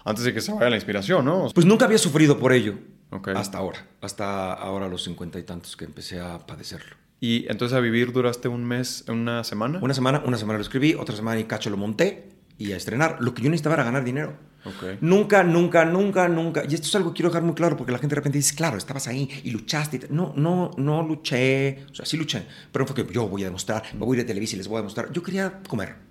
[0.06, 1.50] Antes de que se vaya la inspiración, ¿no?
[1.54, 2.76] Pues nunca había sufrido por ello.
[3.12, 3.30] Ok.
[3.30, 3.86] Hasta ahora.
[4.02, 6.96] Hasta ahora a los cincuenta y tantos que empecé a padecerlo.
[7.20, 9.80] Y entonces a vivir duraste un mes, una semana.
[9.82, 13.18] Una semana, una semana lo escribí, otra semana y cacho lo monté y a estrenar.
[13.20, 14.38] Lo que yo necesitaba era ganar dinero.
[14.64, 15.00] Ok.
[15.02, 16.64] Nunca, nunca, nunca, nunca.
[16.68, 18.56] Y esto es algo que quiero dejar muy claro porque la gente de repente dice,
[18.56, 19.98] claro, estabas ahí y luchaste.
[19.98, 20.16] y tal".
[20.16, 21.86] No, no, no luché.
[21.92, 22.46] O sea, sí luché.
[22.72, 24.68] Pero fue que yo voy a demostrar, me voy a ir a Televisa y les
[24.68, 25.12] voy a demostrar.
[25.12, 26.09] Yo quería comer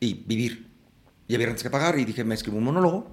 [0.00, 0.66] y vivir.
[1.28, 3.10] Y había rentas que pagar y dije, me escribo un monólogo.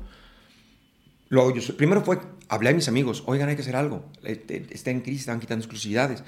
[1.29, 4.05] Luego yo, primero fue, hablé a mis amigos, oigan, hay que hacer algo.
[4.23, 6.23] Está en crisis, están quitando exclusividades.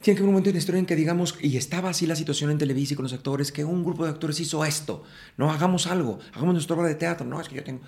[0.00, 2.16] Tiene que haber un momento en la historia en que digamos, y estaba así la
[2.16, 5.04] situación en Televisa y con los actores, que un grupo de actores hizo esto.
[5.36, 7.26] No, hagamos algo, hagamos nuestra obra de teatro.
[7.26, 7.80] No, es que yo tengo,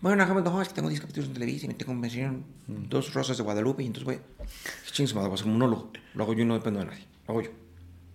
[0.00, 2.44] bueno, hagamos, no, es que tengo 10 capítulos en Televisa y me tengo me hicieron
[2.66, 4.18] dos rosas de Guadalupe y entonces voy,
[4.92, 5.92] chingos, madre, voy a hacer un monólogo.
[6.14, 7.04] Lo hago yo no dependo de nadie.
[7.26, 7.50] Lo hago yo.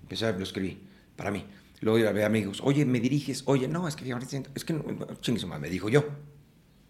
[0.02, 0.80] Empecé, lo escribí,
[1.16, 1.46] para mí.
[1.84, 4.84] Luego ya ve amigos, oye, me diriges, oye, no, es que siento- es que, no,
[5.20, 6.06] chingue su madre, me dijo yo.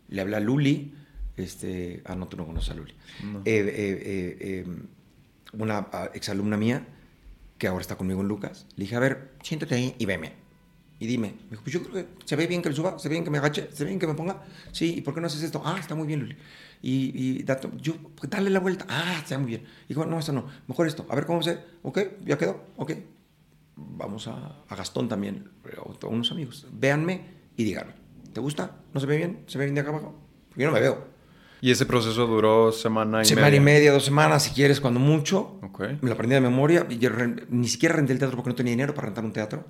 [0.10, 0.94] Le hablé a Luli,
[1.36, 2.94] este, ah, no, tú no conoces a Luli.
[3.24, 3.40] No.
[3.40, 4.66] Eh, eh, eh, eh,
[5.54, 6.86] una ah, exalumna mía,
[7.58, 10.34] que ahora está conmigo en Lucas, le dije, a ver, siéntate ahí y veme.
[11.00, 13.10] Y dime, me dijo, pues yo creo que se ve bien que le suba, se
[13.10, 14.44] ve bien que me agache, se ve bien que me ponga.
[14.72, 15.62] Sí, ¿y por qué no haces esto?
[15.66, 16.38] Ah, está muy bien, Luli.
[16.84, 18.86] Y, y dato, yo, pues, dale la vuelta.
[18.88, 19.64] Ah, está muy bien.
[19.86, 21.06] Y dijo, no, esto no, mejor esto.
[21.10, 22.92] A ver cómo se, ok, ya quedó, ok.
[23.76, 25.50] Vamos a, a Gastón también,
[26.02, 26.68] a unos amigos.
[26.72, 27.26] Véanme
[27.58, 27.94] y díganme,
[28.34, 28.78] ¿te gusta?
[28.94, 29.44] ¿No se ve bien?
[29.48, 30.16] ¿Se ve bien de acá abajo?
[30.56, 31.08] Yo no me veo.
[31.62, 33.58] ¿Y ese proceso duró semana y Semana media?
[33.58, 35.60] y media, dos semanas, si quieres, cuando mucho.
[35.64, 35.80] Ok.
[36.02, 36.88] Me lo aprendí de memoria.
[36.90, 37.10] yo
[37.50, 39.66] ni siquiera renté el teatro porque no tenía dinero para rentar un teatro.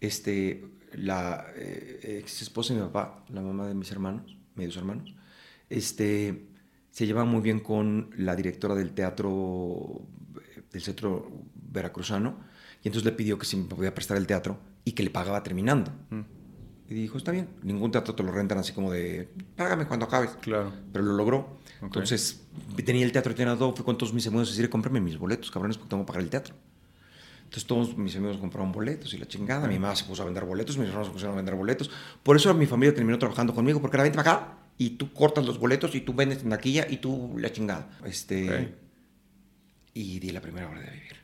[0.00, 5.14] Este, la eh, ex esposa de mi papá, la mamá de mis hermanos, medios hermanos,
[5.68, 6.46] este,
[6.90, 10.00] se llevaba muy bien con la directora del teatro,
[10.72, 12.38] del centro veracruzano,
[12.84, 15.42] y entonces le pidió que si me podía prestar el teatro y que le pagaba
[15.42, 15.90] terminando.
[16.10, 16.20] Mm,
[16.90, 20.30] Y dijo, está bien, ningún teatro te lo rentan así como de, págame cuando acabes
[20.40, 20.70] claro.
[20.92, 21.58] pero lo logró.
[21.80, 22.42] Entonces,
[22.84, 25.78] tenía el teatro llenado, fui con todos mis amigos a decir, cómprame mis boletos, cabrones,
[25.78, 26.54] porque tengo que pagar el teatro.
[27.44, 29.66] Entonces, todos mis amigos compraron boletos y la chingada.
[29.66, 31.90] Mi mamá se puso a vender boletos, mis hermanos se pusieron a vender boletos.
[32.22, 35.46] Por eso mi familia terminó trabajando conmigo, porque era vente para acá y tú cortas
[35.46, 37.90] los boletos y tú vendes en taquilla y tú la chingada.
[38.04, 38.74] Este.
[39.94, 41.23] Y di la primera hora de vivir.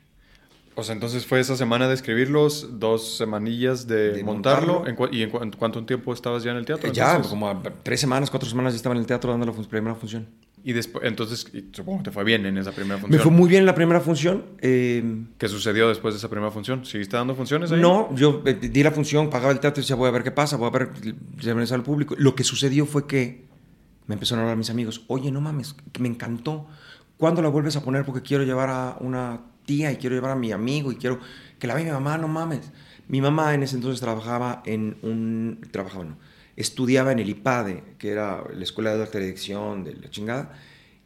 [0.75, 4.75] O sea, entonces fue esa semana de escribirlos, dos semanillas de, De montarlo.
[4.83, 4.89] montarlo.
[4.89, 6.89] ¿En cua- ¿Y en, cu- en cuánto tiempo estabas ya en el teatro?
[6.89, 9.51] Eh, ya, como a tres semanas, cuatro semanas ya estaba en el teatro dando la
[9.53, 10.27] fun- primera función.
[10.63, 13.17] Y después, entonces, y supongo que te fue bien en esa primera función.
[13.17, 14.45] Me fue muy bien la primera función.
[14.59, 15.03] eh,
[15.37, 16.85] ¿Qué sucedió después de esa primera función?
[16.85, 17.81] ¿Seguiste dando funciones ahí?
[17.81, 20.31] No, yo eh, di la función, pagaba el teatro y decía, voy a ver qué
[20.31, 20.91] pasa, voy a ver,
[21.55, 22.15] me al público.
[22.17, 23.45] Lo que sucedió fue que
[24.07, 26.67] me empezaron a hablar mis amigos, oye, no mames, me encantó.
[27.17, 28.05] ¿Cuándo la vuelves a poner?
[28.05, 31.19] Porque quiero llevar a una tía y quiero llevar a mi amigo y quiero
[31.59, 32.71] que la vea mi mamá, no mames.
[33.07, 35.67] Mi mamá en ese entonces trabajaba en un...
[35.71, 36.17] Trabajaba, no.
[36.55, 40.53] Estudiaba en el IPADE, que era la Escuela de Alta Dirección de la chingada.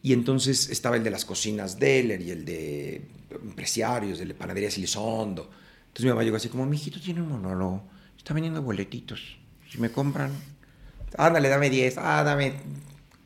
[0.02, 3.08] Y entonces estaba el de las cocinas Deller y el de
[3.44, 5.50] empresarios, el de panadería Silisondo.
[5.88, 7.84] Entonces mi mamá llegó así como, mi hijito tiene un monólogo,
[8.18, 9.38] está vendiendo boletitos.
[9.70, 10.32] Si me compran,
[11.18, 12.54] ándale, dame 10, ah, dame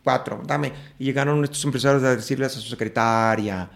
[0.03, 0.71] 4, dame.
[0.99, 3.69] Y llegaron estos empresarios a decirles a su secretaria,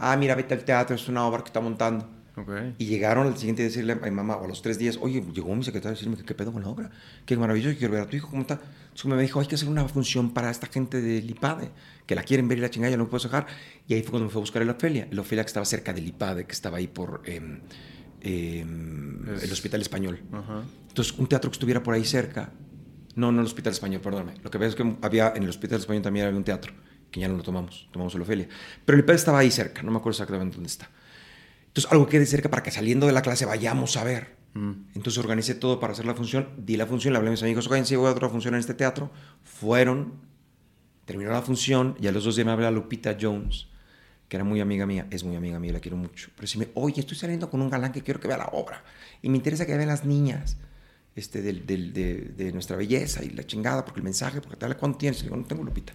[0.00, 2.08] ah, mira, vete al teatro, es una obra que está montando.
[2.36, 2.48] Ok.
[2.78, 4.98] Y llegaron al siguiente día a decirle a mi mamá, o a los tres días,
[5.02, 6.90] oye, llegó mi secretario a decirme que qué pedo con la obra,
[7.26, 8.54] qué maravilloso, quiero ver a tu hijo, ¿cómo está?
[8.84, 11.70] Entonces me dijo, hay que hacer una función para esta gente del IPADE,
[12.06, 13.46] que la quieren ver y la chingada, ya no me puedo dejar.
[13.86, 15.92] Y ahí fue cuando me fue a buscar el Ofelia, el Ofelia que estaba cerca
[15.92, 17.60] del IPADE, que estaba ahí por em,
[18.20, 20.20] em, Es- el Hospital Español.
[20.32, 20.62] Ajá.
[20.88, 22.52] Entonces, un teatro que estuviera por ahí cerca,
[23.16, 24.34] no, no el Hospital Español, perdóname.
[24.42, 26.72] Lo que veo es que había en el Hospital Español también había un teatro,
[27.10, 28.48] que ya no lo tomamos, tomamos el Ofelia.
[28.84, 30.90] Pero el IPADE estaba ahí cerca, no me acuerdo exactamente dónde está.
[31.68, 34.36] Entonces, algo quede cerca para que saliendo de la clase vayamos a ver.
[34.54, 34.72] Mm.
[34.96, 37.68] Entonces organicé todo para hacer la función, di la función, le hablé a mis amigos,
[37.68, 39.10] oigan, sí, voy a otra función en este teatro.
[39.44, 40.14] Fueron,
[41.04, 43.68] terminó la función y a los dos días me habla Lupita Jones,
[44.28, 46.30] que era muy amiga mía, es muy amiga mía, la quiero mucho.
[46.34, 48.82] Pero si me, oye, estoy saliendo con un galán que quiero que vea la obra
[49.22, 50.56] y me interesa que vean las niñas
[51.16, 54.76] este, del- del- de, de nuestra belleza y la chingada, porque el mensaje, porque tal,
[54.76, 55.18] ¿cuánto tienes?
[55.20, 55.92] Le digo, no tengo Lupita.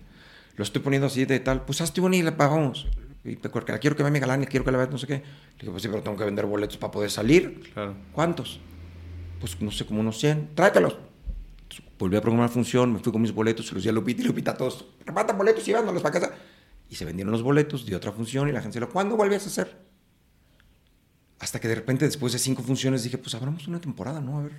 [0.55, 2.87] Lo estoy poniendo así de tal, pues hazte una y la pagamos.
[3.23, 5.13] Y quiero que vea mi galán y quiero que la vea no sé qué.
[5.15, 5.23] Le
[5.61, 7.71] digo, pues sí, pero tengo que vender boletos para poder salir.
[7.73, 7.95] Claro.
[8.13, 8.59] ¿Cuántos?
[9.39, 10.51] Pues no sé, como unos 100.
[10.53, 10.97] Tráetelos.
[11.63, 14.21] Entonces, volví a programar función, me fui con mis boletos, se los di a Lupita
[14.21, 14.85] y Lupita a todos.
[15.05, 16.35] Repartan boletos y llévanlos para casa.
[16.87, 19.43] Y se vendieron los boletos, di otra función y la gente se lo, ¿cuándo vuelves
[19.45, 19.75] a hacer?
[21.39, 24.37] Hasta que de repente, después de cinco funciones, dije, pues abramos una temporada, ¿no?
[24.37, 24.53] A ver,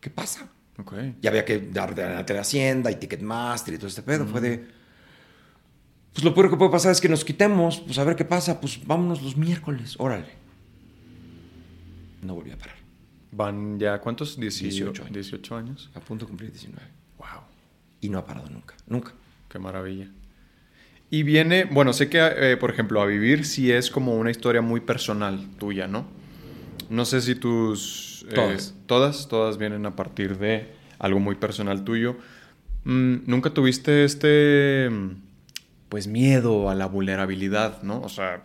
[0.00, 0.48] ¿qué pasa?
[0.78, 0.92] Ok.
[1.22, 4.26] Y había que dar de la de Hacienda y Ticketmaster y todo este pedo.
[4.26, 4.75] Fue de.
[6.16, 8.58] Pues lo peor que puede pasar es que nos quitemos, pues a ver qué pasa,
[8.58, 10.24] pues vámonos los miércoles, órale.
[12.22, 12.76] No volví a parar.
[13.32, 14.40] ¿Van ya cuántos?
[14.40, 15.12] 18, 18 años.
[15.12, 15.90] 18 años.
[15.94, 16.88] A punto de cumplir 19.
[17.18, 17.42] Wow.
[18.00, 19.12] Y no ha parado nunca, nunca.
[19.50, 20.08] Qué maravilla.
[21.10, 24.62] Y viene, bueno, sé que, eh, por ejemplo, a vivir sí es como una historia
[24.62, 26.06] muy personal tuya, ¿no?
[26.88, 28.24] No sé si tus...
[28.30, 28.74] eh, Todas.
[28.86, 32.16] todas, todas vienen a partir de algo muy personal tuyo.
[32.84, 35.25] Mm, ¿Nunca tuviste este, mm,
[35.88, 38.00] pues, miedo a la vulnerabilidad, ¿no?
[38.00, 38.42] O sea,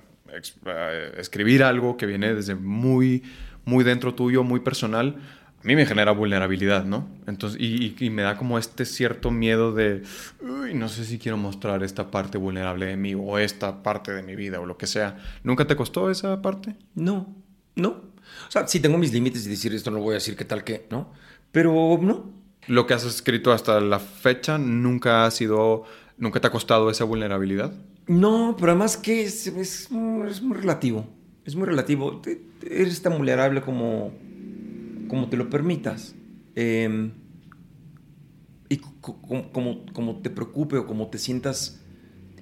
[0.66, 3.24] eh, escribir algo que viene desde muy,
[3.66, 5.18] muy dentro tuyo, muy personal,
[5.64, 7.08] a mí me genera vulnerabilidad, ¿no?
[7.28, 10.02] Entonces, y, y- y me da como este cierto miedo de,
[10.42, 14.24] uy, no sé si quiero mostrar esta parte vulnerable de mí o esta parte de
[14.24, 15.18] mi vida o lo que sea.
[15.44, 16.76] ¿Nunca te costó esa parte?
[16.96, 17.36] No,
[17.76, 17.90] no.
[17.90, 20.64] O sea, sí tengo mis límites y decir esto no voy a decir qué tal
[20.64, 21.14] que, ¿no?
[21.52, 22.32] Pero no.
[22.68, 25.84] Lo que has escrito hasta la fecha nunca ha sido,
[26.22, 27.74] nunca te ha costado esa vulnerabilidad.
[28.08, 31.06] No, pero además que es, es, muy- es muy relativo.
[31.44, 32.22] Es muy relativo.
[32.64, 34.12] Eres tan vulnerable como,
[35.10, 36.16] como te lo permitas.
[36.56, 37.12] Eh,
[38.70, 41.82] y co- co- como, como te preocupe o como te sientas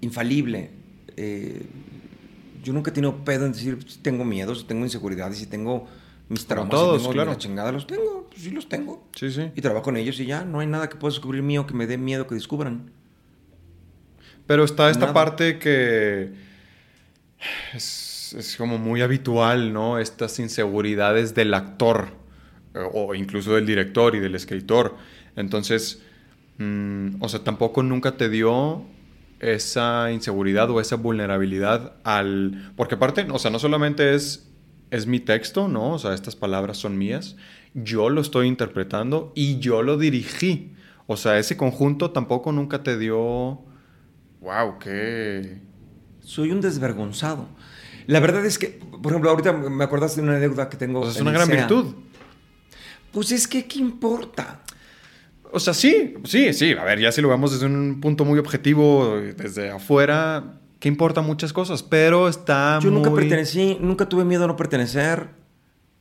[0.01, 0.71] infalible.
[1.17, 1.65] Eh,
[2.63, 5.87] yo nunca he tenido pedo en decir, "Pues, tengo miedos, tengo inseguridades y tengo
[6.27, 6.69] mis traumas.
[6.71, 7.31] todos, y tengo claro.
[7.31, 7.71] la chingada.
[7.71, 9.07] Los tengo, pues sí los tengo.
[9.15, 9.49] Sí, sí.
[9.55, 11.87] Y trabajo en ellos y ya, no hay nada que pueda descubrir mío que me
[11.87, 12.91] dé miedo que descubran.
[14.49, 15.13] Pero está esta Nada.
[15.13, 16.31] parte que
[17.75, 19.99] es, es como muy habitual, ¿no?
[19.99, 22.07] Estas inseguridades del actor
[22.73, 24.97] eh, o incluso del director y del escritor.
[25.35, 26.01] Entonces,
[26.57, 28.85] mm, o sea, tampoco nunca te dio
[29.39, 32.73] esa inseguridad o esa vulnerabilidad al...
[32.75, 34.49] Porque aparte, o sea, no solamente es,
[34.89, 35.91] es mi texto, ¿no?
[35.93, 37.35] O sea, estas palabras son mías,
[37.75, 40.73] yo lo estoy interpretando y yo lo dirigí.
[41.05, 43.68] O sea, ese conjunto tampoco nunca te dio...
[44.41, 44.79] ¡Wow!
[44.79, 45.59] ¡Qué...
[46.21, 47.47] Soy un desvergonzado.
[48.07, 51.01] La verdad es que, por ejemplo, ahorita me acordaste de una deuda que tengo.
[51.01, 51.93] O sea, es una gran virtud.
[53.11, 54.61] Pues es que, ¿qué importa?
[55.51, 56.73] O sea, sí, sí, sí.
[56.73, 61.21] A ver, ya si lo vemos desde un punto muy objetivo, desde afuera, ¿qué importa
[61.21, 61.83] muchas cosas?
[61.83, 65.29] Pero está Yo nunca pertenecí, nunca tuve miedo a no pertenecer.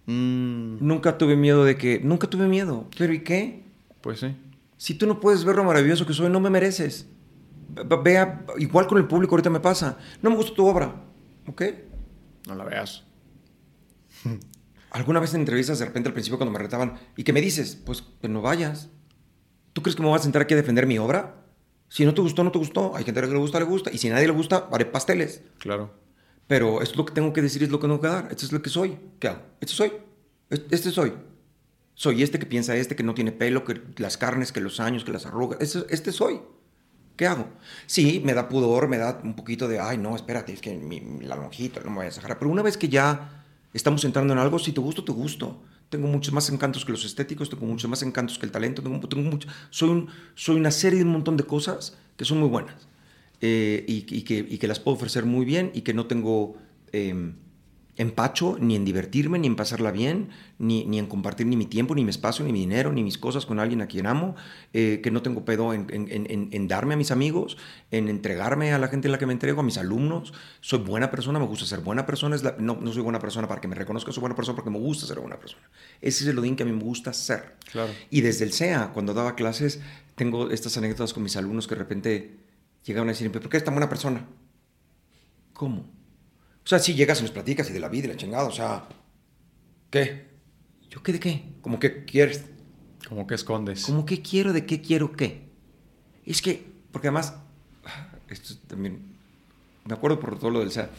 [0.06, 0.78] Mm.
[0.80, 2.00] Nunca tuve miedo de que...
[2.02, 2.88] Nunca tuve miedo.
[2.96, 3.64] ¿Pero y qué?
[4.00, 4.34] Pues sí.
[4.76, 7.06] Si tú no puedes ver lo maravilloso que soy, no me mereces.
[7.68, 9.98] Vea, igual con el público ahorita me pasa.
[10.22, 11.04] No me gusta tu obra,
[11.46, 11.62] ¿ok?
[12.46, 13.04] No la veas.
[14.90, 17.76] Alguna vez en entrevistas, de repente al principio cuando me retaban, ¿y qué me dices?
[17.76, 18.88] Pues que no vayas.
[19.74, 21.44] ¿Tú crees que me voy a sentar aquí a defender mi obra?
[21.88, 22.96] Si no te gustó, no te gustó.
[22.96, 23.90] Hay gente que le gusta, le gusta.
[23.92, 25.42] Y si a nadie le gusta, haré pasteles.
[25.58, 25.94] Claro.
[26.46, 28.28] Pero esto es lo que tengo que decir, es lo que tengo que dar.
[28.30, 28.98] Esto es lo que soy.
[29.18, 29.42] ¿Qué hago?
[29.60, 29.92] Este soy.
[30.50, 31.12] Este soy.
[31.94, 35.04] Soy este que piensa este, que no tiene pelo, que las carnes, que los años,
[35.04, 35.60] que las arrugas.
[35.60, 36.40] Este, este soy.
[37.18, 37.48] ¿Qué hago?
[37.86, 40.80] Sí, me da pudor, me da un poquito de, ay, no, espérate, es que
[41.20, 42.38] la lonjita no me voy a dejar.
[42.38, 43.44] Pero una vez que ya
[43.74, 45.60] estamos entrando en algo, si te gusto, te gusto.
[45.88, 49.00] Tengo muchos más encantos que los estéticos, tengo muchos más encantos que el talento, tengo,
[49.28, 52.86] mucho, soy, un, soy una serie de un montón de cosas que son muy buenas
[53.40, 56.56] eh, y, que, y, que, las puedo ofrecer muy bien y que no tengo...
[56.92, 57.34] Em,
[57.98, 61.96] empacho ni en divertirme, ni en pasarla bien, ni, ni, en compartir ni mi tiempo,
[61.96, 64.36] ni mi espacio, ni mi dinero, ni mis cosas con alguien a quien amo,
[64.72, 67.58] eh, que no tengo pedo en, en, en, darme a mis amigos,
[67.90, 70.32] en entregarme a la gente a la que me entrego, a mis alumnos.
[70.60, 72.36] Soy buena persona, me gusta ser buena persona.
[72.36, 74.78] Es no, no soy buena persona para que me reconozca, soy buena persona porque me
[74.78, 75.68] gusta ser buena persona.
[76.00, 77.56] Ese es el odín que a mí me gusta ser.
[77.72, 77.92] Claro.
[78.10, 79.80] Y desde el SEA, cuando daba clases,
[80.14, 82.36] tengo estas anécdotas con mis alumnos que de repente
[82.84, 84.24] llegaban a decir, ¿por qué es tan buena persona?
[85.52, 85.97] ¿Cómo?
[86.68, 88.52] O sea, si llegas y nos platicas y de la vida y la chingada, o
[88.52, 88.84] sea,
[89.88, 90.26] ¿qué?
[90.90, 91.42] ¿Yo qué de qué?
[91.62, 92.44] ¿Cómo que quieres?
[93.08, 93.86] ¿Cómo que escondes?
[93.86, 95.48] ¿Cómo que quiero de qué quiero qué?
[96.26, 97.32] Es que, porque además,
[98.28, 99.00] esto también,
[99.86, 100.90] me acuerdo por todo lo del SEA,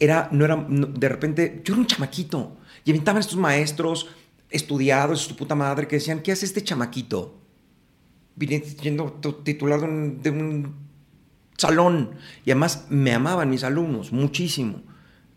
[0.00, 4.08] era, no era, de repente, yo era un chamaquito y inventaban estos maestros
[4.50, 7.38] estudiados, su puta madre, que decían, ¿qué hace este chamaquito?
[8.34, 9.12] Vine siendo
[9.44, 10.74] titular de un, de un
[11.56, 12.10] salón
[12.44, 14.90] y además me amaban mis alumnos muchísimo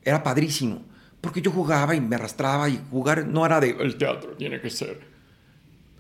[0.06, 0.86] era padrísimo.
[1.20, 4.70] Porque yo jugaba y me arrastraba y jugar no era de el teatro tiene que
[4.70, 5.01] ser.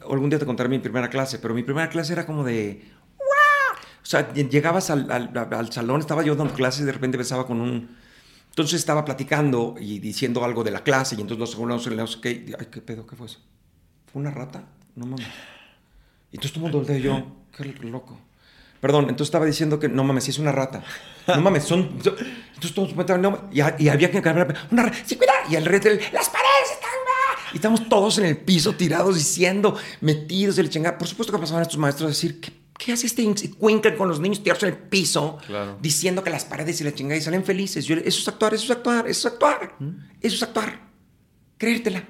[0.07, 2.83] Algún día te contaré mi primera clase, pero mi primera clase era como de
[4.03, 7.59] O sea, llegabas al, al, salón, estaba yo dando clases y de repente empezaba con
[7.59, 7.97] un.
[8.49, 12.21] Entonces estaba platicando y diciendo algo de la clase y entonces los segundos, no sé
[12.21, 12.55] qué.
[12.59, 13.39] Ay, qué pedo, ¿qué fue eso?
[14.13, 14.63] ¿Fue una rata?
[14.95, 15.25] No mames.
[16.31, 17.25] Y entonces todo el mundo yo,
[17.57, 18.19] qué loco.
[18.79, 20.83] Perdón, entonces estaba diciendo que no mames, si es una rata.
[21.27, 21.97] No mames, son.
[21.97, 24.93] entonces todos no, y, y, había que una rata.
[25.05, 25.39] Sí, cuidado.
[25.49, 26.95] Y el reto, las paredes están.
[27.55, 30.97] Y estamos todos en el piso tirados diciendo, metidos el chingada.
[30.97, 33.23] Por supuesto que pasaban estos maestros a decir, ¿qué, qué hace este
[33.59, 35.37] Winkler con los niños tirados en el piso?
[35.79, 37.85] Diciendo que las paredes y la chingada y salen felices.
[37.85, 39.75] Yo, eso es actuar, eso es actuar, eso es actuar.
[39.79, 39.89] ¿Mm?
[40.21, 40.81] Eso es actuar.
[41.57, 42.03] Creértela.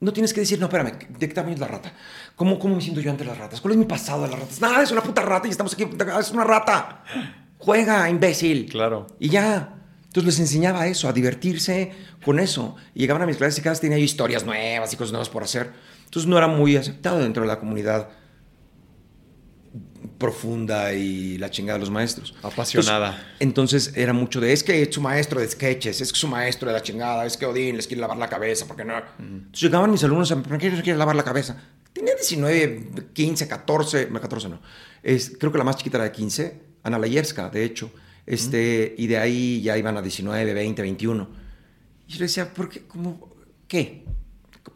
[0.00, 1.92] No tienes que decir, no, espérame, ¿de qué tamaño es la rata?
[2.34, 3.60] ¿Cómo, ¿Cómo me siento yo ante las ratas?
[3.60, 4.60] ¿Cuál es mi pasado de las ratas?
[4.60, 5.86] Nada, es una puta rata y estamos aquí,
[6.18, 7.04] es una rata.
[7.64, 8.68] Juega, imbécil.
[8.70, 9.06] Claro.
[9.18, 9.78] Y ya.
[10.06, 11.92] Entonces les enseñaba eso, a divertirse
[12.24, 12.76] con eso.
[12.94, 15.28] Y llegaban a mis clases y cada vez tenía yo historias nuevas y cosas nuevas
[15.28, 15.70] por hacer.
[16.04, 18.10] Entonces no era muy aceptado dentro de la comunidad
[20.18, 22.34] profunda y la chingada de los maestros.
[22.42, 23.34] Apasionada.
[23.40, 26.68] Entonces, era mucho de, es que es su maestro de sketches, es que su maestro
[26.68, 28.94] de la chingada, es que Odín les quiere lavar la cabeza, porque no.
[29.18, 31.56] Entonces llegaban mis alumnos, ¿por qué les quiere lavar la cabeza?
[31.92, 34.60] Tenía 19, 15, 14, 14 no.
[35.02, 37.90] Es, creo que la más chiquita era de 15, Ana Layevska, de hecho.
[38.26, 41.28] Este, Y de ahí ya iban a 19, 20, 21.
[42.06, 42.82] Y yo le decía, ¿por qué?
[42.86, 43.28] ¿Cómo?
[43.66, 44.04] ¿Qué?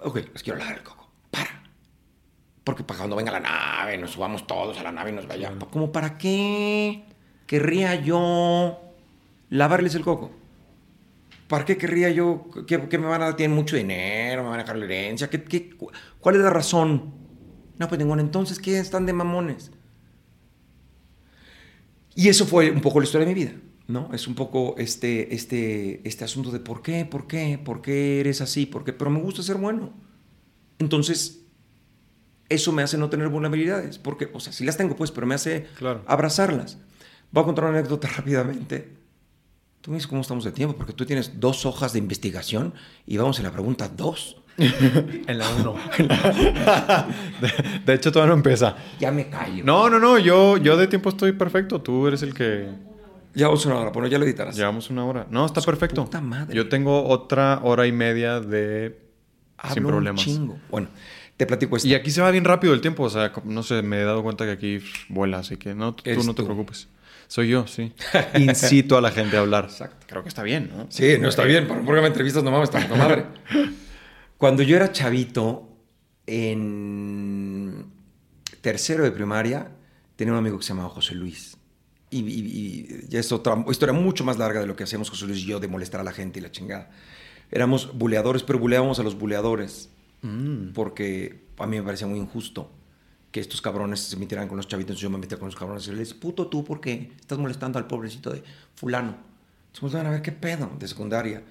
[0.03, 1.09] Ok, les quiero lavar el coco.
[1.31, 1.63] Para.
[2.65, 5.69] Porque para cuando venga la nave, nos subamos todos a la nave y nos vayamos.
[5.69, 7.05] ¿Cómo para qué
[7.47, 8.81] querría yo
[9.51, 10.33] lavarles el coco?
[11.49, 12.49] ¿Para qué querría yo?
[12.67, 13.37] ¿Qué, me van a dar?
[13.37, 15.31] Tienen mucho dinero, me van a dejar la herencia.
[15.31, 15.77] ¿Qué, qué,
[16.19, 17.15] cuál es la razón?
[17.79, 18.23] No, pues ninguna.
[18.23, 19.71] Entonces, ¿qué están de mamones?
[22.17, 23.53] Y eso fue un poco la historia de mi vida,
[23.89, 24.09] ¿no?
[24.15, 28.41] Es un poco este, este, este asunto de por qué, por qué, por qué eres
[28.41, 29.93] así, por qué, pero me gusta ser bueno.
[30.79, 31.43] Entonces,
[32.49, 35.35] eso me hace no tener vulnerabilidades, porque, o sea, sí las tengo, pues, pero me
[35.35, 35.67] hace
[36.07, 36.79] abrazarlas.
[37.31, 38.97] Voy a contar una anécdota rápidamente.
[39.83, 42.73] Tú me dices cómo estamos de tiempo, porque tú tienes dos hojas de investigación
[43.07, 44.43] y vamos en la pregunta dos.
[44.59, 45.77] en la 1.
[47.41, 48.75] de, de, hecho, todavía no empieza.
[48.99, 49.63] Ya me callo.
[49.65, 50.19] No, no, no.
[50.19, 51.81] Yo, yo de tiempo estoy perfecto.
[51.83, 52.69] Tú eres el que.
[53.35, 54.57] Llevamos una hora, bueno, ya lo editarás.
[54.57, 55.27] Llevamos una hora.
[55.31, 56.05] No, está perfecto.
[56.05, 56.55] Puta madre.
[56.55, 58.99] Yo tengo otra hora y media de.
[59.59, 60.27] Hablo sin problemas.
[60.27, 60.59] Un chingo.
[60.71, 60.89] Bueno,
[61.37, 61.87] te platico esto.
[61.87, 63.03] Y aquí se va bien rápido el tiempo.
[63.03, 64.79] O sea, no sé, me he dado cuenta que aquí
[65.11, 66.45] vuela, así que no, tú no te tú.
[66.45, 66.89] preocupes.
[67.29, 67.93] Soy yo, sí.
[68.39, 69.65] Incito a la gente a hablar.
[69.65, 70.07] Exacto.
[70.09, 70.87] Creo que está bien, ¿no?
[70.89, 71.67] Sí, no está bien.
[71.67, 73.27] Para un programa de entrevistas, no mames, está madre.
[74.39, 75.69] Cuando yo era chavito,
[76.27, 77.87] en
[78.61, 79.71] tercero de primaria,
[80.17, 81.57] tenía un amigo que se llamaba José Luis.
[82.11, 85.27] Y, y- y ya es otra historia mucho más larga de lo que hacíamos José
[85.27, 86.91] Luis y yo de molestar a la gente y la chingada.
[87.51, 89.89] Éramos buleadores, pero buleábamos a los buleadores.
[90.23, 90.73] Mm.
[90.73, 92.71] Porque a mí me parecía muy injusto
[93.31, 94.91] que estos cabrones se metieran con los chavitos.
[94.91, 97.79] Entonces yo me metía con los cabrones y les puto tú, ¿por qué estás molestando
[97.79, 98.43] al pobrecito de
[98.75, 99.17] fulano?
[99.67, 101.43] Entonces volteaban a ver qué pedo de secundaria.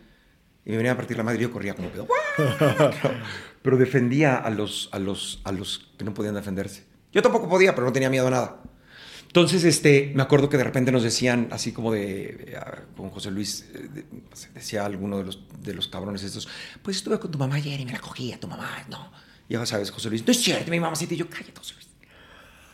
[0.66, 2.08] Y me venía a partir la madre y yo corría como pedo.
[3.62, 6.86] Pero defendía a los, a, los, a los que no podían defenderse.
[7.12, 8.62] Yo tampoco podía, pero no tenía miedo a nada.
[9.28, 12.60] Entonces, este, me acuerdo que de repente nos decían, así como de, eh,
[12.96, 14.06] con José Luis, eh, de-
[14.54, 16.48] decía alguno de los, de los cabrones estos,
[16.82, 19.12] pues estuve con tu mamá ayer y me la cogía tu mamá, no.
[19.50, 21.74] Y ya sabes, José Luis, no es cierto, mi mamá sí te yo, cállate, José
[21.76, 21.88] Luis.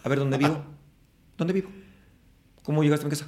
[0.04, 0.64] A ver, ¿dónde vivo?
[1.38, 1.70] ¿Dónde vivo?
[2.64, 3.28] ¿Cómo llegaste a mi casa?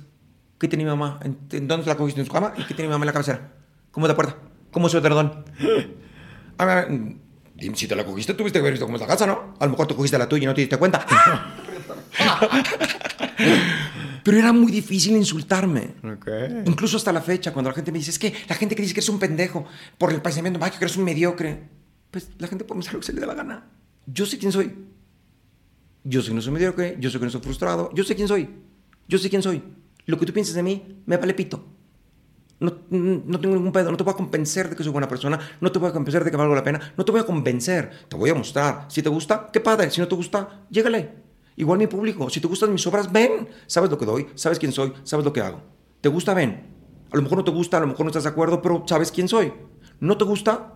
[0.60, 1.20] ¿Qué tenía mi mamá?
[1.24, 2.54] ¿En, en dónde la cogiste en su cama?
[2.58, 3.52] ¿Y qué tenía mi mamá en la cabecera?
[3.92, 4.38] ¿Cómo es la puerta?
[4.74, 5.46] ¿Cómo es su edredón?
[6.58, 7.20] A ver, mm,
[7.56, 9.54] dime, si te la cogiste, tuviste que haber visto cómo es la casa, ¿no?
[9.60, 11.06] A lo mejor te cogiste la tuya y no te diste cuenta.
[14.24, 15.96] Pero era muy difícil insultarme.
[16.04, 16.28] Ok.
[16.66, 18.94] Incluso hasta la fecha, cuando la gente me dice, es que la gente que dice
[18.94, 19.66] que eres un pendejo
[19.98, 21.70] por el pensamiento mágico, que eres un mediocre.
[22.10, 23.70] Pues la gente puede pensar lo que se le dé la gana.
[24.06, 24.74] Yo sé quién soy.
[26.04, 28.28] Yo sé que no soy mediocre, yo sé que no soy frustrado, yo sé quién
[28.28, 28.50] soy.
[29.08, 29.62] Yo sé quién soy.
[30.06, 31.66] Lo que tú pienses de mí, me vale pito.
[32.64, 35.38] No, no tengo ningún pedo, no te voy a convencer de que soy buena persona,
[35.60, 37.92] no te voy a convencer de que valgo la pena, no te voy a convencer,
[38.08, 38.86] te voy a mostrar.
[38.88, 41.12] Si te gusta, qué padre, si no te gusta, llégale.
[41.58, 43.50] Igual mi público, si te gustan mis obras, ven.
[43.68, 45.60] Sabes lo que doy, sabes quién soy, sabes lo que hago.
[46.00, 46.34] ¿Te gusta?
[46.34, 46.74] Ven.
[47.12, 49.12] A lo mejor no te gusta, a lo mejor no estás de acuerdo, pero sabes
[49.12, 49.52] quién soy.
[50.00, 50.76] ¿No te gusta?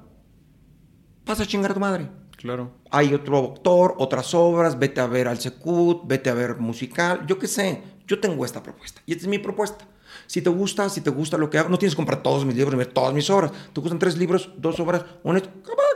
[1.24, 2.10] Pasa a chingar a tu madre.
[2.36, 2.74] Claro.
[2.92, 7.40] Hay otro autor, otras obras, vete a ver al Secut, vete a ver musical, yo
[7.40, 7.82] qué sé.
[8.06, 9.88] Yo tengo esta propuesta y esta es mi propuesta.
[10.28, 12.56] Si te gusta, si te gusta lo que hago, no tienes que comprar todos mis
[12.56, 13.52] libros ver todas mis obras.
[13.74, 15.42] Te gustan tres libros, dos obras, una,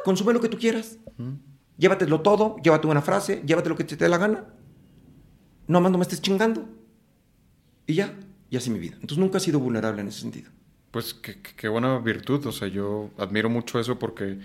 [0.03, 0.97] consume lo que tú quieras.
[1.77, 4.45] Llévatelo todo, llévate una frase, llévate lo que te dé la gana.
[5.67, 6.65] No más no me estés chingando.
[7.88, 8.17] Y ya,
[8.49, 8.93] y así mi vida.
[8.95, 10.49] Entonces nunca he sido vulnerable en ese sentido.
[10.91, 12.45] Pues qué- qué buena virtud.
[12.45, 14.39] O sea, yo admiro mucho eso porque.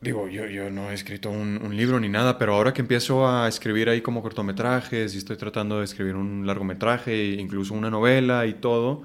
[0.00, 3.28] Digo, yo, yo no he escrito un, un libro ni nada, pero ahora que empiezo
[3.28, 7.90] a escribir ahí como cortometrajes y estoy tratando de escribir un largometraje, e incluso una
[7.90, 9.02] novela y todo,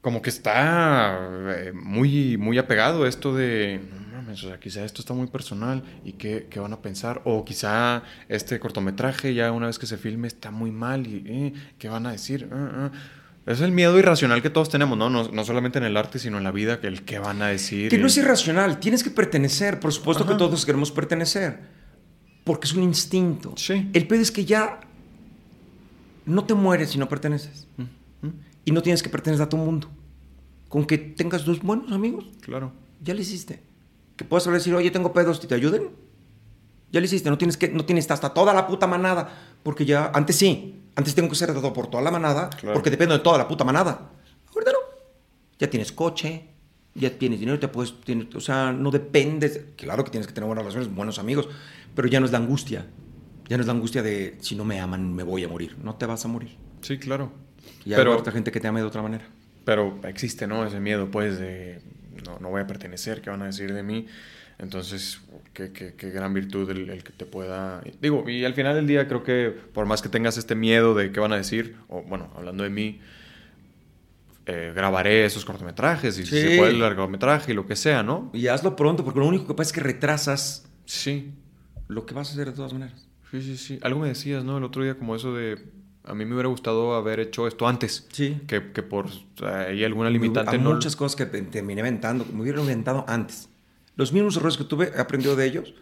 [0.00, 1.18] como que está
[1.50, 5.82] eh, muy, muy apegado esto de, no mames, o sea, quizá esto está muy personal
[6.02, 9.98] y qué, qué van a pensar, o quizá este cortometraje ya una vez que se
[9.98, 12.48] filme está muy mal y eh, qué van a decir.
[12.52, 12.92] Ah, ah.
[13.46, 15.10] Es el miedo irracional que todos tenemos, ¿no?
[15.10, 15.28] ¿no?
[15.28, 17.90] No solamente en el arte, sino en la vida, que el qué van a decir.
[17.90, 21.58] Que no es irracional, tienes que pertenecer, por supuesto que todos queremos pertenecer,
[22.44, 23.52] porque es un instinto.
[23.56, 23.90] Sí.
[23.92, 24.80] El pedo es que ya
[26.24, 27.66] no te mueres si no perteneces.
[27.76, 28.28] Mm,
[28.66, 29.90] Y no tienes que pertenecer a tu mundo.
[30.70, 32.72] Con que tengas dos buenos amigos, Claro.
[33.02, 33.62] ya lo hiciste.
[34.16, 35.90] Que puedas decir, oye, tengo pedos, ¿y te ayuden?
[36.90, 39.28] Ya lo hiciste, no tienes que, no tienes hasta toda la puta manada,
[39.64, 42.74] porque ya, antes sí, antes tengo que ser dado por toda la manada, Claro.
[42.74, 44.12] porque dependo de toda la puta manada.
[44.54, 44.78] Ahorita no.
[45.58, 46.44] Ya tienes coche,
[46.94, 50.46] ya tienes dinero, te puedes, tienes- o sea, no dependes, claro que tienes que tener
[50.46, 51.48] buenas relaciones, buenos amigos,
[51.96, 52.86] pero ya no es la angustia,
[53.48, 55.96] ya no es la angustia de si no me aman me voy a morir, no
[55.96, 56.56] te vas a morir.
[56.82, 57.32] Sí, claro.
[57.84, 59.26] Y hay Pero, otra gente que te ame de otra manera.
[59.64, 60.64] pero existe, ¿no?
[60.66, 61.80] Ese miedo, pues, de
[62.26, 64.06] no, no voy a pertenecer, ¿qué van a decir de mí?
[64.58, 65.20] Entonces,
[65.52, 67.82] qué, qué- qué gran virtud el, el que te pueda...
[68.00, 71.10] Digo, y al final del día creo que por más que tengas este miedo de
[71.12, 73.00] qué van a decir, o bueno, hablando de mí,
[74.46, 78.30] eh, grabaré esos cortometrajes y si se puede el largometraje y lo que sea, ¿no?
[78.34, 81.32] Y hazlo pronto, porque lo único que pasa es que retrasas Sí,
[81.88, 83.08] lo que vas a hacer de todas maneras.
[83.30, 83.78] sí, sí, sí.
[83.82, 84.58] Algo me decías, ¿no?
[84.58, 85.58] El otro día como eso de...
[86.06, 88.06] A mí me hubiera gustado haber hecho esto antes.
[88.12, 88.38] Sí.
[88.46, 89.06] Que, que por
[89.42, 90.74] ahí alguna limitante Hay no...
[90.74, 93.48] muchas cosas que te- terminé inventando, me hubiera inventado antes.
[93.96, 95.74] Los mismos errores que tuve, he aprendido de ellos,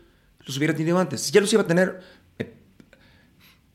[0.47, 1.21] los hubiera tenido antes.
[1.23, 2.01] Si ya los iba a tener,
[2.39, 2.55] eh,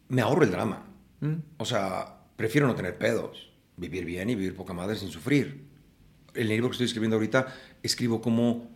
[0.10, 0.86] me ahorro el drama.
[1.22, 1.36] Mm.
[1.58, 5.66] O sea, prefiero no tener pedos, vivir bien y vivir poca madre sin sufrir.
[6.34, 8.70] En el libro que estoy escribiendo ahorita, escribo cómo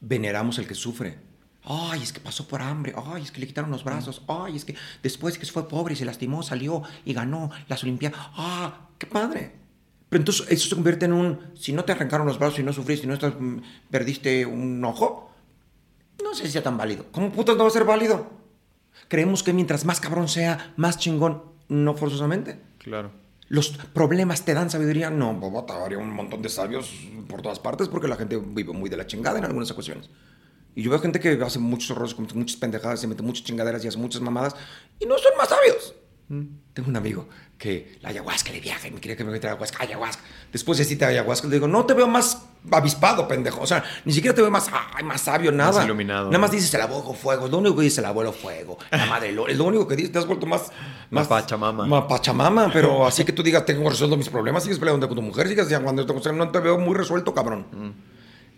[0.00, 1.18] veneramos al que sufre.
[1.62, 2.94] Ay, es que pasó por hambre.
[2.96, 4.22] Ay, es que le quitaron los brazos.
[4.28, 8.18] Ay, es que después que fue pobre y se lastimó, salió y ganó las Olimpiadas.
[8.34, 9.65] Ah, qué padre.
[10.08, 12.72] Pero entonces eso se convierte en un, si no te arrancaron los brazos y no
[12.72, 13.58] sufriste, si no estás, mm,
[13.90, 15.30] perdiste un ojo,
[16.22, 17.06] no sé si sea tan válido.
[17.12, 18.30] ¿Cómo putas no va a ser válido?
[19.08, 22.60] Creemos que mientras más cabrón sea, más chingón, no forzosamente.
[22.78, 23.10] Claro.
[23.48, 25.10] Los problemas te dan sabiduría.
[25.10, 26.92] No, boba, habría un montón de sabios
[27.28, 30.10] por todas partes porque la gente vive muy de la chingada en algunas ocasiones.
[30.74, 33.84] Y yo veo gente que hace muchos errores, comete muchas pendejadas, se mete muchas chingaderas
[33.84, 34.54] y hace muchas mamadas
[34.98, 35.94] y no son más sabios.
[36.28, 37.28] Tengo un amigo
[37.58, 40.22] que la ayahuasca le viaja y me quería que me metiera ayahuasca, ayahuasca.
[40.52, 43.62] Después de cita ayahuasca le digo, no te veo más avispado, pendejo.
[43.62, 45.72] O sea, ni siquiera te veo más, ay, más sabio, nada.
[45.72, 46.26] Más iluminado.
[46.26, 47.46] Nada más dices el abuelo fuego.
[47.46, 48.78] Es lo único que dice el abuelo fuego.
[48.90, 50.12] La madre lo, lo único que dices.
[50.12, 50.70] Te has vuelto más...
[51.10, 51.86] Más pachamama.
[51.86, 52.70] Más pachamama.
[52.72, 55.66] Pero así que tú digas, tengo resuelto mis problemas, sigues peleando con tu mujer, sigues
[55.82, 57.94] cuando no te veo muy resuelto, cabrón.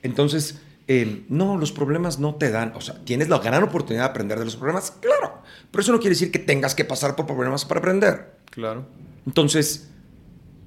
[0.03, 4.11] Entonces, eh, no, los problemas no te dan, o sea, tienes la gran oportunidad de
[4.11, 7.26] aprender de los problemas, claro, pero eso no quiere decir que tengas que pasar por
[7.26, 8.38] problemas para aprender.
[8.59, 8.88] Claro.
[9.24, 9.88] Entonces,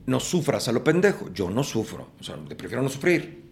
[0.06, 3.52] no sufras a lo pendejo, yo no sufro, o sea, prefiero no sufrir,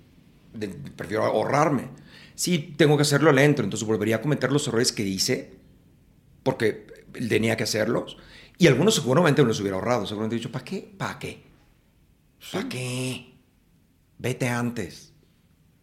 [0.96, 1.90] prefiero ahorrarme.
[2.36, 5.58] Sí, tengo que hacerlo lento, entonces volvería a cometer los errores que hice,
[6.42, 6.88] porque
[7.28, 8.16] tenía que hacerlos,
[8.58, 10.90] y algunos seguramente me los hubiera ahorrado, seguramente he dicho, ¿para qué?
[10.98, 11.44] ¿Para qué?
[12.54, 13.34] ¿Para qué?
[14.20, 15.12] Vete antes.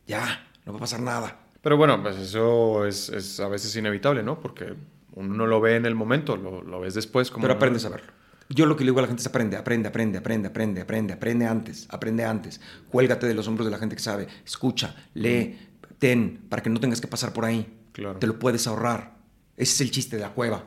[0.07, 1.41] Ya no va a pasar nada.
[1.61, 4.41] Pero bueno, pues eso es, a veces inevitable, ¿no?
[4.41, 4.73] Porque
[5.13, 7.31] uno no lo ve en el momento, lo, ves después.
[7.31, 8.17] Como Pero aprendes a verlo.
[8.49, 11.13] Yo lo que le digo a la gente es aprende, aprende, aprende, aprende, aprende, aprende,
[11.13, 12.61] aprende antes, aprende antes.
[12.91, 14.29] Cuélgate de los hombros de la gente que sabe.
[14.45, 15.59] Escucha, lee,
[15.99, 17.67] ten, para que no tengas que pasar por ahí.
[17.93, 18.19] Claro.
[18.19, 19.17] Te lo puedes ahorrar.
[19.57, 20.65] Ese es el chiste de la cueva.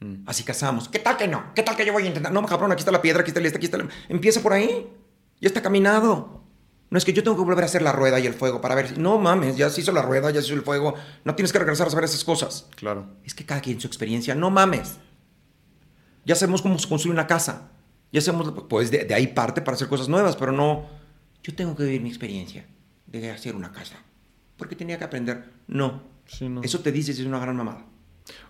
[0.00, 0.24] Mm.
[0.26, 0.88] Así cazamos.
[0.88, 1.52] ¿Qué tal que no?
[1.54, 2.32] ¿Qué tal que yo voy a intentar?
[2.32, 3.78] No, cabrón, aquí está la piedra, aquí está el este, aquí está.
[4.08, 4.88] Empieza por ahí.
[5.40, 6.42] Ya está caminado.
[6.90, 8.74] No es que yo tengo que volver a hacer la rueda y el fuego para
[8.74, 8.98] ver.
[8.98, 10.94] No mames, ya se hizo la rueda, ya se hizo el fuego.
[11.24, 12.68] No tienes que regresar a saber esas cosas.
[12.76, 13.06] Claro.
[13.24, 14.34] Es que cada quien su experiencia.
[14.34, 14.98] No mames.
[16.24, 17.70] Ya sabemos cómo se construye una casa.
[18.12, 20.86] Ya sabemos, pues de, ahí parte para hacer cosas nuevas, pero no.
[21.42, 22.64] Yo tengo que vivir mi experiencia
[23.06, 23.96] de hacer una casa.
[24.56, 25.44] Porque tenía que aprender.
[25.66, 26.02] No.
[26.62, 27.84] Eso te dices es una gran mamada.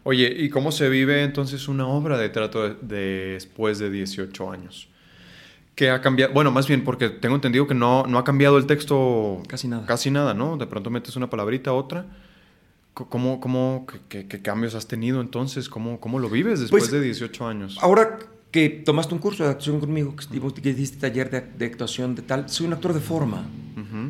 [0.05, 4.89] Oye, ¿y cómo se vive entonces una obra de teatro después de 18 años?
[5.75, 8.66] que ha cambiado, bueno, más bien porque tengo entendido que no, no ha cambiado el
[8.66, 9.87] texto casi nada.
[9.87, 10.57] Casi nada, ¿no?
[10.57, 12.07] De pronto metes una palabrita, otra.
[12.95, 15.69] ¿Cómo, cómo qué, cambios has tenido entonces?
[15.69, 17.77] ¿Cómo, cómo lo vives después pues, de 18 años?
[17.81, 18.19] Ahora
[18.53, 22.49] que tomaste un curso de actuación conmigo, que, que diste taller de, actuación de tal,
[22.49, 23.45] soy un actor de forma.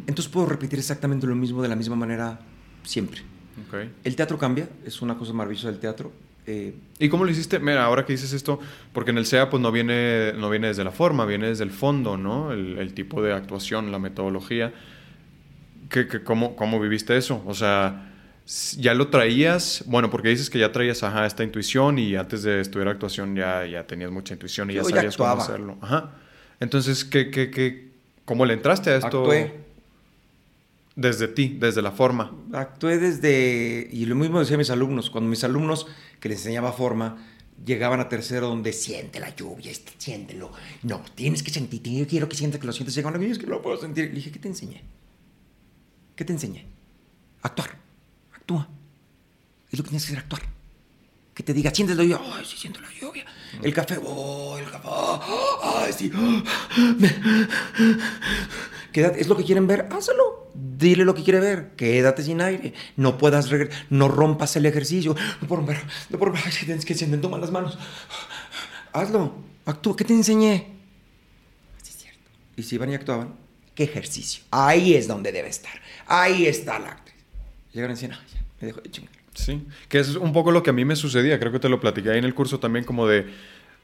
[0.07, 2.41] Entonces puedo repetir exactamente lo mismo de la misma manera
[2.83, 3.23] siempre.
[3.69, 3.91] Okay.
[4.05, 6.13] El teatro cambia, es una cosa maravillosa del teatro.
[6.47, 7.59] Eh, ¿Y cómo lo hiciste?
[7.59, 8.61] Mira, ahora que dices esto,
[8.93, 11.71] porque en el SEA pues no viene, no viene desde la forma, viene desde el
[11.71, 12.53] fondo, ¿no?
[12.53, 14.75] El, tipo de actuación, la metodología.
[15.89, 17.43] ¿Qué, cómo, ¿Cómo viviste eso?
[17.47, 18.14] O sea,
[18.79, 19.83] ¿ya lo traías?
[19.87, 23.67] Bueno, porque dices que ya traías ajá, esta intuición y antes de estudiar actuación ya,
[23.67, 25.79] ya tenías mucha intuición y ya sabías cómo hacerlo.
[25.81, 26.13] Ajá.
[26.61, 27.91] Entonces, ¿qué, qué, qué,
[28.25, 29.23] ¿cómo le entraste a esto?
[29.23, 29.65] Actué.
[30.97, 32.33] Desde ti, desde la forma.
[32.53, 35.89] Actué desde, y lo mismo decía mis alumnos, cuando mis alumnos
[36.21, 37.17] que les enseñaba forma,
[37.65, 40.53] llegaban a tercero donde siente la lluvia, este, siéntelo.
[40.85, 42.95] No, tienes que sentir, yo quiero que sientas que lo sientes.
[42.95, 44.07] Llegaban a mí, es que no lo puedo sentir.
[44.07, 44.85] Le dije, ¿qué te enseñé?
[46.15, 46.67] ¿Qué te enseñé?
[47.43, 47.84] Actuar.
[48.45, 48.69] Actúa.
[49.71, 50.43] Es lo que tienes que hacer, actuar.
[51.33, 53.25] Que te diga, sientes la lluvia, ay, sí siento la lluvia.
[53.63, 54.87] El café, oh, el café,
[55.63, 56.13] ay, sí.
[58.93, 60.51] Quédate, es lo que quieren ver, hazlo.
[60.55, 61.71] Dile lo que quiere ver.
[61.75, 62.75] Quédate sin aire.
[62.97, 63.87] No puedas regresar.
[63.89, 65.17] No rompas el ejercicio.
[65.41, 65.83] No por ver.
[66.11, 66.43] No por ver.
[66.65, 67.79] tienes que sienten, toma las manos.
[68.93, 69.35] Hazlo.
[69.65, 69.97] Actúa.
[69.97, 70.69] ¿Qué te enseñé?
[71.83, 72.31] Sí, es cierto.
[72.57, 73.35] Y si iban y actuaban,
[73.75, 74.45] ¿qué ejercicio?
[74.51, 75.73] Ahí es donde debe estar.
[76.07, 77.17] Ahí está la actriz.
[77.73, 78.17] Llegaron y decían,
[78.61, 79.13] me dejo de chingar.
[79.35, 81.41] Sí, que es un poco lo que a mí me sucedía.
[81.41, 83.27] Creo que te lo platiqué ahí en el curso también, como de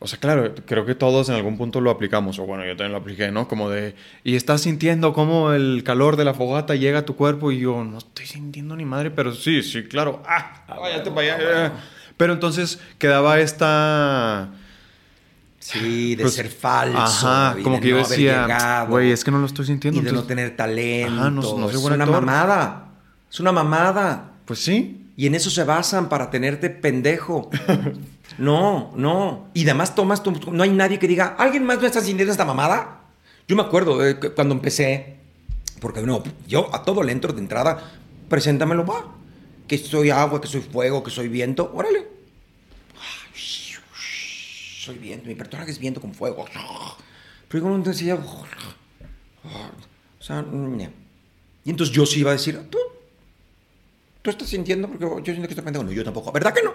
[0.02, 2.92] o sea, claro, creo que todos en algún punto lo aplicamos, o bueno, yo también
[2.92, 3.46] lo apliqué, ¿no?
[3.48, 3.94] Como de,
[4.24, 7.84] y estás sintiendo cómo el calor de la fogata llega a tu cuerpo y yo,
[7.84, 11.72] no estoy sintiendo ni madre, pero sí, sí, claro, ah, ah váyate para allá.
[12.16, 14.48] Pero entonces quedaba esta...
[15.58, 16.98] Sí, de pues, ser falso.
[16.98, 20.00] Ajá, como que yo decía, güey, es que no lo estoy sintiendo.
[20.00, 21.12] Y de no tener talento.
[21.20, 22.88] Ajá, no, no es una mamada.
[23.30, 24.29] Es una mamada.
[24.50, 25.06] Pues sí.
[25.16, 27.50] Y en eso se basan para tenerte pendejo.
[28.38, 29.48] No, no.
[29.54, 32.44] Y además tomas, tu, no hay nadie que diga, ¿alguien más me está sintiendo esta
[32.44, 33.00] mamada?
[33.46, 33.98] Yo me acuerdo
[34.34, 35.16] cuando empecé,
[35.80, 37.92] porque no, yo a todo le entro de entrada,
[38.28, 39.14] preséntamelo, va.
[39.66, 42.06] Que soy agua, que soy fuego, que soy viento, órale.
[43.34, 46.46] Soy viento, mi personaje es viento con fuego.
[47.48, 48.46] Pero no decía, o
[50.22, 50.44] sea,
[51.64, 52.78] y entonces yo sí iba a decir, tú,
[54.22, 55.84] tú estás sintiendo porque yo siento que estoy pendejo.
[55.84, 56.32] No, yo tampoco.
[56.32, 56.72] ¿Verdad que no?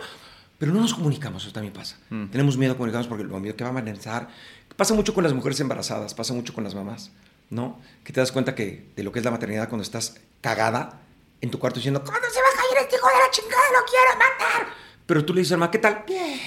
[0.58, 1.98] Pero no nos comunicamos, eso también pasa.
[2.10, 2.28] Mm.
[2.28, 4.30] Tenemos miedo a comunicarnos porque lo miedo que va a pensar,
[4.76, 7.12] Pasa mucho con las mujeres embarazadas, pasa mucho con las mamás,
[7.50, 7.80] ¿no?
[8.04, 11.02] Que te das cuenta que de lo que es la maternidad cuando estás cagada
[11.40, 13.64] en tu cuarto diciendo, ¿cuándo se va a caer este hijo de la chingada?
[13.72, 14.74] ¡Lo quiero matar!
[15.06, 16.04] Pero tú le dices al ¿qué tal?
[16.06, 16.40] Bien,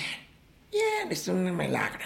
[0.70, 2.04] bien, es un milagro.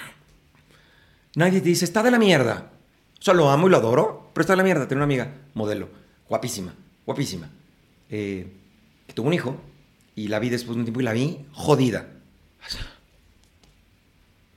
[1.34, 2.70] Nadie te dice, está de la mierda.
[3.18, 4.86] O sea, lo amo y lo adoro, pero está de la mierda.
[4.86, 5.88] Tengo una amiga, modelo,
[6.28, 6.72] guapísima,
[7.04, 7.50] guapísima,
[8.10, 8.46] eh,
[9.06, 9.60] que tuvo un hijo
[10.14, 12.08] y la vi después de un tiempo y la vi jodida.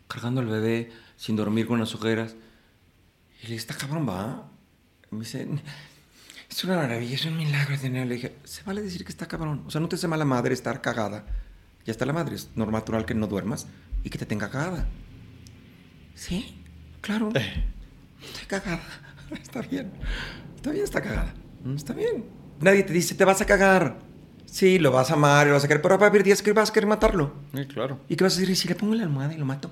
[0.08, 2.36] Cargando al bebé, sin dormir con las ojeras.
[3.42, 4.50] Y le dije, está cabrón, va.
[5.12, 5.48] Y me dice,
[6.50, 8.10] es una maravilla, es un milagro tenerlo.
[8.10, 9.64] Le dije, se vale decir que está cabrón.
[9.66, 11.26] O sea, no te hace mala madre estar cagada.
[11.86, 13.68] Ya está la madre, es normal natural que no duermas
[14.04, 14.88] y que te tenga cagada.
[16.16, 16.62] Sí,
[17.02, 17.30] claro.
[17.36, 17.64] Eh.
[18.24, 18.82] Estoy cagada.
[19.32, 19.92] Está bien.
[20.56, 21.34] Está bien, está cagada.
[21.76, 22.26] Está bien.
[22.60, 24.00] Nadie te dice, te vas a cagar.
[24.56, 26.54] Sí, lo vas a amar, lo vas a querer, pero va a haber días que
[26.54, 27.34] vas a querer matarlo.
[27.54, 28.00] Sí, claro.
[28.08, 28.56] ¿Y qué vas a decir?
[28.56, 29.70] Si le pongo la almohada y lo mato.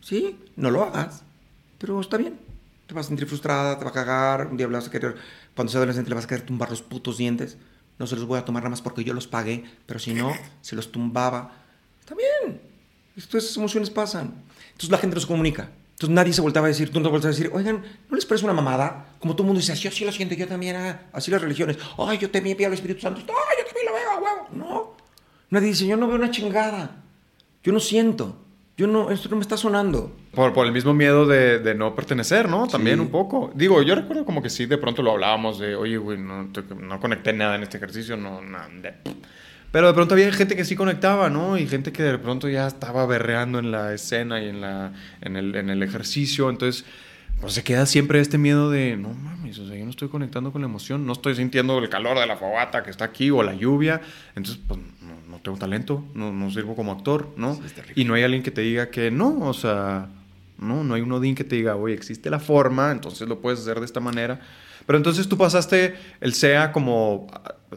[0.00, 1.24] Sí, no lo hagas.
[1.78, 2.38] Pero está bien.
[2.86, 4.46] Te vas a sentir frustrada, te va a cagar.
[4.46, 5.16] Un día vas a querer,
[5.56, 7.58] cuando sea adolescente, le vas a querer tumbar los putos dientes.
[7.98, 10.32] No se los voy a tomar nada más porque yo los pagué, pero si no,
[10.60, 11.50] se los tumbaba.
[11.98, 12.60] Está bien.
[13.16, 14.32] Estas emociones pasan.
[14.66, 15.70] Entonces la gente nos comunica.
[15.94, 18.26] Entonces nadie se voltaba a decir, tú no te volteabas a decir, oigan, ¿no les
[18.26, 19.14] parece una mamada?
[19.20, 21.78] Como todo el mundo dice, yo sí lo siento, yo también, ah, así las religiones.
[21.96, 23.20] Ay, yo también veo al Espíritu Santo.
[23.20, 24.43] Ay, yo también lo veo, huevo.
[24.54, 24.94] No.
[25.50, 27.02] Nadie dice, yo no veo una chingada.
[27.62, 28.40] Yo no siento.
[28.76, 30.16] Yo no, esto no me está sonando.
[30.32, 32.66] Por, por el mismo miedo de, de no pertenecer, ¿no?
[32.66, 33.52] También un poco.
[33.54, 36.50] Digo, yo recuerdo como que sí, de pronto lo hablábamos de, oye, güey, no,
[36.80, 38.68] no conecté nada en este ejercicio, no, nada.
[39.70, 41.56] Pero de pronto había gente que sí conectaba, ¿no?
[41.56, 45.36] Y gente que de pronto ya estaba berreando en la escena y en, la, en,
[45.36, 46.50] el, en el ejercicio.
[46.50, 46.84] Entonces,
[47.40, 50.52] pues se queda siempre este miedo de, no mames, o sea, yo no estoy conectando
[50.52, 53.42] con la emoción, no estoy sintiendo el calor de la fogata que está aquí o
[53.42, 54.00] la lluvia.
[54.34, 54.80] Entonces, pues
[55.28, 57.60] no, tengo talento, no, no, sirvo como actor, ¿no?
[57.94, 60.08] y no hay alguien que te diga que no, o sea,
[60.58, 63.60] no, no hay un odín que te diga, oye, existe la forma, entonces lo puedes
[63.60, 64.40] hacer de esta manera.
[64.86, 67.26] Pero entonces tú pasaste el SEA como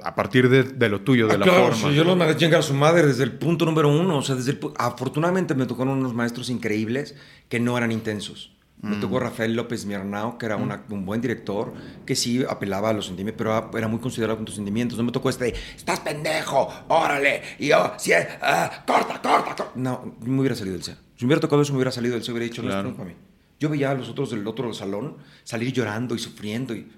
[0.03, 1.95] a partir de, lo tuyo, de ah, la claro, forma.
[1.95, 4.17] yo los mandé a su madre desde el punto número uno.
[4.17, 7.15] O sea, desde afortunadamente me tocaron unos maestros increíbles
[7.49, 8.51] que no eran intensos.
[8.82, 8.99] Me mm.
[8.99, 10.91] tocó Rafael López Miernao, que era mm.
[10.91, 11.74] un buen director,
[12.06, 14.98] que sí apelaba a los sentimientos, pero era muy considerado con tus sentimientos.
[14.98, 19.72] No me tocó este de, estás pendejo, órale, y yo, sí, uh, corta, corta, corta.
[19.76, 20.95] No, me hubiera salido del SEA.
[21.16, 23.10] Si me hubiera tocado eso, me hubiera salido del SEA, hubiera dicho, no, es para
[23.10, 23.16] mí.
[23.60, 26.91] Yo veía a los otros del otro salón salir llorando y sufriendo y,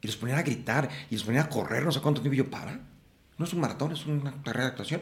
[0.00, 2.48] y los ponían a gritar y los ponían a correr, no sé cuánto tiempo yo
[2.48, 2.80] para.
[3.36, 5.00] No es un maratón, es una carrera de actuación.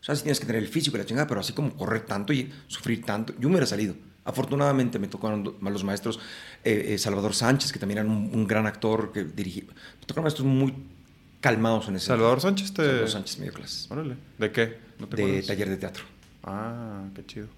[0.00, 2.02] O sea, si tienes que tener el físico y la chingada, pero así como correr
[2.02, 3.94] tanto y sufrir tanto, yo me hubiera salido.
[4.24, 6.18] Afortunadamente me tocaron los maestros
[6.64, 9.64] eh, eh, Salvador Sánchez, que también era un, gran actor que dirigía.
[9.64, 10.74] Me tocaron maestros muy
[11.40, 12.06] calmados en ese.
[12.06, 12.82] Salvador Sánchez te.
[12.82, 13.90] Salvador Sánchez me dio clases.
[13.90, 14.16] Órale.
[14.38, 14.78] ¿De qué?
[15.10, 16.04] de taller de teatro.
[16.42, 17.48] Ah, qué chido.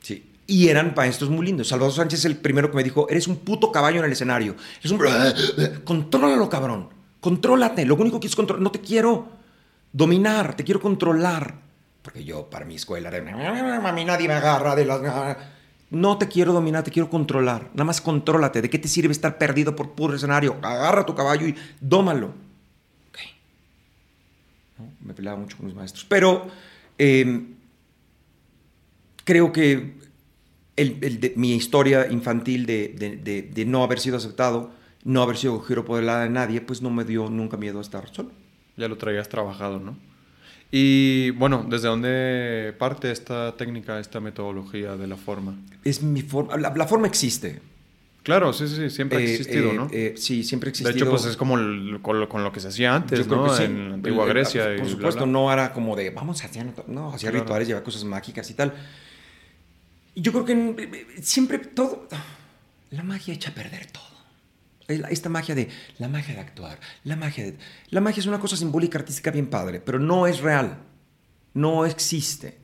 [0.00, 0.30] Sí.
[0.46, 1.68] Y eran maestros muy lindos.
[1.68, 4.54] Salvador Sánchez es el primero que me dijo, eres un puto caballo en el escenario.
[4.82, 5.00] Es un...
[5.84, 6.88] Contrólalo, cabrón.
[7.20, 7.84] Contrólate.
[7.84, 8.62] Lo único que es controlar.
[8.62, 9.28] No te quiero
[9.92, 11.54] dominar, te quiero controlar.
[12.02, 15.00] Porque yo, para mi escuela, a mí nadie me agarra de las...
[15.92, 17.68] No te quiero dominar, te quiero controlar.
[17.74, 18.62] Nada más contrólate.
[18.62, 20.56] ¿De qué te sirve estar perdido por puro escenario?
[20.62, 22.32] Agarra tu caballo y dómalo.
[25.02, 26.06] Me peleaba mucho con mis maestros.
[26.08, 26.46] Pero
[26.96, 27.56] em,
[29.24, 29.92] creo que
[31.36, 34.72] mi historia infantil de, no haber sido aceptado,
[35.04, 37.80] no haber sido giro por el lado de nadie, pues no me dio nunca miedo
[37.80, 38.30] a estar solo.
[38.78, 39.94] Ya lo traías trabajado, ¿no?
[40.74, 45.60] Y bueno, ¿desde dónde parte esta técnica, esta metodología de la forma?
[45.84, 46.56] Es mi forma.
[46.56, 47.60] La, forma existe.
[48.22, 49.88] Claro, sí, sí, siempre ha eh, existido, ¿no?
[49.92, 50.94] Eh, sí, siempre ha existido.
[50.94, 51.56] De hecho, pues es como
[52.00, 53.54] con, lo, que se hacía antes, ¿no?
[53.58, 54.74] En la antigua Grecia.
[54.78, 58.48] Por supuesto, no era como de vamos a hacer, no, hacía rituales, llevaba cosas mágicas
[58.48, 58.72] y tal.
[60.16, 62.08] Yo creo que siempre todo.
[62.92, 64.11] La magia echa a perder todo.
[65.10, 65.68] Esta magia de.
[65.98, 66.78] La magia de actuar.
[67.04, 67.58] La magia de.
[67.90, 70.78] La magia es una cosa simbólica, artística bien padre, pero no es real.
[71.54, 72.58] No existe.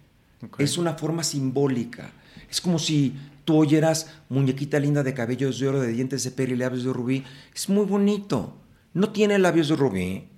[0.59, 2.11] Es una forma simbólica.
[2.51, 3.15] Es como si
[3.45, 6.93] tú oyeras muñequita linda de cabellos de oro, de dientes de perla y labios de
[6.93, 7.25] rubí.
[7.55, 8.57] Es muy bonito.
[8.95, 10.29] No tiene labios de rubí.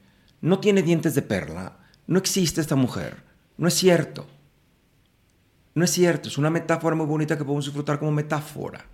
[0.40, 1.78] No tiene dientes de perla.
[2.06, 3.22] No existe esta mujer.
[3.56, 4.26] No es cierto.
[5.74, 8.86] No es cierto, es una metáfora muy bonita que podemos disfrutar como metáfora.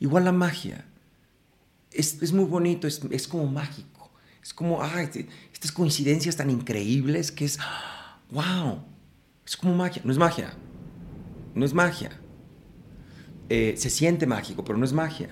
[0.00, 0.84] Igual la magia.
[1.98, 4.10] Es, muy bonito, es, como mágico.
[4.40, 5.08] Es como, ay,
[5.52, 7.58] estas coincidencias tan increíbles que es,
[8.30, 8.84] wow,
[9.44, 10.00] es como magia.
[10.04, 10.54] No es magia.
[11.56, 12.10] No es magia.
[13.48, 15.30] Eh, se siente mágico, pero no es magia.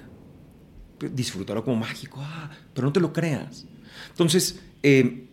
[0.99, 3.65] Disfrútalo como mágico, ah, pero no te lo creas.
[4.11, 5.26] Entonces, eh,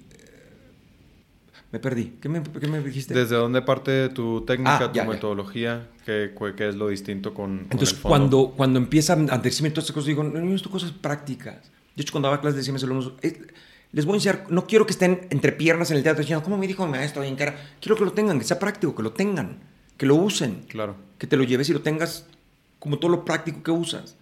[1.74, 2.14] Me perdí.
[2.22, 3.16] ¿Qué me, qué me dijiste?
[3.16, 5.10] ¿Desde dónde parte tu técnica, Ah, tu ya, ya.
[5.10, 5.90] metodología?
[6.06, 8.10] ¿Qué, qué es lo distinto con, con Entonces, el fondo?
[8.10, 11.72] cuando, cuando empiezan a decirme todas estas cosas, digo, no, no, esto cosas prácticas.
[11.96, 13.42] De hecho, cuando daba clases, decía a mis alumnos, "Eh,
[13.92, 16.60] les voy a enseñar, no quiero que estén entre piernas en el teatro diciendo, ¿cómo
[16.60, 17.56] me dijo mi maestro bien cara?
[17.82, 19.58] Quiero que lo tengan, que sea práctico, que lo tengan,
[19.98, 20.96] que lo usen, Claro.
[21.18, 22.28] que te lo lleves y lo tengas
[22.78, 24.16] como todo lo práctico que usas.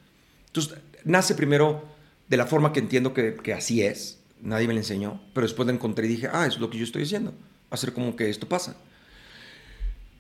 [0.48, 1.84] Entonces, nace primero
[2.30, 5.66] de la forma que entiendo que, que así es, nadie me lo enseñó, pero después
[5.68, 7.34] la encontré y dije, ah, es lo que yo estoy haciendo,
[7.70, 8.76] hacer como que esto pasa.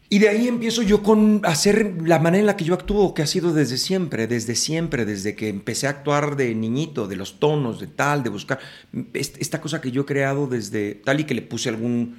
[0.09, 3.21] Y de ahí empiezo yo con hacer la manera en la que yo actúo, que
[3.21, 7.39] ha sido desde siempre, desde siempre, desde que empecé a actuar de niñito, de los
[7.39, 8.59] tonos, de tal, de buscar.
[9.13, 12.17] est- Esta cosa que yo he creado desde tal y que le puse algún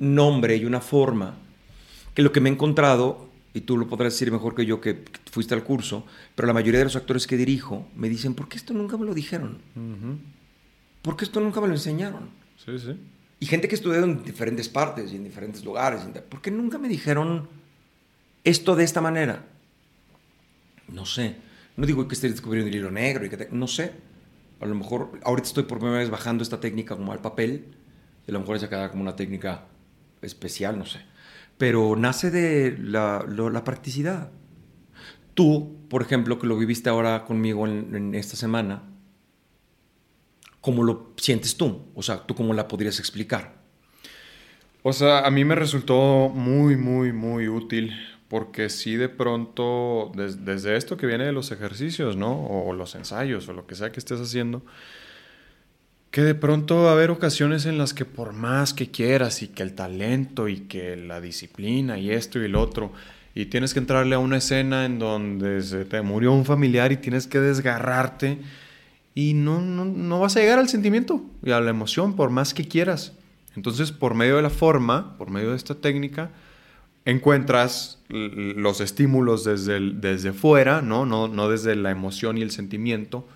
[0.00, 1.36] nombre y una forma,
[2.14, 5.04] que lo que me he encontrado, y tú lo podrás decir mejor que yo que
[5.30, 6.04] fuiste al curso,
[6.34, 9.06] pero la mayoría de los actores que dirijo me dicen, ¿por qué esto nunca me
[9.06, 9.58] lo dijeron?
[9.74, 10.37] ¿Por
[11.16, 12.30] qué esto nunca me lo enseñaron?
[12.64, 12.98] Sí, sí.
[13.40, 16.00] Y gente que estudió en diferentes partes y en diferentes lugares.
[16.28, 17.48] ¿Por qué nunca me dijeron
[18.44, 19.44] esto de esta manera?
[20.88, 21.36] No sé.
[21.76, 23.92] No digo que esté descubriendo el hilo negro y que te- no sé.
[24.60, 27.66] A lo mejor ahorita estoy por primera vez bajando esta técnica como al papel.
[28.26, 29.66] Y a lo mejor esa queda como una técnica
[30.22, 31.00] especial, no sé.
[31.58, 34.30] Pero nace de la, lo- la practicidad.
[35.34, 38.82] Tú, por ejemplo, que lo viviste ahora conmigo en, en esta semana,
[40.60, 41.86] ¿cómo lo sientes tú?
[41.94, 43.58] O sea, ¿tú cómo la podrías explicar?
[44.82, 47.92] O sea, a mí me resultó muy, muy, muy útil
[48.28, 52.46] porque sí de pronto, des- desde esto que viene de los ejercicios, ¿no?
[52.46, 54.62] O los ensayos o lo que sea que estés haciendo,
[56.10, 59.48] que de pronto va a haber ocasiones en las que por más que quieras y
[59.48, 62.92] que el talento y que la disciplina y esto y el otro,
[63.34, 66.96] y tienes que entrarle a una escena en donde se te murió un familiar y
[66.96, 68.38] tienes que desgarrarte
[69.18, 72.54] y no, no, no vas a llegar al sentimiento y a la emoción por más
[72.54, 73.14] que quieras.
[73.56, 76.30] Entonces, por medio de la forma, por medio de esta técnica,
[77.04, 81.04] encuentras los estímulos desde, desde fuera, ¿no?
[81.04, 83.26] No, no desde la emoción y el sentimiento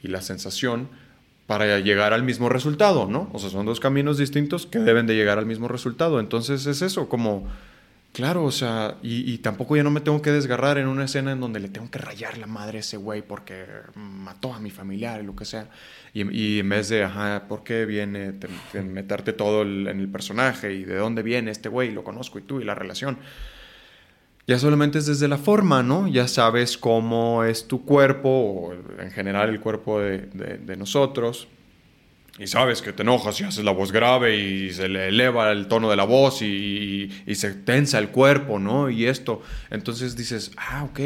[0.00, 0.88] y la sensación
[1.48, 3.30] para llegar al mismo resultado, ¿no?
[3.32, 6.20] O sea, son dos caminos distintos que deben de llegar al mismo resultado.
[6.20, 7.48] Entonces es eso, como,
[8.12, 11.32] claro, o sea, y, y tampoco ya no me tengo que desgarrar en una escena
[11.32, 13.64] en donde le tengo que rayar la madre a ese güey porque
[13.94, 15.68] mató a mi familiar y lo que sea.
[16.12, 20.00] Y, y en vez de, ajá, ¿por qué viene te- te- meterte todo el- en
[20.00, 21.92] el personaje y de dónde viene este güey?
[21.92, 23.18] Lo conozco y tú y la relación.
[24.46, 26.08] Ya solamente es desde la forma, ¿no?
[26.08, 31.46] Ya sabes cómo es tu cuerpo, o en general el cuerpo de, de- de nosotros.
[32.40, 35.66] Y sabes que te enojas y haces la voz grave y se le eleva el
[35.68, 38.88] tono de la voz y, y se tensa el cuerpo, ¿no?
[38.88, 39.42] Y esto.
[39.68, 40.98] Entonces dices, ah, ok,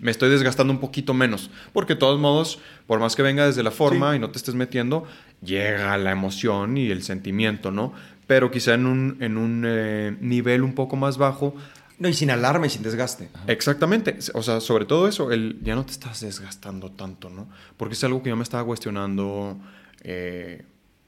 [0.00, 1.50] me estoy desgastando un poquito menos.
[1.72, 4.16] Porque de todos modos, por más que venga desde la forma Sí.
[4.16, 5.04] y no te estés metiendo,
[5.42, 7.92] llega la emoción y el sentimiento, ¿no?
[8.26, 11.54] Pero quizá en un, en un eh, nivel un poco más bajo,
[12.00, 13.28] No, y sin alarma y sin desgaste.
[13.46, 17.46] Exactamente, o sea, sobre todo eso, el, ya no te estás desgastando tanto, ¿no?
[17.76, 19.56] Porque es algo que yo me estaba cuestionando,
[20.04, 20.64] eh,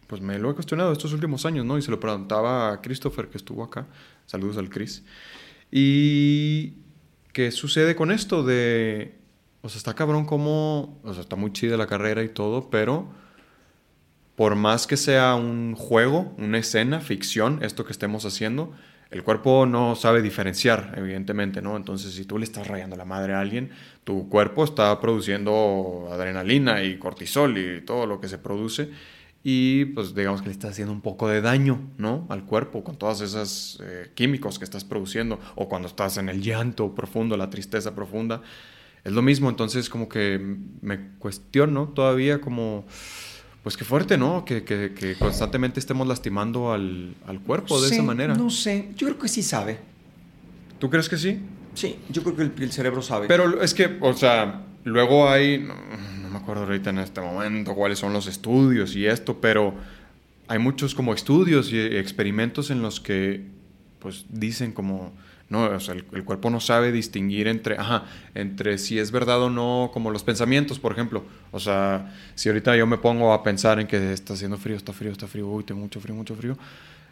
[0.06, 1.78] pues me lo he cuestionado estos últimos años, ¿no?
[1.78, 3.86] Y se lo preguntaba a Christopher que estuvo acá,
[4.27, 5.05] saludos al Chris,
[5.70, 6.74] y
[7.32, 9.14] ¿qué sucede con esto de,
[9.62, 13.09] o sea, está cabrón como, o sea, está muy chida la carrera y todo, pero
[14.36, 18.73] por más que sea un juego, una escena, ficción, esto que estemos haciendo,
[19.10, 21.76] el cuerpo no sabe diferenciar, evidentemente, ¿no?
[21.76, 23.70] Entonces, si tú le estás rayando la madre a alguien,
[24.02, 28.90] tu cuerpo está produciendo adrenalina y cortisol y todo lo que se produce.
[29.44, 32.26] Y pues digamos que le estás haciendo un poco de daño, ¿no?
[32.30, 35.38] Al cuerpo con todos esos eh, químicos que estás produciendo.
[35.54, 38.42] O cuando estás en el llanto profundo, la tristeza profunda.
[39.04, 40.40] Es lo mismo, entonces como que
[40.80, 42.86] me cuestiono todavía como...
[43.66, 44.44] Pues qué fuerte, ¿no?
[44.44, 48.32] Que, que- que constantemente estemos lastimando al, al cuerpo de sé, esa manera.
[48.36, 49.80] No sé, yo creo que sí sabe.
[50.78, 51.40] ¿Tú crees que sí?
[51.74, 53.26] Sí, yo creo que el, el cerebro sabe.
[53.26, 55.74] Pero es que, o sea, luego hay, no,
[56.22, 59.74] no me acuerdo ahorita en este momento cuáles son los estudios y esto, pero
[60.47, 63.47] hay muchos como estudios y experimentos en los que,
[63.98, 65.12] pues, dicen como,
[65.48, 68.05] no, o sea, el, el cuerpo no sabe distinguir entre, ajá,
[68.35, 71.24] entre si es verdad o no, como los pensamientos, por ejemplo.
[71.52, 74.93] O sea, si ahorita yo me pongo a pensar en que está haciendo frío, está
[74.93, 76.56] frío, está frío, uy, tengo mucho frío, mucho frío,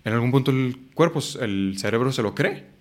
[0.05, 2.74] en algún punto el cuerpo, el cerebro se lo cree.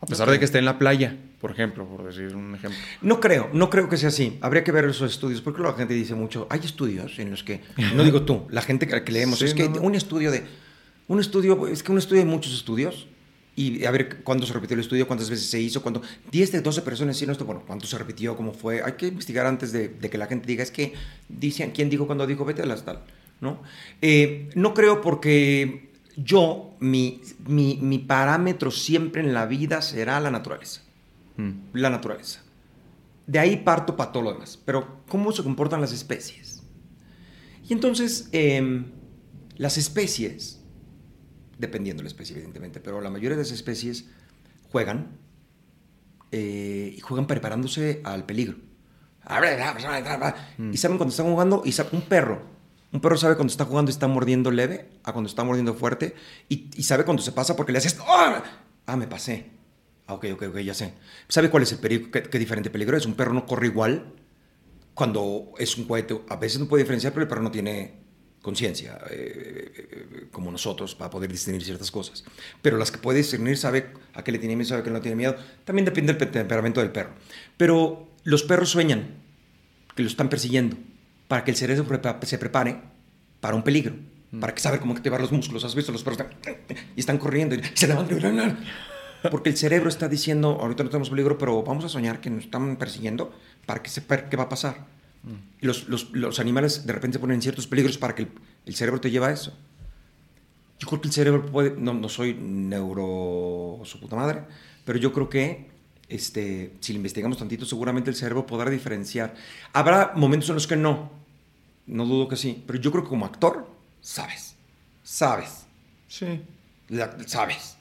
[0.00, 2.78] A pesar de que esté en la playa, por ejemplo, por decir un ejemplo.
[3.00, 4.38] No creo, no creo que sea así.
[4.42, 7.62] Habría que ver esos estudios, porque la gente dice mucho, hay estudios en los que,
[7.94, 10.44] no digo tú, la gente que leemos, Sí, es que no, un estudio de,
[11.08, 13.06] un estudio, es que un estudio hay muchos estudios,
[13.56, 16.60] y a ver cuándo se repitió el estudio, cuántas veces se hizo, cuándo, 10 de
[16.60, 19.88] 12 personas hicieron esto, bueno, cuánto se repitió, cómo fue, hay que investigar antes de,
[19.88, 20.92] de que la gente diga, es que
[21.28, 23.00] dicen, ¿quién dijo cuando dijo, vete a las tal?
[23.40, 23.62] ¿No?
[24.02, 30.30] Eh, no creo porque yo, mi, mi, mi parámetro siempre en la vida será la
[30.30, 30.82] naturaleza.
[31.36, 31.50] Mm.
[31.74, 32.42] La naturaleza.
[33.26, 34.58] De ahí parto para todo lo demás.
[34.64, 36.62] Pero, ¿cómo se comportan las especies?
[37.68, 38.86] Y entonces, em,
[39.56, 40.55] las especies,
[41.58, 44.06] dependiendo de la especie, evidentemente, pero la mayoría de las especies
[44.70, 45.18] juegan
[46.32, 48.56] eh, y juegan preparándose al peligro.
[50.72, 52.42] Y saben cuando están jugando, y sabe- un perro,
[52.92, 56.14] un perro sabe cuando está jugando y está mordiendo leve, a cuando está mordiendo fuerte,
[56.48, 58.42] y, y sabe cuando se pasa porque le haces, ¡ah!
[58.86, 59.50] Ah, me pasé.
[60.06, 60.94] Ah, ok, ok, ok, ya sé.
[61.28, 62.10] ¿Sabe cuál es el peligro?
[62.12, 63.06] ¿Qué, qué diferente peligro es?
[63.06, 64.12] Un perro no corre igual
[64.94, 66.20] cuando es un cohete.
[66.28, 68.05] A veces no puede diferenciar, pero el perro no tiene
[68.46, 72.24] conciencia, eh, eh, eh, como nosotros, para poder discernir ciertas cosas.
[72.62, 75.00] Pero las que puede discernir sabe a qué le tiene miedo, sabe a qué no
[75.00, 75.34] tiene miedo.
[75.64, 77.10] También depende del pe- temperamento del perro.
[77.56, 79.08] Pero los perros sueñan
[79.96, 80.76] que lo están persiguiendo
[81.26, 81.84] para que el cerebro
[82.22, 82.80] se prepare
[83.40, 83.94] para un peligro,
[84.40, 85.64] para que saber cómo activar los músculos.
[85.64, 85.90] ¿Has visto?
[85.90, 86.56] Los perros están,
[86.94, 88.58] y están corriendo y se levantan.
[89.30, 92.44] Porque el cerebro está diciendo, ahorita no tenemos peligro, pero vamos a soñar que nos
[92.44, 93.34] están persiguiendo
[93.66, 94.86] para que sepa qué va a pasar.
[95.60, 98.28] Y los, los- los animales de repente se ponen en ciertos peligros para que el,
[98.66, 99.52] el cerebro te lleve a eso.
[100.78, 104.42] Yo creo que el cerebro puede, no, no soy neuro su puta madre,
[104.84, 105.70] pero yo creo que
[106.08, 109.34] este, si lo investigamos tantito, seguramente el cerebro podrá diferenciar.
[109.72, 111.10] Habrá momentos en los que no,
[111.86, 113.68] no dudo que sí, pero yo creo que como actor,
[114.00, 114.54] sabes,
[115.02, 115.66] sabes,
[116.08, 116.40] Sí.
[116.88, 117.76] la- sabes.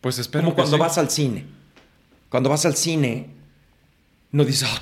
[0.00, 0.80] Pues espero Como que cuando sí.
[0.80, 1.46] vas al cine.
[2.28, 3.30] Cuando vas al cine,
[4.32, 4.78] no dices, oh,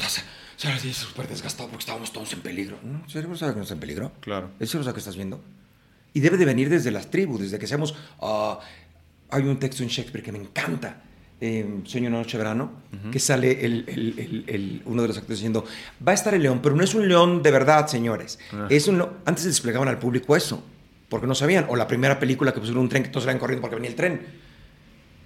[0.69, 2.79] estás, estás súper desgastado porque estábamos todos en peligro.
[2.83, 4.13] No, el cerebro sabe que no está en peligro.
[4.21, 4.51] Claro.
[4.61, 5.41] El cerebro sabe que estás viendo.
[6.15, 7.95] Y debe de venir desde las tribus, desde que seamos...
[8.21, 8.59] ah,
[9.31, 11.03] hay un texto en Shakespeare que me encanta,
[11.41, 12.73] eh, Sueño una noche de verano,
[13.11, 15.65] que sale el, el- el- uno de los actores diciendo,
[16.07, 18.39] va a estar el león, pero no es un león de verdad, señores.
[18.53, 18.67] Ah.
[18.69, 20.63] Es un león- Antes desplegaban al público eso,
[21.09, 21.65] porque no sabían.
[21.71, 23.97] O la primera película que pusieron un tren que todos salían corriendo porque venía el
[23.97, 24.21] tren.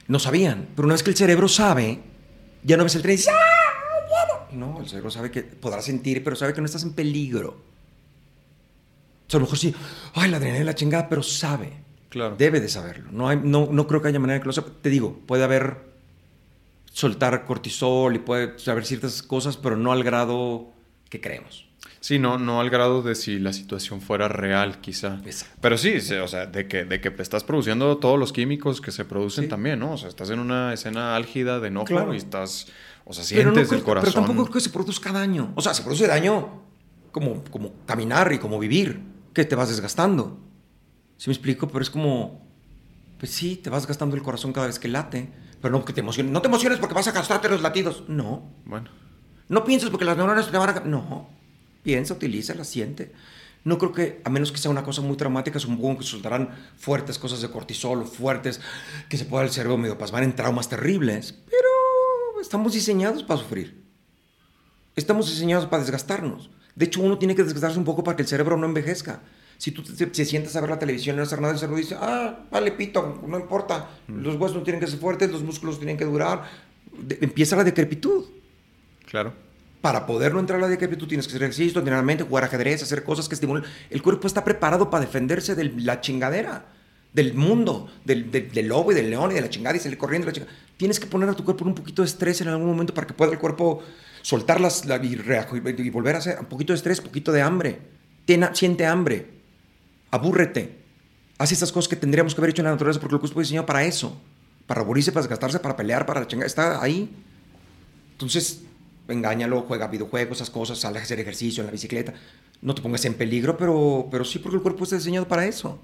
[0.07, 0.69] No sabían.
[0.77, 1.99] Pero una vez que el cerebro sabe,
[2.63, 3.46] ya no ves el tren y dices, ¡ah!
[4.57, 4.73] Viene".
[4.73, 7.51] No, el cerebro sabe que podrá sentir, pero sabe que no estás en peligro.
[9.27, 9.75] O sea, a lo mejor sí,
[10.15, 11.73] ay, la adrenalina, la chingada, pero sabe.
[12.09, 12.37] Claro.
[12.37, 13.11] Debe de saberlo.
[13.13, 14.71] No, hay, no, no creo que haya manera que lo sepa.
[14.81, 15.79] Te digo, puede haber
[16.93, 20.69] soltar cortisol y puede saber ciertas cosas, pero no al grado
[21.11, 21.67] que creemos.
[22.01, 25.21] Sí, no, no al grado de si la situación fuera real, quizá.
[25.27, 25.57] Exacto.
[25.61, 28.93] Pero sí, sí, o sea, de que, de que estás produciendo todos los químicos que
[28.93, 29.51] se producen Sí.
[29.51, 29.93] también, ¿no?
[29.95, 32.15] O sea, estás en una escena álgida de enojo Claro.
[32.15, 32.69] y estás,
[33.07, 34.11] o sea, Pero, no sientes creo- el corazón.
[34.13, 35.53] pero tampoco creo que se produzca daño.
[35.55, 36.63] O sea, se produce daño
[37.13, 39.01] como, como caminar y como vivir,
[39.33, 40.39] que te vas desgastando.
[41.17, 41.67] ¿Sí me explico?
[41.69, 42.47] Pero es como,
[43.19, 45.31] pues sí, te vas gastando el corazón cada vez que late,
[45.63, 46.31] pero no que te emociones.
[46.33, 48.05] No te emociones porque vas a gastarte los latidos.
[48.09, 48.43] No.
[48.67, 48.91] Bueno,
[49.49, 50.81] No pienses porque las neuronas te van a...
[50.81, 51.29] No.
[51.85, 53.13] Piensa, utiliza, la siente.
[53.63, 57.19] No creo que, a menos que sea una cosa muy traumática, supongo que soltarán fuertes
[57.19, 58.61] cosas de cortisol fuertes,
[59.09, 61.33] que se pueda el cerebro medio pasmar en traumas terribles.
[61.47, 61.69] Pero
[62.47, 63.83] estamos diseñados para sufrir.
[64.95, 66.51] Estamos diseñados para desgastarnos.
[66.75, 69.21] De hecho, uno tiene que desgastarse un poco para que el cerebro no envejezca.
[69.59, 71.79] Si tú te, te sientas a ver la televisión y no hacer nada, el cerebro
[71.79, 73.89] dice, ah, vale, pito, no importa.
[74.09, 76.45] Los huesos no tienen que ser fuertes, los músculos tienen que durar.
[76.99, 78.25] De- empieza la decrepitud
[79.07, 79.33] claro.
[79.81, 82.83] para poder no entrar a la decrepitud tienes que hacer ejercicio, tener mente, jugar ajedrez,
[82.83, 83.65] hacer cosas que estimulen.
[83.91, 86.67] El cuerpo está preparado para defenderse de la chingadera,
[87.17, 89.99] del mundo, del, del- del lobo y del león y de la chingada y salir
[89.99, 90.27] corriendo.
[90.27, 90.53] La chingada.
[90.77, 93.15] Tienes que poner a tu cuerpo un poquito de estrés en algún momento para que
[93.15, 93.83] pueda el cuerpo
[94.23, 95.15] soltar las, la- y,
[95.79, 97.79] y volver a hacer un poquito de estrés, un poquito de hambre.
[98.27, 99.27] Ten- siente hambre,
[100.11, 100.77] abúrrete.
[101.39, 103.43] Haz esas cosas que tendríamos que haber hecho en la naturaleza porque el cuerpo fue
[103.45, 104.21] diseñado para eso.
[104.67, 106.47] Para aburrirse, para desgastarse, para pelear, para la chingada.
[106.47, 107.09] Está ahí.
[108.13, 108.63] Entonces,
[109.09, 112.15] engáñalo, juega videojuegos, esas cosas, sale a hacer ejercicio en la bicicleta.
[112.63, 115.79] No te pongas en peligro, pero, pero sí porque el cuerpo está diseñado para eso.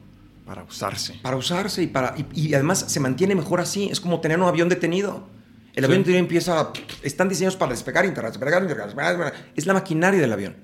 [0.46, 1.14] Para usarse.
[1.22, 3.88] Para usarse y, para, y, y además se mantiene mejor así.
[3.90, 5.28] Es como tener un avión detenido.
[5.74, 5.86] El Sí.
[5.86, 6.60] avión detenido empieza...
[6.60, 9.32] a- Están diseñados para despegar, despegar, despegar, despegar.
[9.54, 10.56] Es la maquinaria del avión.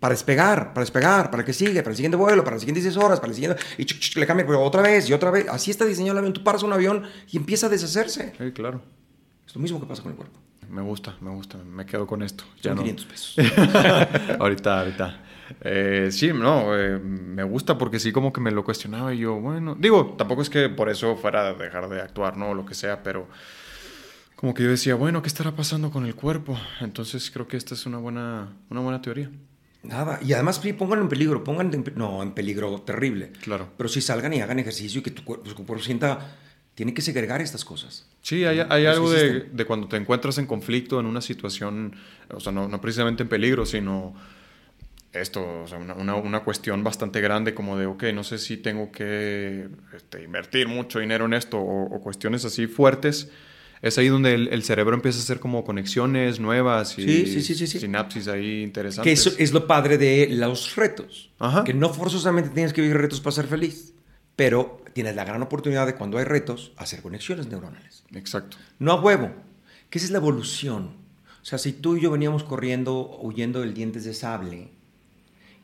[0.00, 2.82] Para despegar, para despegar, para el que sigue, para el siguiente vuelo, para las siguientes
[2.84, 3.62] 10 horas, para el siguiente...
[3.78, 5.46] Y chuc, chuc, le cambia, pero otra vez y otra vez.
[5.48, 6.32] Así está diseñado el avión.
[6.32, 8.32] Tú paras un avión y empieza a deshacerse.
[8.38, 8.82] Sí, claro.
[9.46, 10.38] Es lo mismo que pasa con el cuerpo.
[10.68, 11.58] Me gusta, me gusta.
[11.58, 12.44] Me quedo con esto.
[12.62, 12.80] Son no.
[12.82, 13.36] 500 pesos.
[14.40, 15.20] ahorita, ahorita.
[15.60, 19.34] Eh, sí, no, eh, me gusta porque sí como que me lo cuestionaba y yo,
[19.34, 22.50] bueno, digo, tampoco es que por eso fuera a dejar de actuar, ¿no?
[22.50, 23.28] O lo que sea, pero
[24.36, 26.58] como que yo decía, bueno, ¿qué estará pasando con el cuerpo?
[26.80, 29.30] Entonces creo que esta es una buena, una buena teoría.
[29.84, 30.20] Nada.
[30.22, 31.44] Y además, pónganlo en peligro.
[31.44, 33.32] Pónganlo en, no, en peligro terrible.
[33.40, 33.68] Claro.
[33.76, 36.38] Pero sí salgan y hagan ejercicio y que tu cuerpo, tu cuerpo sienta...
[36.74, 38.08] Tiene que segregar estas cosas.
[38.22, 41.94] Sí, hay, hay algo de, de cuando te encuentras en conflicto, en una situación,
[42.30, 44.14] o sea, no, no precisamente en peligro, sino
[45.12, 48.56] esto, o sea, una, una- una cuestión bastante grande como de, ok, no sé si
[48.56, 53.30] tengo que este, invertir mucho dinero en esto o, o cuestiones así fuertes,
[53.82, 57.54] es ahí donde el, el cerebro empieza a hacer como conexiones nuevas y Sí, sí,
[57.54, 59.26] sí, sinapsis ahí Que interesantes.
[59.26, 61.30] eso es lo padre de los retos.
[61.40, 61.64] Ajá.
[61.64, 63.92] Que no forzosamente tienes que vivir retos para ser feliz,
[64.36, 68.04] pero tienes la gran oportunidad de cuando hay retos hacer conexiones neuronales.
[68.14, 68.56] Exacto.
[68.78, 69.30] No a huevo,
[69.90, 70.92] que esa es la evolución.
[71.42, 74.70] O sea, si tú y yo veníamos corriendo, huyendo del dientes de sable,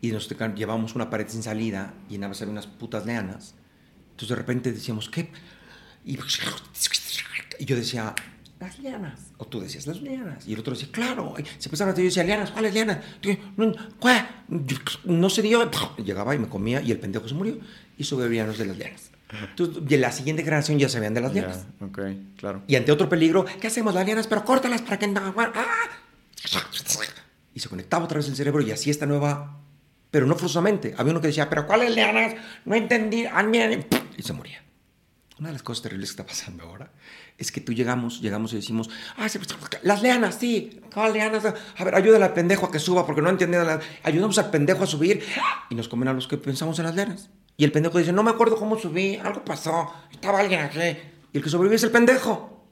[0.01, 3.55] y nos llevamos una pared sin salida, y en había unas putas leanas,
[4.11, 5.31] entonces de repente decíamos, ¿qué?
[6.05, 6.19] Y,
[7.59, 8.15] y yo decía,
[8.61, 9.21] las lianas.
[9.37, 10.47] O tú decías, las lianas.
[10.47, 11.35] Y el otro decía, claro.
[11.39, 12.99] Y se empezaron a decir, yo decía, lianas, ¿cuáles lianas?
[13.57, 14.29] No, ¿cuál?
[15.05, 15.71] no se dio.
[16.05, 17.59] Llegaba y me comía y el pendejo se murió.
[17.97, 19.11] Y sobrevivíamos de las lianas.
[19.31, 21.67] Entonces, de la siguiente generación ya sabían de las lianas.
[21.79, 22.01] Ya, ok,
[22.37, 22.63] claro.
[22.67, 23.95] Y ante otro peligro, ¿qué hacemos?
[23.95, 25.35] Las lianas, pero córtalas para que no...
[25.37, 25.65] ¡Ah!
[27.55, 29.61] Y se conectaba otra vez el cerebro y así esta nueva...
[30.11, 30.95] Pero no forzosamente.
[30.97, 32.35] Había uno que decía, ¿pero cuáles lianas?
[32.65, 33.27] No entendí.
[34.17, 34.63] Y se moría.
[35.39, 36.91] Una de las cosas terribles que está pasando ahora
[37.37, 39.39] es que tú llegamos, llegamos y decimos, ah, sí,
[39.83, 41.45] las lianas, sí, ¿cuál lianas?
[41.45, 43.79] A ver, ayúdale al pendejo a que suba porque no entiende nada.
[44.03, 45.23] Ayudamos al pendejo a subir
[45.71, 47.31] y nos comen a los que pensamos en las lianas.
[47.57, 50.81] Y el pendejo dice, no me acuerdo cómo subí, algo pasó, estaba alguien aquí.
[51.33, 52.67] Y el que sobrevive es el pendejo.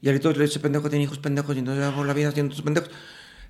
[0.00, 2.90] Y ahorita ese pendejo tiene hijos pendejos y entonces por la vida haciendo sus pendejos.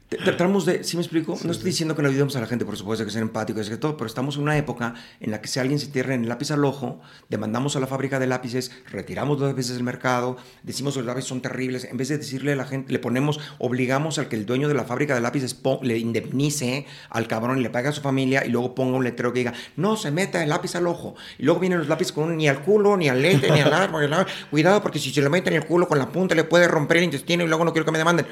[0.08, 1.36] Tratamos de, ¿sí me explico?
[1.42, 3.66] no estoy diciendo que no ayudemos a la gente, por supuesto, hay que ser empáticos,
[3.66, 6.14] hay que todo, pero estamos en una época en la que si alguien se tierra
[6.14, 9.82] en el lápiz al ojo, demandamos a la fábrica de lápices, retiramos dos veces del
[9.82, 13.00] mercado, decimos que los lápices son terribles, en vez de decirle a la gente, le
[13.00, 17.58] ponemos, obligamos al que el dueño de la fábrica de lápices le indemnice al cabrón
[17.58, 20.12] y le pague a su familia y luego ponga un letrero que diga, no se
[20.12, 21.16] meta el lápiz al ojo.
[21.36, 24.02] Y luego vienen los lápices con ni al culo, ni al lente, ni al árbol,
[24.02, 24.32] ni al árbol.
[24.50, 26.98] Cuidado, porque si se lo meten en el culo con la punta le puede romper
[26.98, 28.26] el intestino y luego no quiero que me demanden.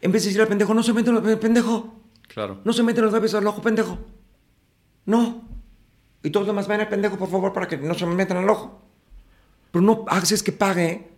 [0.00, 1.94] En vez de decirle al pendejo, no se meten los pendejo.
[2.28, 2.60] Claro.
[2.64, 3.98] No se meten los lápices al ojo, pendejo.
[5.06, 5.48] No.
[6.22, 8.36] Y todos los demás ven al pendejo, por favor, para que no se me metan
[8.36, 8.82] al ojo.
[9.70, 11.08] Pero no haces que pague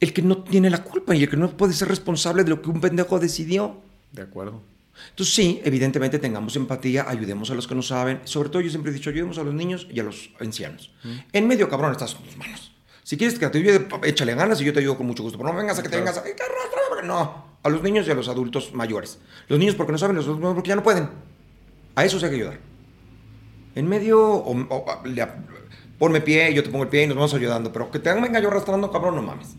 [0.00, 2.60] el que no tiene la culpa y el que no puede ser responsable de lo
[2.60, 3.80] que un pendejo decidió.
[4.12, 4.62] De acuerdo.
[5.10, 8.20] Entonces sí, evidentemente tengamos empatía, ayudemos a los que no saben.
[8.24, 10.92] Sobre todo yo siempre he dicho, ayudemos a los niños y a los ancianos.
[11.32, 12.72] En medio, cabrón, estás en tus manos.
[13.02, 15.38] Si quieres que te ayude, échale ganas y yo te ayudo con mucho gusto.
[15.38, 16.24] Pero no vengas a que te vengas a...
[17.04, 19.18] No, a los niños y a los adultos mayores.
[19.48, 21.08] Los niños porque no saben, los adultos porque ya no pueden.
[21.94, 22.58] A eso se hay que ayudar.
[23.74, 25.26] En medio, o, o- le-
[25.98, 27.72] ponme pie, yo te pongo el pie y nos vamos ayudando.
[27.72, 29.56] Pero que te venga yo arrastrando, cabrón, no mames.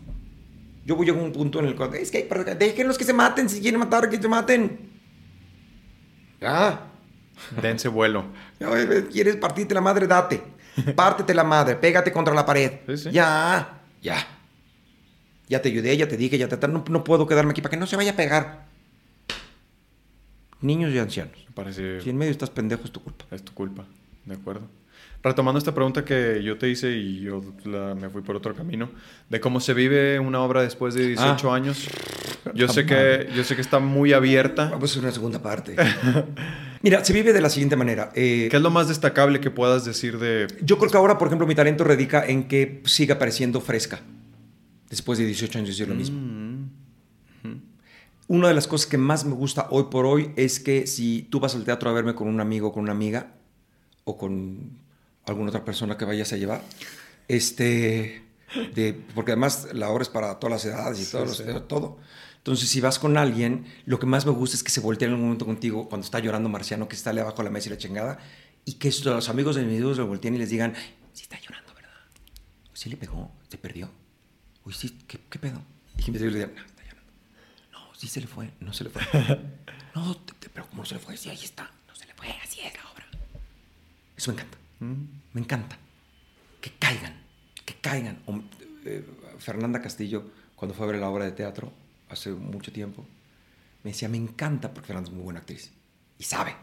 [0.84, 3.48] Yo voy a un punto en el cual, es que, pero déjenlos que se maten,
[3.48, 4.90] si quieren matar, que se maten.
[6.40, 6.86] Ya.
[7.62, 8.24] Dense vuelo.
[8.60, 10.06] Güey, ¿Quieres partirte la madre?
[10.06, 10.42] Date.
[10.96, 12.72] Pártete la madre, pégate contra la pared.
[12.86, 13.10] Sí, sí.
[13.10, 14.16] Ya, ya.
[15.48, 16.68] Ya te ayudé, ya te dije, ya te...
[16.68, 18.66] No, no puedo quedarme aquí para que no se vaya a pegar.
[20.60, 21.46] Niños y ancianos.
[21.54, 22.00] Parece...
[22.00, 23.24] Si en medio estás pendejo es tu culpa.
[23.30, 23.84] Es tu culpa,
[24.24, 24.62] de acuerdo.
[25.22, 28.88] Retomando esta pregunta que yo te hice y yo la- me fui por otro camino,
[29.28, 31.56] de cómo se vive una obra después de 18 Ah.
[31.56, 31.88] años.
[32.54, 34.68] Yo sé, que, yo sé que está muy abierta.
[34.70, 35.74] Vamos a una segunda parte.
[36.82, 38.10] Mira, se vive de la siguiente manera.
[38.14, 40.46] Eh, ¿Qué es lo más destacable que puedas decir de...
[40.62, 43.98] Yo creo que ahora, por ejemplo, mi talento radica en que siga pareciendo fresca.
[44.90, 46.18] Después de 18 años decir lo mismo.
[48.30, 51.40] Una de las cosas que más me gusta hoy por hoy es que si tú
[51.40, 53.32] vas al teatro a verme con un amigo o con una amiga
[54.04, 54.78] o con
[55.24, 56.62] alguna otra persona que vayas a llevar,
[57.26, 58.22] este,
[58.74, 61.98] de, porque además la obra es para todas las edades y todos los- todo.
[62.36, 65.16] Entonces, si vas con alguien, lo que más me gusta es que se volteen en
[65.16, 67.78] un momento contigo cuando está llorando Marciano, que está abajo de la mesa y la
[67.78, 68.18] chingada,
[68.64, 70.74] y que los amigos de mis amigos lo volteen y les digan,
[71.12, 71.90] sí está llorando, ¿verdad?
[72.74, 73.90] Sí le pegó, se perdió.
[74.68, 75.62] Uy, sí, ¿qué, qué pedo?
[75.96, 77.12] Y que me digan, no, está llorando.
[77.72, 79.00] No, sí se le fue, no se le fue.
[79.94, 81.16] no, te- te- pero ¿cómo no se le fue?
[81.16, 83.06] Sí, ahí está, no se le fue, así es la obra.
[84.14, 84.58] Eso me encanta,
[85.32, 85.78] me encanta.
[86.60, 87.14] Que caigan,
[87.64, 88.18] que caigan.
[88.26, 88.42] O,
[88.84, 89.06] eh,
[89.38, 91.72] Fernanda Castillo, cuando fue a ver la obra de teatro
[92.10, 93.06] hace mucho tiempo,
[93.84, 95.72] me decía, me encanta, porque Fernanda es muy buena actriz
[96.18, 96.54] y sabe.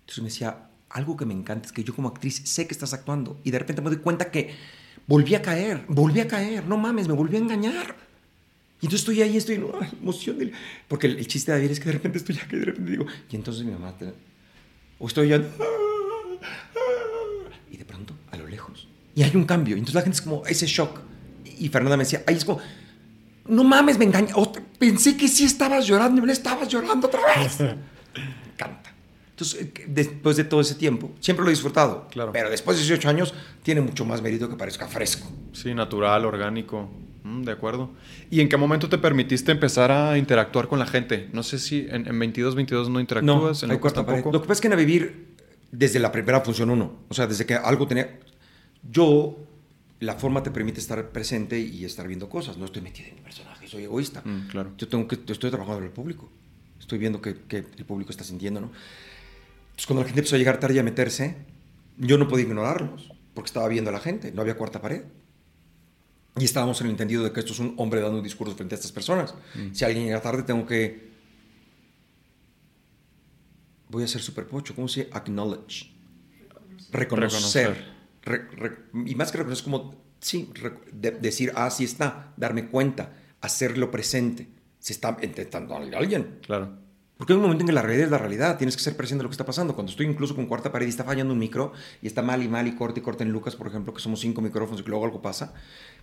[0.00, 2.92] Entonces me decía, algo que me encanta es que yo como actriz sé que estás
[2.94, 4.54] actuando y de repente me doy cuenta que
[5.12, 7.88] volví a caer, volví a caer, no mames, me volví a engañar.
[8.80, 10.38] Y entonces estoy ahí, estoy en una emoción.
[10.38, 10.52] del-
[10.88, 12.90] Porque el, el chiste de David es que de repente estoy aquí y de repente
[12.90, 14.14] digo, y entonces mi mamá, te-
[14.98, 15.36] o estoy ya,
[17.70, 19.76] y de pronto, a lo lejos, y hay un cambio.
[19.76, 21.00] Y entonces la gente es como, ese shock.
[21.58, 22.60] Y Fernanda me decía, ahí es como,
[23.46, 24.32] no mames, me engañé.
[24.78, 27.60] Pensé que sí estabas llorando y no estabas llorando otra vez.
[27.60, 28.91] me encanta.
[29.32, 32.06] Entonces, eh, después de todo ese tiempo, siempre lo he disfrutado.
[32.10, 32.32] Claro.
[32.32, 35.30] Pero después de 18 años, tiene mucho más mérito que parezca fresco.
[35.52, 36.90] Sí, natural, orgánico.
[37.24, 37.90] Mm, de acuerdo.
[38.30, 41.28] ¿Y en qué momento te permitiste empezar a interactuar con la gente?
[41.32, 44.32] No sé si en, en 22, 22 no interactúas, no, en Lucas tampoco.
[44.32, 45.36] Lo que pasa es que en A Vivir,
[45.70, 48.18] desde la primera función uno, o sea, desde que algo tenía...
[48.90, 49.38] Yo,
[50.00, 52.58] la forma te permite estar presente y estar viendo cosas.
[52.58, 54.22] No estoy metido en mi personaje, soy egoísta.
[54.24, 54.72] Mm, claro.
[54.76, 56.28] Yo tengo que, estoy trabajando en el público.
[56.80, 58.72] Estoy viendo que, que el público está sintiendo, ¿no?
[59.72, 61.36] Entonces, cuando la gente empezó a llegar tarde y a meterse,
[61.98, 65.02] yo no podía ignorarlos, porque estaba viendo a la gente, no había cuarta pared.
[66.38, 68.74] Y estábamos en el entendido de que esto es un hombre dando un discurso frente
[68.74, 69.34] a estas personas.
[69.54, 69.74] Mm.
[69.74, 71.10] Si alguien llega tarde, tengo que.
[73.88, 74.74] Voy a ser super pocho.
[74.74, 75.12] ¿Cómo se dice?
[75.14, 75.92] Acknowledge.
[76.90, 77.84] Reconocer.
[78.22, 79.94] Re- re- y más que reconocer, como.
[80.20, 82.32] Sí, re- de- decir, ah, sí está.
[82.36, 83.12] Darme cuenta.
[83.42, 84.48] Hacerlo presente.
[84.78, 86.38] Se está intentando a alguien.
[86.42, 86.78] Claro.
[87.22, 89.20] Porque hay un momento en que la realidad es la realidad, tienes que ser presente
[89.20, 89.76] de lo que está pasando.
[89.76, 91.72] Cuando estoy incluso con cuarta pared y está fallando un micro
[92.02, 94.18] y está mal y mal y corta y corta en Lucas, por ejemplo, que somos
[94.18, 95.54] cinco micrófonos y que luego algo pasa,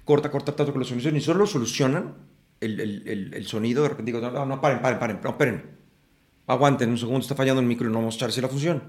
[0.06, 2.16] corta, corta, tanto que lo solucionan y solo solucionan
[2.62, 3.84] el, el, el, el sonido.
[3.84, 5.72] De repente digo, no, no, paren, paren, paren, no, esperen.
[6.48, 8.82] Aguanten un segundo, está fallando el micro y no vamos a echarse la función.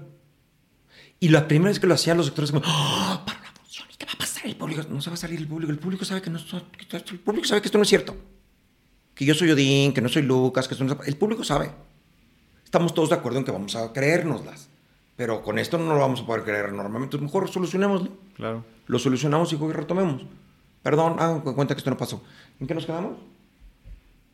[1.19, 3.97] Y la primera vez que lo hacían los actores, como, ¡Oh, para la función, ¿y
[3.97, 4.45] qué va a pasar?
[4.45, 7.19] El público, no se va a salir el público, el público sabe que no, el
[7.19, 8.15] público sabe que esto no es cierto.
[9.13, 11.71] Que yo soy Odín, que no soy Lucas, que esto no es- El público sabe
[12.71, 14.69] estamos todos de acuerdo en que vamos a creérnoslas.
[15.17, 17.17] Pero con esto no lo vamos a poder creer normalmente.
[17.17, 18.11] Entonces, mejor solucionémoslo.
[18.37, 18.63] Claro.
[18.87, 20.23] Lo solucionamos y retomemos.
[20.81, 22.23] Perdón, hagan cuenta que esto no pasó.
[22.61, 23.17] ¿En qué nos quedamos?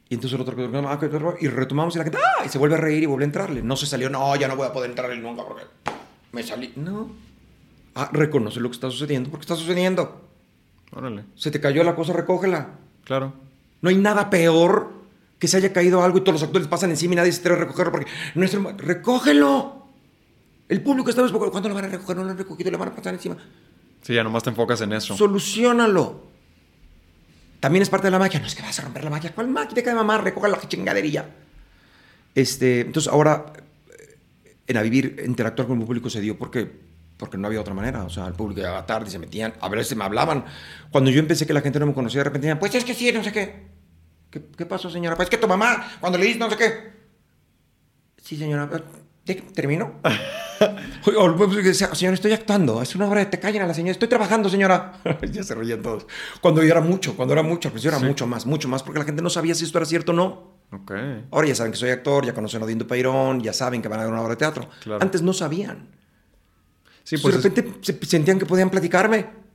[0.07, 0.55] Y entonces el otro
[0.87, 2.45] ah, y retomamos y la gente ¡ah!
[2.45, 3.63] y se vuelve a reír y vuelve a entrarle.
[3.63, 5.63] No se salió, no, ya no voy a poder entrarle nunca porque
[6.31, 6.71] me salí.
[6.75, 7.09] No.
[7.95, 10.21] Ah, reconoce lo que está sucediendo porque está sucediendo.
[10.91, 11.23] Órale.
[11.35, 12.69] Se te cayó la cosa, recógela.
[13.03, 13.33] Claro.
[13.81, 14.96] No hay nada peor
[15.39, 17.57] que se haya caído algo y todos los actores pasan encima y nadie se atreve
[17.57, 19.87] a recogerlo porque no es el mo- ¡Recógelo!
[20.69, 21.51] El público está desbocado.
[21.51, 22.15] ¿Cuándo lo van a recoger?
[22.17, 23.37] No lo han recogido, le van a pasar encima.
[24.01, 25.15] Sí, ya nomás te enfocas en eso.
[25.15, 26.27] Solucionalo.
[27.59, 28.39] También es parte de la magia.
[28.39, 29.31] No es que vas a romper la magia.
[29.33, 29.73] ¿Cuál magia?
[29.73, 31.25] Te cae mamá, recoge la chingaderilla.
[32.35, 33.53] Este, entonces ahora
[33.89, 34.15] eh,
[34.67, 36.69] en a vivir, interactuar con el público se dio porque,
[37.17, 38.03] porque no había otra manera.
[38.03, 39.53] O sea, el público llegaba tarde y se metían.
[39.61, 40.45] A veces me hablaban.
[40.91, 42.93] Cuando yo empecé que la gente no me conocía, de repente decían, pues es que
[42.93, 43.76] sí, no sé qué.
[44.29, 45.15] ¿Qué, qué pasó, señora?
[45.15, 46.91] Pues es que tu mamá, cuando le dices no sé qué.
[48.21, 48.69] Sí, señora.
[48.73, 48.83] eh,
[49.25, 49.99] ¿ya ¿Terminó?
[51.05, 52.81] Oye, o luego decía, señora, estoy actuando.
[52.81, 53.91] Es una obra de te callen a la señora.
[53.91, 54.99] Estoy trabajando, señora.
[55.31, 56.07] ya se reían todos.
[56.41, 58.05] Cuando yo era mucho, cuando era mucho, pues yo era Sí.
[58.05, 60.57] mucho más, mucho más, porque la gente no sabía si esto era cierto o no.
[60.71, 60.91] Ok.
[61.31, 63.99] Ahora ya saben que soy actor, ya conocen a Odindo Peirón, ya saben que van
[63.99, 64.67] a ver una obra de teatro.
[64.83, 65.01] Claro.
[65.01, 65.87] Antes no sabían.
[67.05, 67.35] Sí, Entonces, pues.
[67.37, 69.46] es- de repente se- sentían que podían platicarme.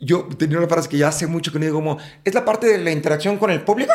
[0.00, 2.66] Yo tenía una frase que ya hace mucho que no digo como, ¿es la parte
[2.66, 3.92] de la interacción con el público?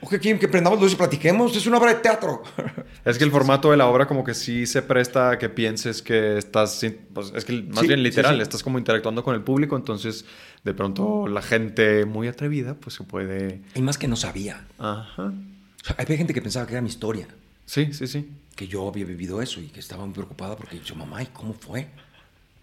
[0.00, 1.54] ¿O que quieren que prendamos luz y platiquemos?
[1.56, 2.42] Es una obra de teatro.
[3.04, 6.02] Es que el formato de la obra como que sí se presta a que pienses
[6.02, 8.42] que estás, sin- pues es que más Sí, bien sí, literal, sí.
[8.42, 10.24] estás como interactuando con el público, entonces
[10.62, 13.60] de pronto la gente muy atrevida pues se puede...
[13.74, 14.66] y más que no sabía.
[14.78, 15.24] Ajá.
[15.24, 17.26] O sea, había gente que pensaba que era mi historia,
[17.66, 18.30] Sí, sí, sí.
[18.54, 21.54] que yo había vivido eso y que estaba muy preocupada porque yo, mamá, ¿y cómo
[21.54, 21.88] fue?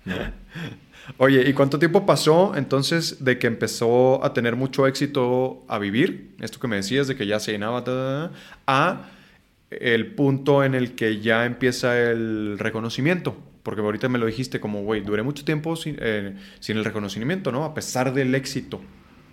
[0.05, 0.15] ¿No?
[1.17, 6.35] Oye, ¿y cuánto tiempo pasó entonces de que empezó a tener mucho éxito a vivir?
[6.39, 9.09] Esto que me decías de que ya se llenaba, ta, ta, ta, a
[9.71, 13.35] el punto en el que ya empieza el reconocimiento.
[13.63, 17.51] Porque ahorita me lo dijiste como, güey, duré mucho tiempo sin, eh, sin el reconocimiento,
[17.51, 17.65] ¿no?
[17.65, 18.81] A pesar del éxito.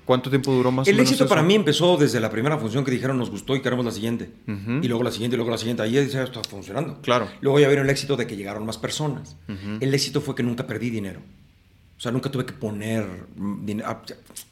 [0.04, 1.28] ¿Cuánto tiempo duró más o El menos éxito eso?
[1.28, 4.30] para mí empezó desde la primera función que dijeron nos gustó y queremos la siguiente.
[4.46, 5.82] Y luego la siguiente y luego la siguiente.
[5.82, 7.00] Ahí ya decía, esto está funcionando.
[7.02, 7.28] Claro.
[7.40, 9.36] Luego ya vieron el éxito de que llegaron más personas.
[9.80, 11.20] El éxito fue que nunca perdí dinero.
[11.96, 13.06] O sea, nunca tuve que poner
[13.36, 14.02] mm, dinero, ah,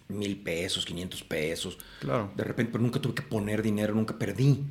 [0.09, 1.79] mil pesos, 500 pesos.
[2.01, 2.33] Claro.
[2.35, 4.63] De repente, pero nunca tuve que poner dinero, nunca perdí.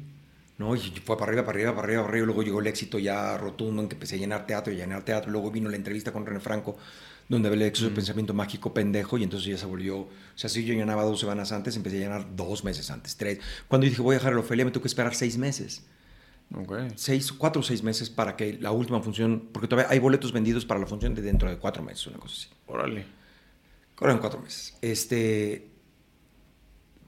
[0.58, 0.76] ¿no?
[0.76, 2.26] Y fue para arriba, para arriba, para arriba, para arriba.
[2.28, 5.32] Luego llegó el éxito ya rotundo en que empecé a llenar teatro y llenar teatro.
[5.32, 6.78] Luego vino la entrevista con René Franco,
[7.30, 9.18] donde hablé de éxito de pensamiento mágico pendejo.
[9.18, 9.98] Y entonces ya se volvió.
[10.00, 13.40] O sea, si yo llenaba dos semanas antes, empecé a llenar dos meses antes, tres.
[13.68, 15.84] Cuando dije voy a dejar a Ofelia, me tuve que esperar seis meses.
[16.56, 16.74] Ok.
[16.96, 19.50] Seis, cuatro o seis meses para que la última función.
[19.52, 22.36] Porque todavía hay boletos vendidos para la función de dentro de cuatro meses, una cosa
[22.38, 22.50] así.
[22.68, 23.06] Órale.
[24.00, 24.78] Ahora en cuatro meses.
[24.82, 25.70] Este.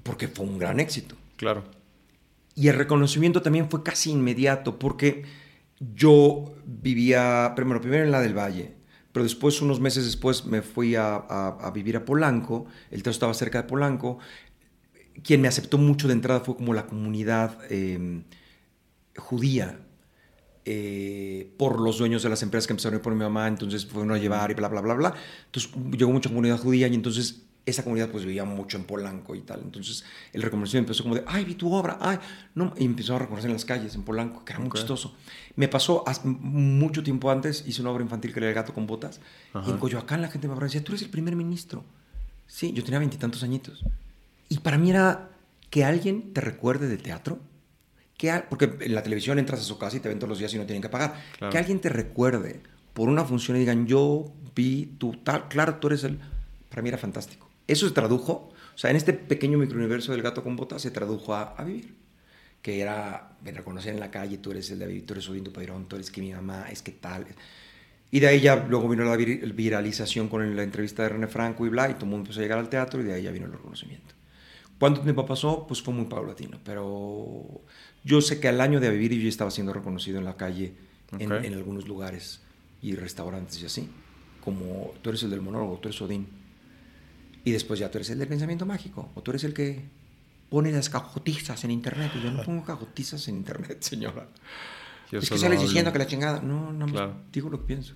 [0.04, 1.16] Porque fue un gran éxito.
[1.36, 1.64] Claro.
[2.56, 5.26] Y el reconocimiento también fue casi inmediato, porque
[5.94, 8.76] yo vivía, primero, primero en la del Valle,
[9.12, 13.12] pero después, unos meses después, me fui a, a- a vivir a Polanco, el teatro
[13.12, 14.20] estaba cerca de Polanco.
[15.24, 18.24] Quien me aceptó mucho de entrada fue como la comunidad eh,
[19.18, 19.80] judía,
[20.66, 23.86] eh, por los dueños de las empresas que empezaron a ir por mi mamá, entonces
[23.86, 25.14] fueron a llevar y bla, bla, bla, bla.
[25.46, 29.42] Entonces llegó mucha comunidad judía y entonces esa comunidad pues vivía mucho en Polanco y
[29.42, 29.62] tal.
[29.64, 32.18] Entonces el reconocimiento empezó como de, ay, vi tu obra, ay,
[32.56, 34.76] no, y empezó a reconocer en las calles en Polanco, que era muy Ok.
[34.78, 35.16] chistoso.
[35.56, 39.20] Me pasó mucho tiempo antes, hice una obra infantil que era El gato con botas,
[39.54, 39.68] Ajá.
[39.68, 41.84] y en Coyoacán la gente me hablaba y decía, tú eres el primer ministro.
[42.48, 43.84] Sí, yo tenía veintitantos añitos.
[44.50, 45.30] Y para mí era
[45.72, 47.40] que alguien te recuerde del teatro.
[48.18, 50.54] Que, porque en la televisión entras a su casa y te ven todos los días
[50.54, 51.22] y no tienen que pagar.
[51.52, 52.62] Que alguien te recuerde
[52.94, 56.20] por una función y digan, yo vi tu tal, claro, tú eres el...
[56.70, 57.50] Para mí era fantástico.
[57.68, 61.34] Eso se tradujo, o sea, en este pequeño microuniverso del gato con botas se tradujo
[61.34, 61.96] a, vivir.
[62.62, 65.88] Que era, me reconocían en la calle, tú eres el de tú eres Odindo Pairón,
[65.88, 67.26] tú eres que mi mamá, es que tal.
[68.12, 71.70] Y de ahí ya luego vino la viralización con la entrevista de René Franco y
[71.70, 73.46] bla, y todo el mundo empezó a llegar al teatro y de ahí ya vino
[73.46, 74.16] el reconocimiento.
[74.80, 75.66] ¿Cuánto tiempo pasó?
[75.68, 77.62] Pues fue muy paulatino, pero
[78.06, 80.74] yo sé que al año de vivir yo ya estaba siendo reconocido en la calle,
[81.20, 82.40] en, en, algunos lugares
[82.82, 83.90] y restaurantes y así,
[84.44, 86.28] como tú eres el del monólogo, tú eres Odín.
[87.44, 89.84] Y después ya tú eres el del pensamiento mágico, o tú eres el que
[90.50, 92.12] pone las cajotizas en internet.
[92.16, 94.28] Y yo no pongo cajotizas en internet, señora.
[95.12, 96.42] es que sales diciendo que la chingada.
[96.42, 96.86] No, no,
[97.32, 97.96] digo lo que pienso.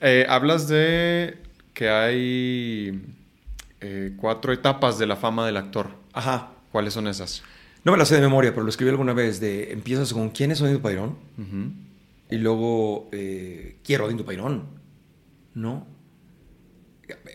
[0.00, 1.38] Eh, hablas de
[1.72, 3.02] que hay
[3.80, 5.90] eh, cuatro etapas de la fama del actor.
[6.12, 6.50] Ajá.
[6.72, 7.42] ¿Cuáles son esas?
[7.84, 9.40] No me las sé de memoria, pero lo escribí alguna vez.
[9.40, 11.16] De empiezas con quién es Odín Pairón
[12.30, 14.66] y luego eh, quiero a Odín Pairón,
[15.54, 15.86] ¿no?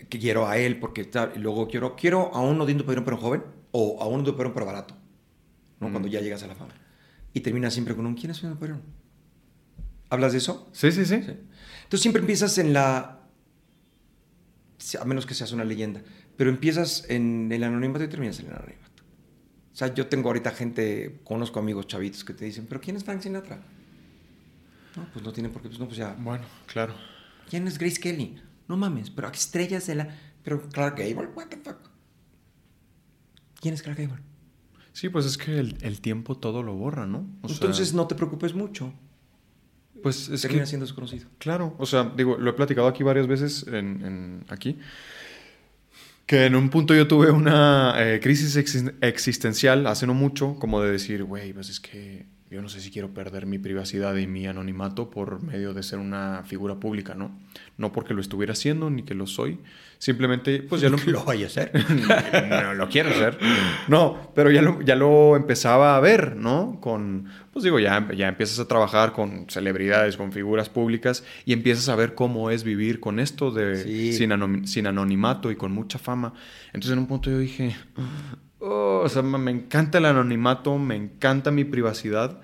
[0.10, 3.18] Que quiero a él porque está, y luego quiero quiero a un Odín Pairón pero
[3.18, 4.96] joven o a un Odín Pairón pero barato,
[5.80, 5.92] ¿no?
[5.92, 6.74] Cuando ya llegas a la fama
[7.32, 8.82] y terminas siempre con un quién es Odín Pairón.
[10.10, 10.68] ¿Hablas de eso?
[10.74, 11.16] sí, sí, sí.
[11.16, 13.20] Entonces siempre empiezas en la
[15.00, 16.02] a menos que seas una leyenda,
[16.38, 18.89] pero empiezas en el anonimato y terminas en el anonimato.
[19.80, 23.06] O sea, yo tengo ahorita gente, conozco amigos chavitos que te dicen, pero ¿quién es
[23.06, 23.62] Frank Sinatra?
[24.98, 26.18] No, pues no tiene por qué, pues no, pues ya.
[26.20, 26.94] Bueno, claro.
[27.50, 28.42] ¿Quién es Grace Kelly?
[28.68, 30.18] No mames, pero estrellas de la...
[30.44, 31.78] Pero Clark Gable, what the fuck?
[33.62, 34.22] ¿Quién es Clark Gable?
[34.92, 37.26] Sí, pues es que el, tiempo todo lo borra, ¿no?
[37.48, 38.92] Entonces no te preocupes mucho.
[40.04, 41.30] Pues es Termina siendo desconocido.
[41.38, 44.78] Claro, o sea, digo, lo he platicado aquí varias veces en, aquí.
[46.30, 48.56] Que en un punto yo tuve una eh, crisis
[49.02, 52.90] existencial hace no mucho, como de decir, güey, pues es que yo no sé si
[52.90, 57.38] quiero perder mi privacidad y mi anonimato por medio de ser una figura pública, ¿no?
[57.78, 59.60] No porque lo estuviera haciendo ni que lo soy,
[60.00, 61.72] simplemente pues ya no lo vaya a ser.
[62.50, 63.38] no lo quiero ser.
[63.88, 66.80] No, pero ya lo, ya lo empezaba a ver, ¿no?
[66.82, 71.88] Con, pues digo, ya, ya empiezas a trabajar con celebridades, con figuras públicas y empiezas
[71.90, 76.34] a ver cómo es vivir con esto de sin, sin anonimato y con mucha fama.
[76.68, 77.76] Entonces en un punto yo dije,
[78.60, 82.40] Oh, o sea, me encanta el anonimato, me encanta mi privacidad.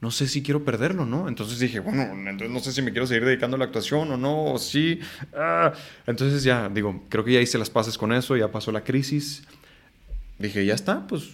[0.00, 1.28] No sé si quiero perderlo, ¿no?
[1.28, 4.16] Entonces dije, bueno, entonces no sé si me quiero seguir dedicando a la actuación o
[4.16, 4.98] no, o sí.
[5.32, 5.72] Ah.
[6.06, 9.44] Entonces ya, digo, creo que ya hice las paces con eso, ya pasó la crisis.
[10.40, 11.30] Dije, ya está, pues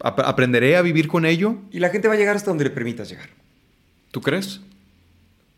[0.00, 1.56] aprenderé a vivir con ello.
[1.72, 3.30] Y la gente va a llegar hasta donde le permitas llegar.
[4.12, 4.60] ¿Tú crees?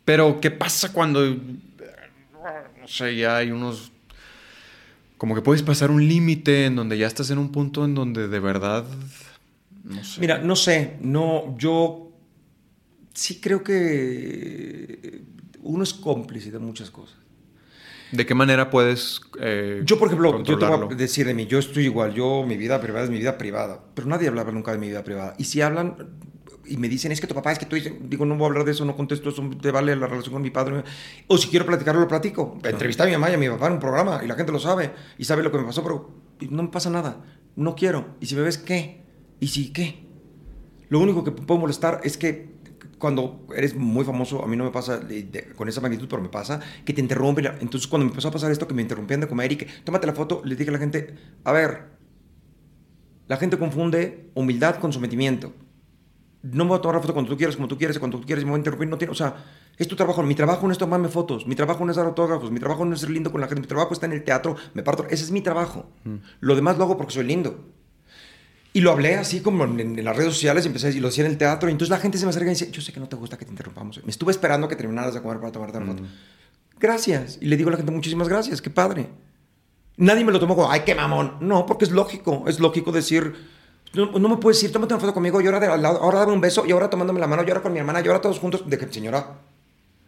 [0.06, 3.93] Pero, ¿qué pasa cuando, no sé, ya hay unos
[5.18, 8.28] como que puedes pasar un límite en donde ya estás en un punto en donde
[8.28, 8.84] de verdad,
[9.84, 10.20] no sé.
[10.20, 12.12] Mira, no sé, no, yo
[13.14, 15.22] sí creo que
[15.62, 17.16] uno es cómplice de muchas cosas.
[18.12, 19.20] ¿De qué manera puedes...
[19.40, 22.44] Eh, yo, por ejemplo, yo te voy a decir de mí, yo estoy igual, yo
[22.47, 25.34] mi vida privada es mi vida privada, pero nadie habla nunca de mi vida privada.
[25.38, 25.97] Y si hablan,
[26.68, 28.64] y me dicen, es que tu papá, es que tú digo, no voy a hablar
[28.64, 30.84] de eso, no contesto eso, te vale la relación con mi padre.
[31.26, 32.59] O si quiero platicarlo, lo platico.
[32.62, 34.59] Entrevisté a mi mamá y a mi papá en un programa y la gente lo
[34.59, 36.10] sabe y sabe lo que me pasó, pero
[36.51, 37.24] no me pasa nada.
[37.55, 38.16] No quiero.
[38.20, 39.05] Y si me ves, ¿qué?
[39.40, 40.05] ¿Y si qué?
[40.88, 42.55] Lo único que puedo molestar es que
[42.98, 45.01] cuando eres muy famoso, a mí no me pasa
[45.55, 47.47] con esa magnitud, pero me pasa que te interrumpen.
[47.60, 50.06] Entonces, cuando me empezó a pasar esto, que me interrumpían de comer y que tómate
[50.06, 51.14] la foto, le dije a la gente,
[51.44, 51.97] a ver,
[53.28, 55.52] la gente confunde humildad con sometimiento
[56.43, 58.27] no me voy a tomar la foto cuando tú quieras, como tú quieres, cuando tú
[58.27, 59.37] quieres, me voy a interrumpir, no tiene, o sea,
[59.77, 62.51] es tu trabajo, mi trabajo no es tomarme fotos, mi trabajo no es dar autógrafos,
[62.51, 64.57] mi trabajo no es ser lindo con la gente, mi trabajo está en el teatro,
[64.75, 65.89] me parto, ese es mi trabajo.
[66.05, 66.17] Mm.
[66.41, 67.65] Lo demás lo hago porque soy lindo.
[68.73, 71.39] Y lo hablé así como en, las redes sociales, empecé y lo hacía en el
[71.39, 73.17] teatro, y entonces la gente se me acerca y dice, yo sé que no te
[73.17, 76.03] gusta que te interrumpamos, me estuve esperando que terminaras de comer para tomarte la foto.
[76.03, 76.07] Mm.
[76.79, 77.39] Gracias.
[77.41, 79.09] Y le digo a la gente, muchísimas gracias, qué padre.
[79.97, 81.39] Nadie me lo tomó como, ay, qué mamón.
[81.41, 83.35] No, porque es lógico, es lógico decir
[83.97, 86.66] no, me puedes decir, tómate una foto conmigo y ahora, de, ahora dame un beso
[86.66, 88.68] y ahora tomándome la mano y ahora con mi hermana y ahora todos juntos.
[88.68, 89.39] De que, señora,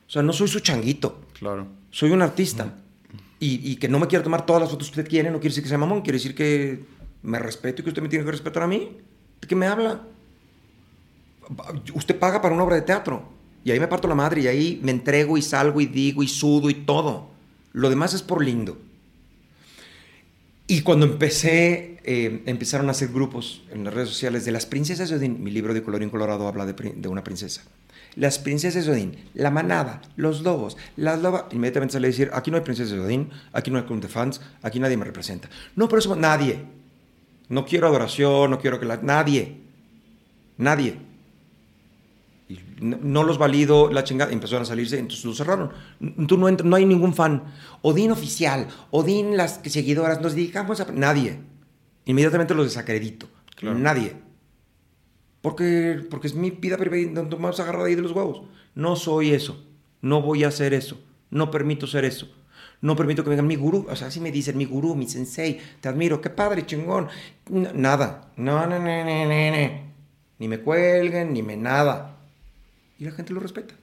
[0.06, 1.20] o sea, no soy su changuito.
[1.38, 1.66] Claro.
[1.90, 2.74] Soy un artista.
[3.40, 5.50] y, y, que no me quiera tomar todas las fotos que usted quiere no quiere
[5.50, 6.84] decir que sea mamón, quiere decir que
[7.22, 8.96] me respeto y que usted me tiene que respetar a mí.
[9.40, 10.02] ¿De qué me habla?
[11.94, 13.22] Usted paga para una obra de teatro.
[13.64, 16.28] Y ahí me parto la madre y ahí me entrego y salgo y digo y
[16.28, 17.28] sudo y todo.
[17.72, 18.78] Lo demás es por lindo.
[20.70, 25.08] Y cuando empecé, eh, empezaron a hacer grupos en las redes sociales de las princesas
[25.08, 27.62] de Mi libro de Colorín Colorado habla de, una princesa.
[28.16, 31.44] las princesas de Odín, la manada, los lobos, las lobas.
[31.52, 34.08] Inmediatamente sale a decir, aquí no hay princesas de Odín, aquí no hay club de
[34.08, 35.48] fans, aquí nadie me representa.
[35.74, 36.62] No, pero eso, nadie.
[37.48, 38.98] No quiero adoración, no quiero que la...
[38.98, 39.56] Nadie.
[40.58, 40.98] Nadie.
[42.48, 44.32] Y no, no los valido, la chingada.
[44.32, 45.70] Empezaron a salirse, entonces lo cerraron.
[46.26, 47.44] Tú no, entras, no hay ningún fan.
[47.82, 50.90] Odín oficial, Odín las seguidoras, nos dedicamos a...
[50.92, 51.38] Nadie.
[52.06, 53.28] Inmediatamente los desacredito.
[53.54, 53.78] Claro.
[53.78, 54.16] Nadie.
[55.42, 58.42] Porque, porque es mi vida privada, no me vas a agarrar ahí de los huevos.
[58.74, 59.64] No soy eso.
[60.00, 60.98] No voy a hacer eso.
[61.30, 62.28] No permito ser eso.
[62.80, 63.86] No permito que vengan mi gurú.
[63.90, 65.60] O sea, así me dicen mi gurú, mi sensei.
[65.80, 66.20] Te admiro.
[66.20, 67.08] Qué padre, chingón.
[67.50, 68.32] Nada.
[68.36, 69.88] No, no, no, no, no.
[70.38, 72.17] Ni me cuelguen, ni me nada.
[72.98, 73.74] Y la gente lo respeta.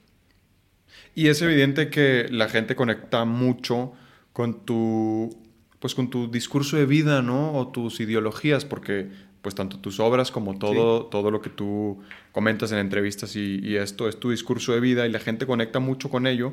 [1.14, 3.92] Y es evidente que la gente conecta mucho
[4.32, 5.34] con tu,
[5.78, 7.54] pues con tu discurso de vida, ¿no?
[7.54, 9.08] O tus ideologías, porque
[9.40, 11.08] pues tanto tus obras como todo, sí.
[11.10, 12.02] todo lo que tú
[12.32, 15.78] comentas en entrevistas y, y, esto es tu discurso de vida y la gente conecta
[15.78, 16.52] mucho con ello.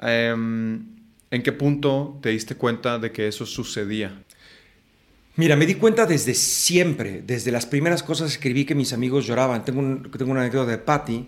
[0.00, 0.34] Eh,
[1.30, 4.22] ¿En qué punto te diste cuenta de que eso sucedía?
[5.34, 9.26] Mira, me di cuenta desde siempre, desde las primeras cosas que escribí que mis amigos
[9.26, 9.64] lloraban.
[9.64, 11.26] Tengo, un, tengo una anécdota de Patty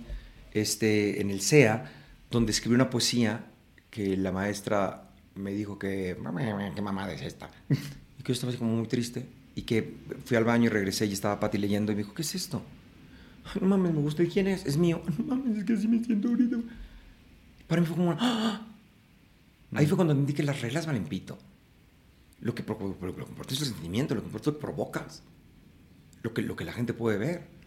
[0.60, 1.90] este, en el CEA,
[2.30, 3.46] donde escribí una poesía
[3.90, 6.16] que la maestra me dijo que,
[6.74, 7.50] ¿qué mamada es esta?
[7.68, 11.06] Y que yo estaba así como muy triste y que fui al baño y regresé
[11.06, 12.62] y estaba Patty leyendo y me dijo, ¿qué es esto?
[13.44, 14.22] Ay, no mames, me gusta.
[14.22, 14.64] ¿Y quién es?
[14.66, 15.02] Es mío.
[15.18, 16.58] No mames, es que así me siento ahorita.
[17.66, 18.16] Para mí fue como...
[18.18, 18.66] ¡Ah!
[19.72, 21.38] Ahí fue cuando entendí que las reglas valen pito.
[22.40, 24.66] Lo que, lo, lo que importa es el sentimiento, lo que importa es lo que
[24.66, 25.22] provocas.
[26.22, 27.57] Lo que, lo que la gente puede ver.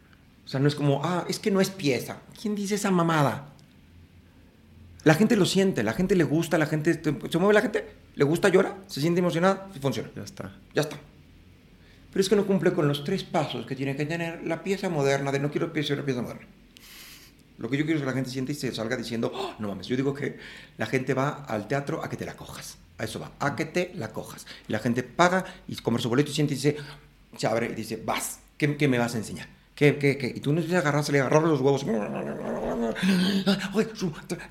[0.45, 2.21] O sea, no es como, ah, es que no es pieza.
[2.39, 3.53] ¿Quién dice esa mamada?
[5.03, 7.01] La gente lo siente, la gente le gusta, la gente...
[7.29, 7.87] ¿Se mueve la gente?
[8.15, 8.77] ¿Le gusta, llora?
[8.87, 9.69] ¿Se siente emocionada?
[9.73, 10.09] Sí funciona.
[10.15, 10.55] Ya está.
[10.73, 10.97] Ya está.
[12.11, 14.89] Pero es que no cumple con los tres pasos que tiene que tener la pieza
[14.89, 16.45] moderna de no quiero pieza, una pieza moderna.
[17.57, 19.69] Lo que yo quiero es que la gente siente y se salga diciendo, oh, no
[19.69, 20.37] mames, yo digo que
[20.77, 22.77] la gente va al teatro a que te la cojas.
[22.97, 24.45] A eso va, a que te la cojas.
[24.67, 26.77] Y la gente paga y compra su boleto y siente y dice,
[27.37, 29.47] se abre y dice, vas, ¿qué, qué me vas a enseñar?
[29.75, 30.33] ¿Qué, qué, qué?
[30.35, 31.85] Y tú no empiezas a agarrarse, a agarrar los huevos.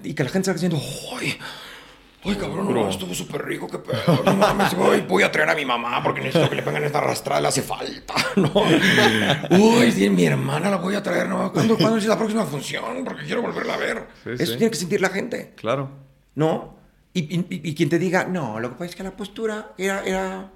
[0.03, 0.81] Y que la gente salga diciendo,
[1.19, 1.39] ¡ay!
[2.23, 4.23] Ay, cabrón, no, estuvo súper rico, qué pedo.
[4.27, 6.99] No mames, voy, voy a traer a mi mamá porque necesito que le pongan esta
[6.99, 8.15] arrastrada, le hace falta.
[8.37, 8.53] No.
[9.59, 11.51] Uy, sí, mi hermana la voy a traer, ¿no?
[11.51, 13.05] ¿Cuándo, ¿cuándo es la próxima función?
[13.05, 14.07] Porque quiero volverla a ver.
[14.23, 14.59] Sí, Eso sí.
[14.59, 15.55] tiene que sentir la gente.
[15.57, 15.91] Claro.
[16.35, 16.77] ¿No?
[17.15, 20.05] Y, y, y, quien te diga, no, lo que pasa es que la postura era,
[20.05, 20.53] era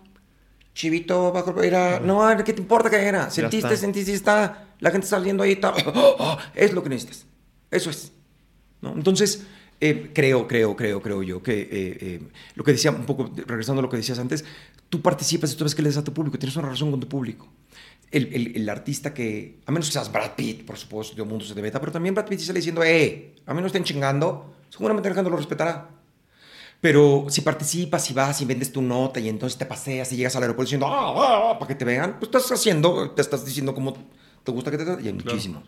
[0.74, 3.30] chivito, bajo, era, no, ¿qué te importa que era?
[3.30, 7.26] Sentiste, sentiste, está, la gente saliendo ahí, está, oh, oh, es lo que necesitas.
[7.70, 8.12] Eso es.
[8.82, 8.92] ¿No?
[8.92, 9.44] Entonces,
[9.80, 12.22] eh, creo, creo, creo, creo yo que eh, eh,
[12.54, 14.44] lo que decía un poco, regresando a lo que decías antes,
[14.88, 17.00] tú participas y tú ves que le das a tu público, tienes una relación con
[17.00, 17.48] tu público.
[18.10, 21.28] El, el, el, artista que, a menos que seas Brad Pitt, por supuesto, de un
[21.28, 23.82] mundo se te meta, pero también Brad Pitt sale diciendo, eh, a mí no estén
[23.82, 25.88] chingando, seguramente gente lo respetará.
[26.84, 30.36] Pero si participas, si vas y vendes tu nota y entonces te paseas y llegas
[30.36, 33.42] al aeropuerto diciendo, ah, ah, ah para que te vean, pues estás haciendo, te estás
[33.42, 33.96] diciendo cómo
[34.42, 35.14] te gusta que te y hay claro.
[35.14, 35.62] muchísimos.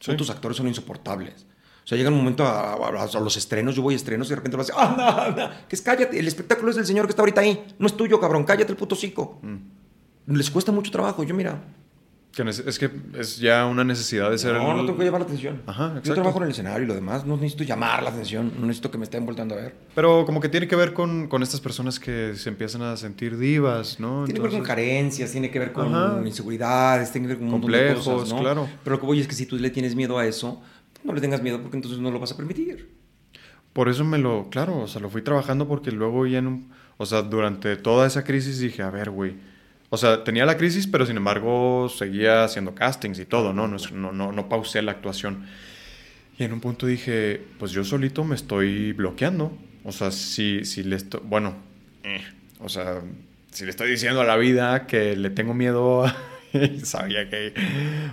[0.00, 0.16] Sí.
[0.16, 1.44] Tus actores son insoportables.
[1.84, 4.30] O sea, llega un momento a, a, a, los estrenos, yo voy a estrenos y
[4.30, 6.86] de repente vas a decir, ah, no, no, que es cállate, el espectáculo es del
[6.86, 9.40] señor que está ahorita ahí, no es tuyo, cabrón, cállate el puto cico.
[9.42, 10.34] Mm.
[10.34, 11.62] Les cuesta mucho trabajo, yo mira.
[12.34, 14.54] Que es que es ya una necesidad de ser...
[14.54, 14.76] No, el...
[14.78, 15.62] no tengo que llamar la atención.
[15.66, 16.08] Ajá, exacto.
[16.08, 18.90] Yo trabajo en el escenario y lo demás, no necesito llamar la atención, no necesito
[18.90, 19.74] que me estén volteando a ver.
[19.94, 23.38] Pero como que tiene que ver con, con estas personas que se empiezan a sentir
[23.38, 24.24] divas, ¿no?
[24.24, 24.40] Tiene Entonces...
[24.40, 26.20] que ver con carencias, tiene que ver con Ajá.
[26.26, 28.40] inseguridades, tiene que ver con un Complejos, montón de cosas, ¿no?
[28.40, 28.68] claro.
[28.82, 30.60] Pero lo que voy es que si tú le tienes miedo a eso,
[31.04, 32.90] no le tengas miedo porque entonces no lo vas a permitir.
[33.72, 36.72] Por eso me lo, claro, o sea, lo fui trabajando porque luego ya en un,
[36.96, 39.34] o sea, durante toda esa crisis dije, a ver, güey,
[39.94, 43.66] o sea, tenía la crisis, pero sin embargo seguía haciendo castings y todo, ¿no?
[43.66, 45.46] No, no, no, no pausé la actuación.
[46.38, 49.56] Y en un punto dije, pues yo solito me estoy bloqueando.
[49.84, 51.54] O sea, si, si le estoy, bueno,
[52.02, 52.22] eh,
[52.60, 53.02] o sea,
[53.50, 56.16] si le estoy diciendo a la vida que le tengo miedo a
[56.84, 57.54] sabía que.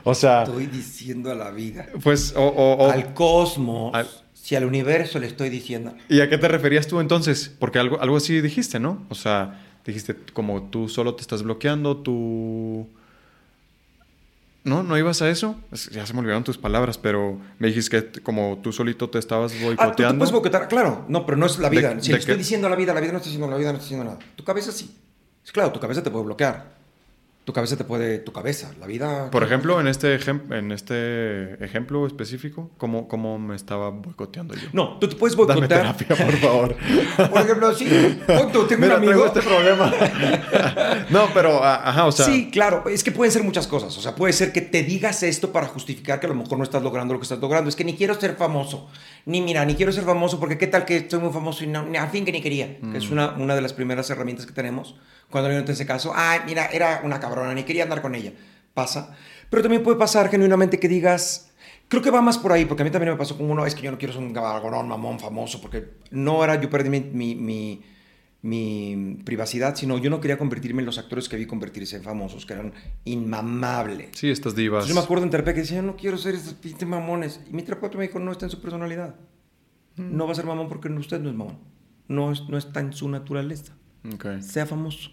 [0.03, 0.43] O sea.
[0.43, 1.87] Estoy diciendo a la vida.
[2.03, 2.33] Pues.
[2.35, 3.93] O, o, o al cosmos.
[3.93, 5.95] Al, si al universo le estoy diciendo.
[6.09, 7.55] ¿Y a qué te referías tú entonces?
[7.59, 9.05] Porque algo, algo así dijiste, ¿no?
[9.09, 12.87] O sea, dijiste como tú solo te estás bloqueando, tú.
[14.63, 14.83] ¿No?
[14.83, 15.55] ¿No ibas a eso?
[15.91, 19.59] Ya se me olvidaron tus palabras, pero me dijiste que como tú solito te estabas
[19.59, 19.83] boicoteando.
[19.83, 21.05] Ah, tú, tú puedes boicotear, claro.
[21.07, 21.95] No, pero no es la vida.
[21.95, 22.39] De, si de le estoy que...
[22.39, 24.19] diciendo a la vida, la vida no está diciendo la vida no está diciendo nada.
[24.35, 24.95] Tu cabeza sí.
[25.51, 26.80] Claro, tu cabeza te puede bloquear.
[27.51, 29.29] Tu cabeza te puede, tu cabeza, la vida.
[29.29, 30.17] Por ejemplo, en este,
[30.51, 34.69] en este ejemplo específico, ¿cómo, ¿cómo me estaba boicoteando yo?
[34.71, 35.97] No, tú te puedes Dame boicotear.
[35.97, 36.75] terapia, por favor.
[37.29, 39.25] Por ejemplo, sí, punto, tengo Mira, un amigo.
[39.25, 39.91] este problema.
[41.09, 42.25] no, pero, a- ajá, o sea...
[42.25, 43.97] sí, claro, es que pueden ser muchas cosas.
[43.97, 46.63] O sea, puede ser que te digas esto para justificar que a lo mejor no
[46.63, 47.67] estás logrando lo que estás logrando.
[47.69, 48.89] Es que ni quiero ser famoso.
[49.25, 51.83] Ni mira, ni quiero ser famoso porque qué tal que soy muy famoso y no,
[51.83, 52.77] ni- al fin que ni quería.
[52.79, 54.95] Que es una, una de las primeras herramientas que tenemos.
[55.29, 58.34] Cuando alguien te hace caso, ay, mira, era una cabrona, ni quería andar con ella.
[58.73, 59.15] Pasa.
[59.49, 61.51] Pero también puede pasar genuinamente que digas.
[61.89, 63.76] Creo que va más por ahí, porque a mí también me pasó con uno, es
[63.76, 67.01] que yo no quiero ser un gabargonón, mamón, famoso, porque no era, yo perdí mi,
[67.01, 67.81] mi, mi-
[68.43, 72.45] mi privacidad, sino yo no quería convertirme en los actores que vi convertirse en famosos,
[72.45, 72.73] que eran
[73.03, 74.09] inmamables.
[74.13, 74.84] Sí, estas divas.
[74.85, 77.41] Entonces yo me acuerdo en terapia que decía, yo no quiero ser esos pinches mamones.
[77.49, 79.15] Y mi terapeuta me dijo, no está en su personalidad.
[79.97, 81.59] No va a ser mamón porque usted no es mamón.
[82.07, 83.73] No, es- no está en su naturaleza.
[84.13, 84.39] Ok.
[84.39, 85.09] Sea famoso.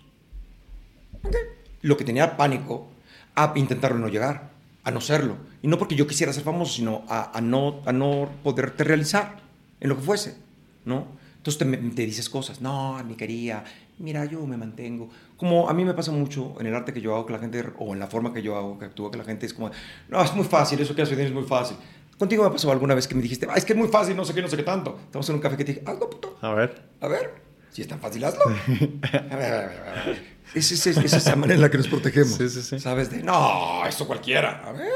[1.22, 1.34] Ok.
[1.82, 2.88] Lo que tenía pánico
[3.34, 4.50] a intentarlo no llegar,
[4.84, 5.36] a no serlo.
[5.62, 9.36] Y no porque yo quisiera ser famoso, sino a, a no, a no poderte realizar
[9.80, 10.36] en lo que fuese,
[10.84, 11.06] ¿no?
[11.36, 13.64] Entonces te, dices cosas, no, ni quería,
[13.98, 15.08] mira, yo me mantengo.
[15.36, 17.64] Como a mí me pasa mucho en el arte que yo hago, que la gente,
[17.78, 19.70] o en la forma que yo hago, que actúo, que la gente es como,
[20.08, 21.76] no, es muy fácil, eso que haces es muy fácil.
[22.18, 24.24] Contigo me pasó alguna vez que me dijiste, "Ah, es que es muy fácil, no
[24.24, 24.98] sé qué, no sé qué tanto.
[25.04, 26.36] Estamos en un café que te dije, hazlo, puto.
[26.42, 26.82] A ver.
[27.00, 27.34] A ver,
[27.70, 28.42] si es tan fácil, hazlo.
[29.30, 30.37] A ver, a ver, a ver.
[30.54, 32.34] Es, es- es- es esa manera en la que nos protegemos.
[32.36, 32.78] Sí, sí, sí.
[32.80, 33.10] ¿Sabes?
[33.10, 34.62] De, no, eso cualquiera.
[34.64, 34.88] A ver,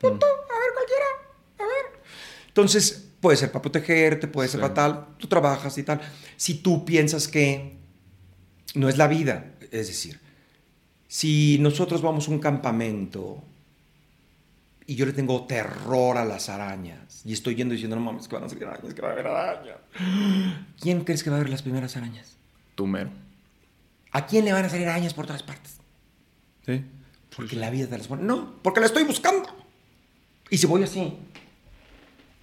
[0.00, 1.04] puto, a ver, cualquiera.
[1.58, 2.00] A ver.
[2.48, 5.06] Entonces, puede ser para protegerte, puede ser para tal.
[5.18, 6.00] Tú trabajas y tal.
[6.36, 7.78] Si tú piensas que
[8.74, 10.20] no es la vida, es decir,
[11.08, 13.42] si nosotros vamos a un campamento
[14.86, 18.34] y yo le tengo terror a las arañas y estoy yendo diciendo, no mames, que
[18.34, 19.76] van a salir arañas, que va a haber arañas.
[20.80, 22.36] ¿Quién crees que va a ver las primeras arañas?
[22.74, 23.10] Tú mero.
[24.12, 25.76] ¿A quién le van a salir arañas por todas partes?
[26.64, 26.84] Sí.
[27.36, 28.22] Porque la vida te las pone.
[28.22, 29.48] No, porque la estoy buscando.
[30.50, 31.14] Y si voy así,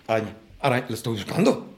[0.08, 1.76] araña, araña, la estoy buscando.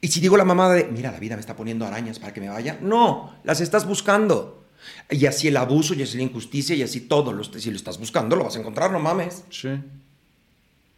[0.00, 2.40] Y si digo la mamada de, mira, la vida me está poniendo arañas para que
[2.40, 4.64] me vaya, no, las estás buscando.
[5.10, 7.32] Y así el abuso, y así la injusticia, y así todo.
[7.32, 9.44] Lo, si lo estás buscando, lo vas a encontrar, no mames.
[9.50, 9.70] Sí.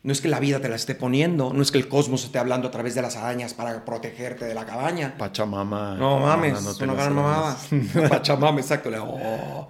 [0.06, 2.38] No es que la vida te la esté poniendo, no es que el cosmos esté
[2.38, 5.16] hablando a través de las arañas para protegerte de la cabaña.
[5.18, 5.96] Pachamama.
[5.96, 7.56] No mames, mandándote es una gran mamada.
[8.08, 8.88] Pachamama, exacto.
[8.88, 9.68] Le- oh,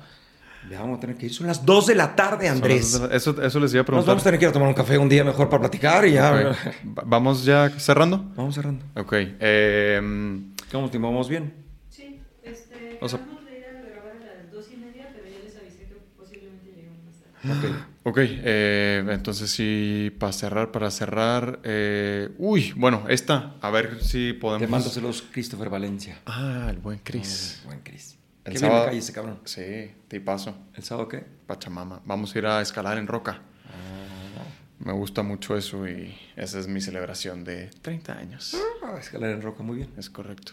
[0.70, 1.32] ya vamos a tener que ir.
[1.32, 3.00] Son las 2 de la tarde, Andrés.
[3.00, 4.06] Las- Eso, eso les iba a Nos preguntar.
[4.08, 6.12] vamos a tener que ir a tomar un café un día mejor para platicar y
[6.12, 6.30] ya.
[6.34, 6.96] Ok.
[6.98, 8.22] Va- Vamos ya cerrando.
[8.36, 8.84] Vamos cerrando.
[8.94, 9.14] Ok.
[9.40, 10.90] em, ¿Cómo?
[10.92, 11.54] ¿Vamos bien?
[11.88, 15.26] Sí, este, O sea- acabamos de ir a grabar a las dos y media, pero
[15.34, 17.14] ya les avisé que posiblemente llegamos más
[17.62, 17.68] tarde.
[17.70, 17.76] Ok.
[18.08, 18.18] ok.
[18.18, 21.60] eh, entonces sí, para cerrar, para cerrar.
[21.64, 23.54] eh, uy, bueno, esta.
[23.60, 24.66] A ver si podemos.
[24.66, 26.18] Te mándaselos Christopher Valencia.
[26.26, 27.60] Ah, el buen Chris.
[27.64, 28.16] Oh, buen Chris.
[28.44, 29.40] El Qué bien sábado- me cae ese cabrón.
[29.44, 30.56] Sí, tipazo.
[30.74, 31.24] ¿El sábado qué?
[31.46, 32.00] Pachamama.
[32.04, 33.42] Vamos a ir a escalar en roca.
[33.66, 34.44] Ah,
[34.78, 38.54] Me gusta mucho eso y esa es mi celebración de 30 años.
[38.84, 39.90] Ah, escalar en roca, muy bien.
[39.96, 40.52] Es correcto.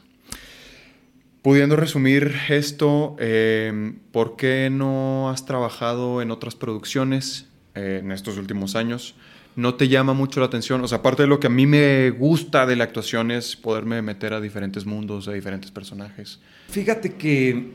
[1.43, 8.37] Pudiendo resumir esto, eh, ¿por qué no has trabajado en otras producciones eh, en estos
[8.37, 9.13] últimos años?
[9.57, 10.81] ¿No te llama mucho la atención?
[10.81, 14.01] O sea, aparte de lo que a mí me gusta de la actuación es poderme
[14.01, 16.39] meter a diferentes mundos, a diferentes personajes.
[16.69, 17.73] Fíjate que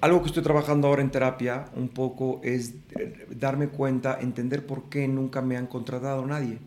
[0.00, 2.72] algo que estoy trabajando ahora en terapia un poco es
[3.28, 6.58] darme cuenta, entender por qué nunca me han contratado nadie.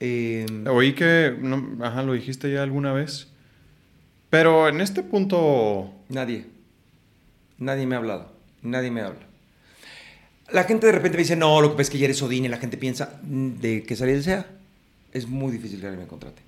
[0.00, 3.32] Eh, Oí que, no, ajá, lo dijiste ya alguna vez,
[4.30, 6.46] pero en este punto, Nadie.
[7.58, 8.32] Nadie me ha hablado.
[8.62, 9.26] Nadie me habla.
[10.50, 12.44] La gente de repente me dice, no, lo que pasa es que ya eres Odín
[12.44, 14.46] y la gente piensa, "Mm, ¿de qué salida sea?
[15.12, 16.42] Es muy difícil que alguien me contrate.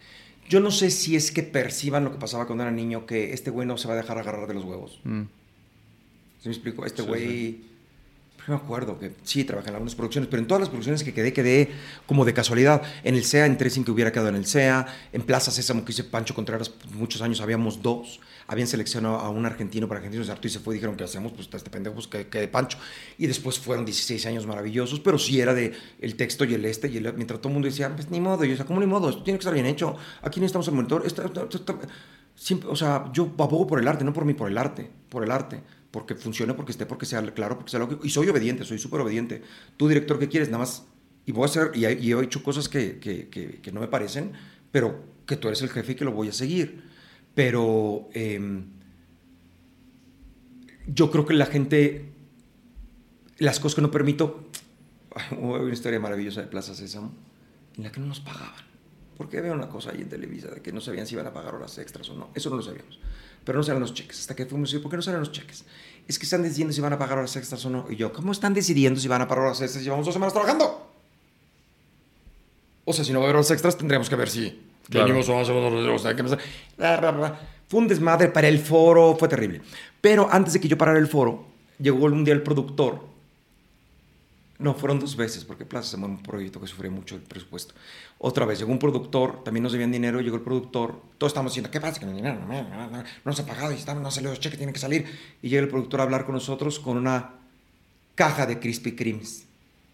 [0.49, 3.51] Yo no sé si es que perciban lo que pasaba cuando era niño, que este
[3.51, 5.01] güey no se va a dejar agarrar de los huevos.
[5.05, 5.23] mm,
[6.43, 6.87] ¿Sí me explico?
[6.87, 7.61] Este Sí, güey...
[8.49, 11.33] me acuerdo que sí, trabajé en algunas producciones, pero en todas las producciones que quedé,
[11.33, 11.71] quedé
[12.07, 12.83] como de casualidad.
[13.05, 14.87] En el SEA entré sin que hubiera quedado en el SEA.
[15.13, 18.21] En Plaza Sésamo, que hice Pancho Contreras, pues, muchos años habíamos dos.
[18.47, 21.49] Habían seleccionado a un argentino para argentinos de y se fue dijeron que hacemos, pues
[21.53, 22.79] este pendejo, pues que, que de Pancho.
[23.19, 26.89] Y después fueron 16 años maravillosos, pero sí era de el texto y el este.
[26.89, 28.45] Y el, mientras todo el mundo decía, pues ni modo.
[28.45, 29.09] Y yo decía, ¿cómo ni modo?
[29.11, 29.97] Esto tiene que estar bien hecho.
[30.23, 31.03] Aquí necesitamos el monitor.
[31.07, 31.23] Esto-
[32.35, 35.23] Siempre, o sea, yo abogo por el arte, no por mí, por el arte, por
[35.23, 35.61] el arte,
[35.91, 38.05] porque funcione, porque esté, porque sea claro, porque sea lógico.
[38.05, 39.43] Y soy obediente, soy súper obediente.
[39.77, 40.49] Tú, director, ¿qué quieres?
[40.49, 40.87] Nada más,
[41.27, 43.89] y voy a hacer, y, y he hecho cosas que, que, que, que no me
[43.89, 44.33] parecen,
[44.71, 46.83] pero que tú eres el jefe y que lo voy a seguir.
[47.35, 48.67] Pero em,
[50.87, 52.13] yo creo que la gente,
[53.39, 54.49] las cosas que no permito,
[55.39, 57.13] hubo una historia maravillosa de Plaza Sésamo,
[57.77, 58.65] en la que no nos pagaban.
[59.17, 61.55] Porque había una cosa ahí en Televisa de que no sabían si iban a pagar
[61.55, 62.31] horas extras o no.
[62.35, 62.99] Eso no lo sabíamos.
[63.45, 64.21] Pero no salen los cheques.
[64.21, 65.65] Hasta que fuimos decir, ¿por qué no salen los cheques?
[66.07, 67.87] Es que están decidiendo si van a pagar horas extras o no.
[67.89, 69.85] Y yo, ¿cómo están decidiendo si van a pagar horas extras?
[69.85, 70.91] Llevamos dos semanas trabajando.
[72.85, 75.39] O sea, si no va a haber horas extras, tendríamos que ver si venimos o
[77.13, 77.37] no.
[77.69, 79.63] Fue un desmadre para el foro, fue terrible.
[80.01, 81.45] Pero antes de que yo parara el foro,
[81.79, 83.10] llegó un día el productor.
[84.61, 87.75] No, fueron dos veces, porque Plaza se mueve un proyecto que sufría mucho el presupuesto.
[88.19, 91.71] Otra vez, llegó un productor, también nos debían dinero, llegó el productor, todos estamos diciendo,
[91.71, 91.99] ¿qué pasa?
[91.99, 94.39] Que no, no, no, no, no se ha pagado y estamos, no han salido los
[94.39, 95.07] cheques, tienen que salir.
[95.41, 97.37] Y llega el productor a hablar con nosotros con una
[98.15, 99.47] caja de Krispy Kremes.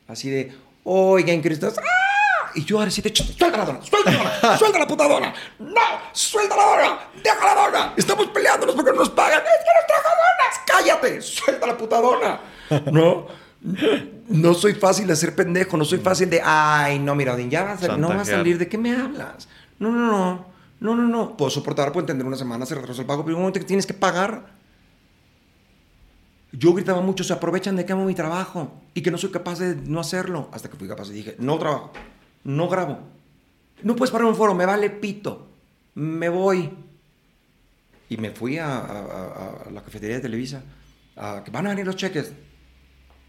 [0.09, 0.52] Así de,
[0.82, 2.51] oigan, Cristo, ¡ah!
[2.56, 5.34] Y yo ahora sí te suelta la dona, suelta la dona, suelta la puta dona.
[5.60, 5.80] No,
[6.10, 7.94] suelta la dona, deja la dona.
[7.97, 9.43] Estamos peleándonos porque no nos pagan.
[9.43, 10.60] Es que nos trajo donas.
[10.66, 12.40] Cállate, suelta la puta dona.
[12.90, 13.28] No,
[14.28, 17.64] no soy fácil de hacer pendejo, no soy fácil de, ay, no, mira, Odín, ya
[17.64, 19.48] va a salir, no va a salir, ¿de qué me hablas?
[19.78, 20.47] No, no, no,
[20.80, 21.36] no, no, no.
[21.36, 23.66] Puedo soportar, puedo entender una semana, se retrasó el pago, pero en un momento que
[23.66, 24.55] tienes que pagar.
[26.52, 29.59] Yo gritaba mucho, se aprovechan de que amo mi trabajo y que no soy capaz
[29.59, 30.48] de no hacerlo.
[30.52, 31.93] Hasta que fui capaz y dije, no trabajo,
[32.44, 33.01] no grabo.
[33.82, 35.48] No puedes parar un foro, me vale pito.
[35.94, 36.70] Me voy.
[38.09, 40.62] Y me fui a, a- a- a la cafetería de Televisa.
[41.16, 42.32] A, que van a venir los cheques.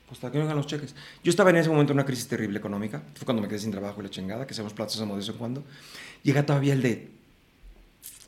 [0.07, 0.95] Pues hasta que vengan los cheques.
[1.21, 3.03] Yo estaba en ese momento en una crisis terrible económica.
[3.13, 5.35] Fue cuando me quedé sin trabajo y la chingada, que hacemos platos de vez en
[5.35, 5.65] cuando.
[6.23, 7.11] Llega todavía el de,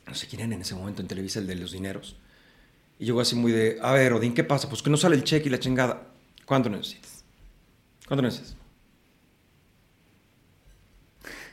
[0.06, 2.16] no sé quién era en ese momento en Televisa, el de los dineros.
[2.98, 4.68] Y llegó así muy de, a ver, Odín, ¿qué pasa?
[4.68, 6.06] Pues que no sale el cheque y la chingada.
[6.44, 7.24] ¿Cuánto necesitas?
[8.06, 8.56] ¿Cuánto necesitas?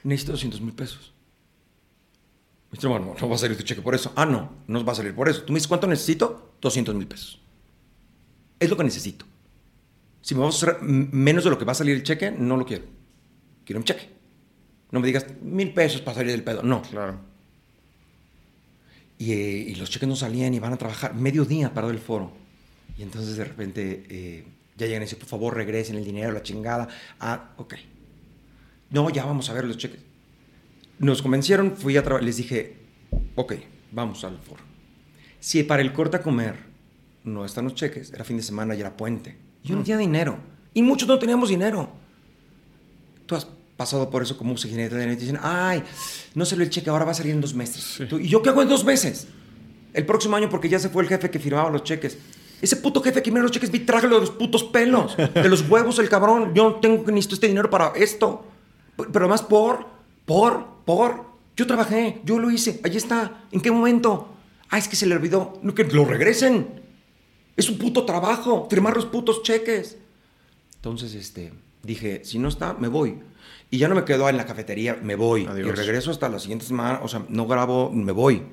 [0.03, 1.13] Necesito 200 mil pesos.
[2.71, 4.11] Dice, bueno, no va a salir tu cheque por eso.
[4.15, 5.43] Ah, no, no va a salir por eso.
[5.43, 6.55] Tú me dices, ¿cuánto necesito?
[6.59, 7.39] 200 mil pesos.
[8.59, 9.25] Es lo que necesito.
[10.27, 12.57] Si me vas a m- menos de lo que va a salir el cheque, no
[12.57, 12.83] lo quiero.
[13.63, 14.09] Quiero un cheque.
[14.91, 16.63] No me digas mil pesos para salir del pedo.
[16.63, 16.81] No.
[16.81, 17.17] Claro.
[19.17, 21.99] Y, eh, y los cheques no salían y van a trabajar medio día parado el
[21.99, 22.33] foro.
[22.97, 24.43] Y entonces de repente eh,
[24.75, 26.89] ya llegan y dicen, por favor, regresen el dinero, la chingada.
[27.21, 27.75] Ah, ok.
[28.89, 30.01] No, ya vamos a ver los cheques.
[30.99, 32.75] Nos convencieron, fui a trabajar, les dije,
[33.35, 33.53] ok,
[33.93, 34.61] vamos al foro.
[35.39, 36.55] Si para el corta comer
[37.23, 39.37] no están los cheques, era fin de semana y era puente.
[39.63, 40.37] Yo no tenía dinero.
[40.73, 41.89] Y muchos no teníamos dinero.
[43.25, 45.83] Tú has pasado por eso como secretaria de dinero y te dicen, ay,
[46.33, 48.07] no salió el cheque, ahora va a salir en dos meses.
[48.09, 49.27] Tú, ¿Y yo qué hago en dos meses?
[49.93, 52.17] El próximo año porque ya se fue el jefe que firmaba los cheques.
[52.61, 55.67] Ese puto jefe que firma los cheques, vi trágalo de los putos pelos, de los
[55.69, 56.53] huevos, el cabrón.
[56.55, 58.45] Yo no tengo que necesito este dinero para esto.
[58.95, 59.85] Pero además por,
[60.25, 61.25] por, por.
[61.55, 63.43] Yo trabajé, yo lo hice, ahí está.
[63.51, 64.29] ¿En qué momento?
[64.69, 65.59] Ah, es que se le olvidó.
[65.61, 66.86] No, que lo regresen.
[67.57, 69.97] Es un puto trabajo, firmar los putos cheques.
[70.75, 71.51] Entonces, este,
[71.83, 73.19] dije, si no está, me voy.
[73.69, 75.45] Y ya no me quedo en la cafetería, me voy.
[75.45, 75.67] Adiós.
[75.67, 78.43] Y regreso hasta la siguiente semana, o sea, no grabo, me voy.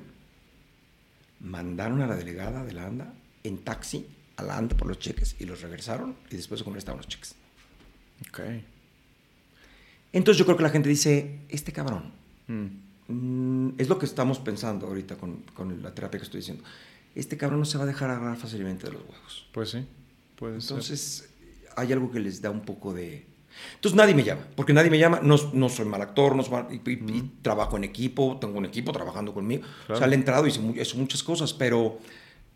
[1.40, 3.12] Mandaron a la delegada de la ANDA
[3.44, 4.06] en taxi
[4.36, 7.06] a la ANDA por los cheques y los regresaron y después de comer estaban los
[7.06, 7.34] cheques.
[8.28, 8.40] Ok.
[10.12, 12.12] Entonces yo creo que la gente dice, este cabrón,
[12.46, 12.66] Mm.
[13.08, 16.62] mm, es lo que estamos pensando ahorita con, con la terapia que estoy diciendo.
[17.14, 19.46] Este cabrón no se va a dejar agarrar fácilmente de los huevos.
[19.52, 19.86] Pues sí.
[20.36, 20.70] Puede ser.
[20.72, 21.30] Entonces,
[21.76, 23.26] hay algo que les da un poco de...
[23.76, 26.52] Entonces nadie me llama, porque nadie me llama, no, no soy mal actor, no soy
[26.52, 29.62] mal- y, y- y trabajo en equipo, tengo un equipo trabajando conmigo.
[29.64, 29.98] O Claro.
[30.00, 31.98] sea, le he entrado y hice, hecho muchas cosas, pero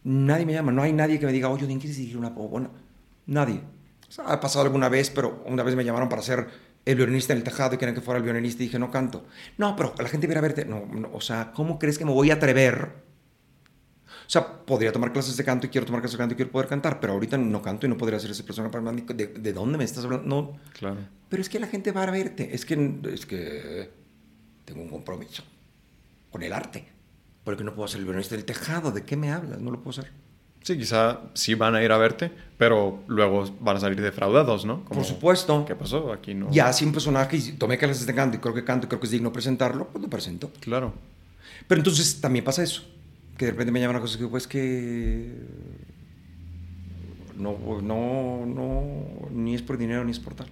[0.02, 2.70] nadie me llama, no hay nadie que me diga, oye, ¿quién quieres dirigir una bueno,
[3.26, 3.60] Nadie.
[4.08, 6.48] O sea, ha pasado alguna vez, pero una vez me llamaron para ser
[6.84, 9.24] el violinista en el tejado y querían que fuera el violinista y dije, no canto.
[9.58, 10.64] No, pero la gente viene a verte.
[10.64, 13.06] No, no, o sea, ¿cómo crees que me voy a atrever
[14.28, 16.50] o sea, podría tomar clases de canto y quiero tomar clases de canto y quiero
[16.50, 19.52] poder cantar, pero ahorita no canto y no podría ser esa persona para ¿De, ¿De
[19.54, 20.26] dónde me estás hablando?
[20.26, 20.58] No.
[20.78, 20.98] Claro.
[21.30, 22.54] Pero es que la gente va a verte.
[22.54, 23.90] Es que, es que
[24.66, 25.42] tengo un compromiso
[26.30, 26.84] con el arte.
[27.42, 28.90] Porque no puedo ser el violinista del tejado.
[28.90, 29.60] ¿De qué me hablas?
[29.60, 30.12] No lo puedo hacer.
[30.62, 34.84] Sí, quizá sí van a ir a verte, pero luego van a salir defraudados, ¿no?
[34.84, 35.64] Como, Por supuesto.
[35.64, 36.12] ¿Qué pasó?
[36.12, 36.50] Aquí no.
[36.50, 39.00] Ya, si un personaje y tomé clases de canto y creo que canto y creo
[39.00, 40.52] que es digno presentarlo, pues lo presento.
[40.60, 40.92] Claro.
[41.66, 42.82] Pero entonces también pasa eso.
[43.38, 45.32] Que de repente me llaman a cosas que, pues que.
[47.36, 49.30] No, no, no.
[49.30, 50.48] Ni es por dinero ni es por tal.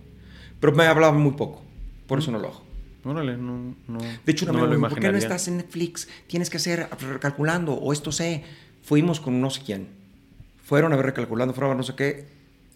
[0.61, 1.63] Pero me hablaban muy poco.
[2.07, 2.63] Por eso no lo hago.
[3.05, 3.99] Órale, no, no.
[3.99, 6.09] De hecho, no me lo dijo, ¿por qué no estás en Netflix?
[6.27, 8.45] Tienes que hacer recalculando, o esto sé.
[8.83, 9.89] Fuimos con no sé quién.
[10.65, 12.27] Fueron a ver recalculando, fueron a ver no sé qué.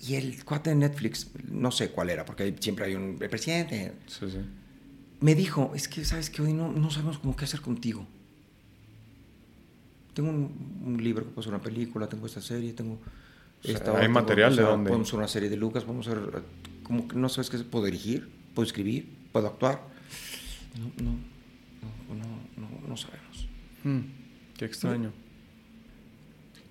[0.01, 3.93] Y el cuate de Netflix, no sé cuál era, porque siempre hay un presidente.
[4.07, 4.39] Sí, sí.
[5.21, 8.07] Me dijo, es que, ¿sabes que Hoy no, no sabemos cómo qué hacer contigo.
[10.15, 12.99] Tengo un, un libro que puede ser una película, tengo esta serie, tengo...
[13.63, 14.89] sea, esta ¿hay otra, material de dónde?
[14.89, 16.43] Podemos hacer una serie de Lucas, podemos hacer...
[16.83, 17.69] Como que no sabes qué hacer.
[17.69, 18.29] ¿Puedo dirigir?
[18.55, 19.09] ¿Puedo escribir?
[19.33, 19.81] ¿Puedo actuar?
[20.79, 21.13] No, no,
[22.57, 23.49] no, no, sabemos.
[23.85, 24.01] Mm,
[24.57, 25.13] qué extraño.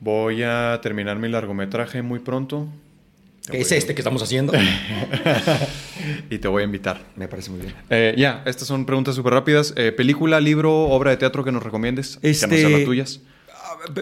[0.02, 2.68] Voy a terminar mi largometraje muy pronto.
[3.50, 4.54] Te ¿Qué voy es este que estamos haciendo?
[6.30, 7.02] y te voy a invitar.
[7.16, 7.74] Me parece muy bien.
[7.90, 9.74] Eh, ya, estas son preguntas súper rápidas.
[9.76, 12.18] Eh, ¿Película, libro, obra de teatro que nos recomiendes?
[12.18, 13.22] Que no Este- sean las tuyas.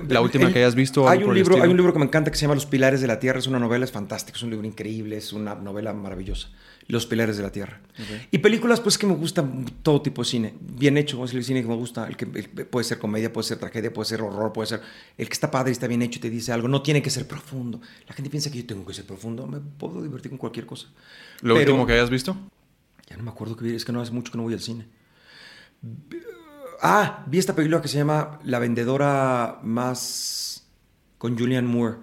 [0.10, 2.38] La última que hayas visto, Hay un, libro, hay un libro que me encanta que
[2.38, 3.40] se llama Los Pilares de la Tierra.
[3.40, 6.49] Es una novela, es fantástico, es un libro increíble, es una novela maravillosa.
[6.89, 7.81] Los Pilares de la Tierra.
[8.31, 10.53] Y películas, pues que me gustan todo tipo de cine.
[10.61, 12.07] Bien hecho, es el cine que me gusta.
[12.07, 14.81] El que el- puede ser comedia, puede ser tragedia, puede ser horror, puede ser.
[15.18, 16.68] El que está padre y está bien hecho y te dice algo.
[16.69, 17.81] No tiene que ser profundo.
[18.07, 19.45] La gente piensa que yo tengo que ser profundo.
[19.47, 20.88] Me puedo divertir con cualquier cosa.
[21.41, 22.38] ¿Lo Pero- último que hayas visto?
[23.09, 24.61] Ya no me acuerdo que vi, es que no hace mucho que no voy al
[24.61, 24.88] cine.
[26.81, 30.68] Ah, vi esta película que se llama La vendedora más
[31.18, 31.95] con Julian Moore.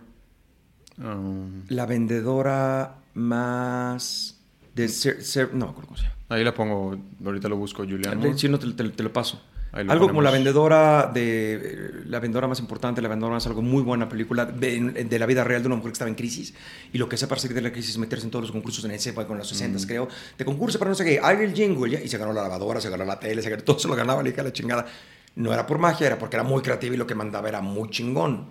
[0.99, 4.34] Um, La vendedora más
[4.75, 6.15] de ser, ser- no me acuerdo cómo se llama.
[6.31, 8.19] ahí la pongo, ahorita lo busco, Julián.
[8.19, 8.39] Moore.
[8.39, 9.41] Si no te, te- te lo paso.
[9.73, 13.61] Lo algo como la vendedora de eh, la vendedora más importante, la vendedora más algo
[13.61, 16.55] muy buena película de, de la vida real de una mujer que estaba en crisis
[16.93, 18.85] y lo que hace para salir de la crisis es meterse en todos los concursos
[18.85, 19.83] en esa época con los 60 Mm.
[19.89, 22.43] creo, de concurso para no sé qué, haga el jingle ya, y se ganó la
[22.43, 24.53] lavadora, se ganó la tele, se ganó todo, se lo ganaba le dije a la
[24.53, 24.87] chingada.
[25.35, 27.91] No era por magia, era porque era muy creativa y lo que mandaba era muy
[27.91, 28.47] chingón.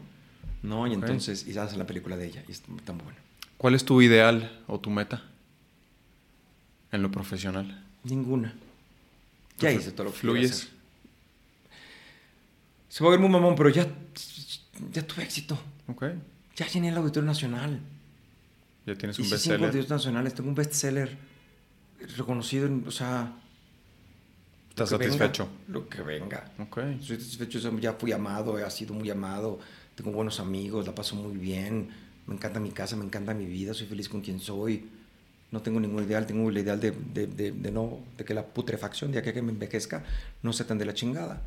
[0.61, 0.87] ¿No?
[0.87, 3.17] Y entonces, y hacen la película de ella y es tan buena.
[3.57, 5.23] ¿Cuál es tu ideal o tu meta
[6.93, 7.83] en lo profesional?
[8.05, 8.53] Ninguna.
[9.59, 10.51] Ya hice todo lo que ¿Fluyes?
[10.51, 10.69] hacer.
[12.89, 13.87] Se va a ver muy mamón, pero ya,
[14.91, 15.57] ya tuve éxito.
[15.87, 16.05] Ok.
[16.55, 17.79] Ya llené el Auditorio Nacional.
[18.85, 19.59] Ya tienes un Hice cinco bestseller.
[19.61, 20.33] auditorios nacionales.
[20.35, 21.17] Tengo un bestseller
[22.17, 23.33] reconocido, en- o sea...
[24.69, 25.47] ¿Estás venga, satisfecho?
[25.67, 26.51] lo que venga.
[26.57, 26.77] Ok.
[26.99, 29.59] Estoy satisfecho, ya fui amado, he sido muy amado,
[29.95, 31.89] tengo buenos amigos, la paso muy bien,
[32.25, 34.89] me encanta mi casa, me encanta mi vida, soy feliz con quien soy.
[35.53, 38.43] No tengo ningún ideal, tengo el ideal de, de, de- de no, de que la
[38.47, 40.03] putrefacción, de que me envejezca,
[40.41, 41.41] no sea tan de la chingada,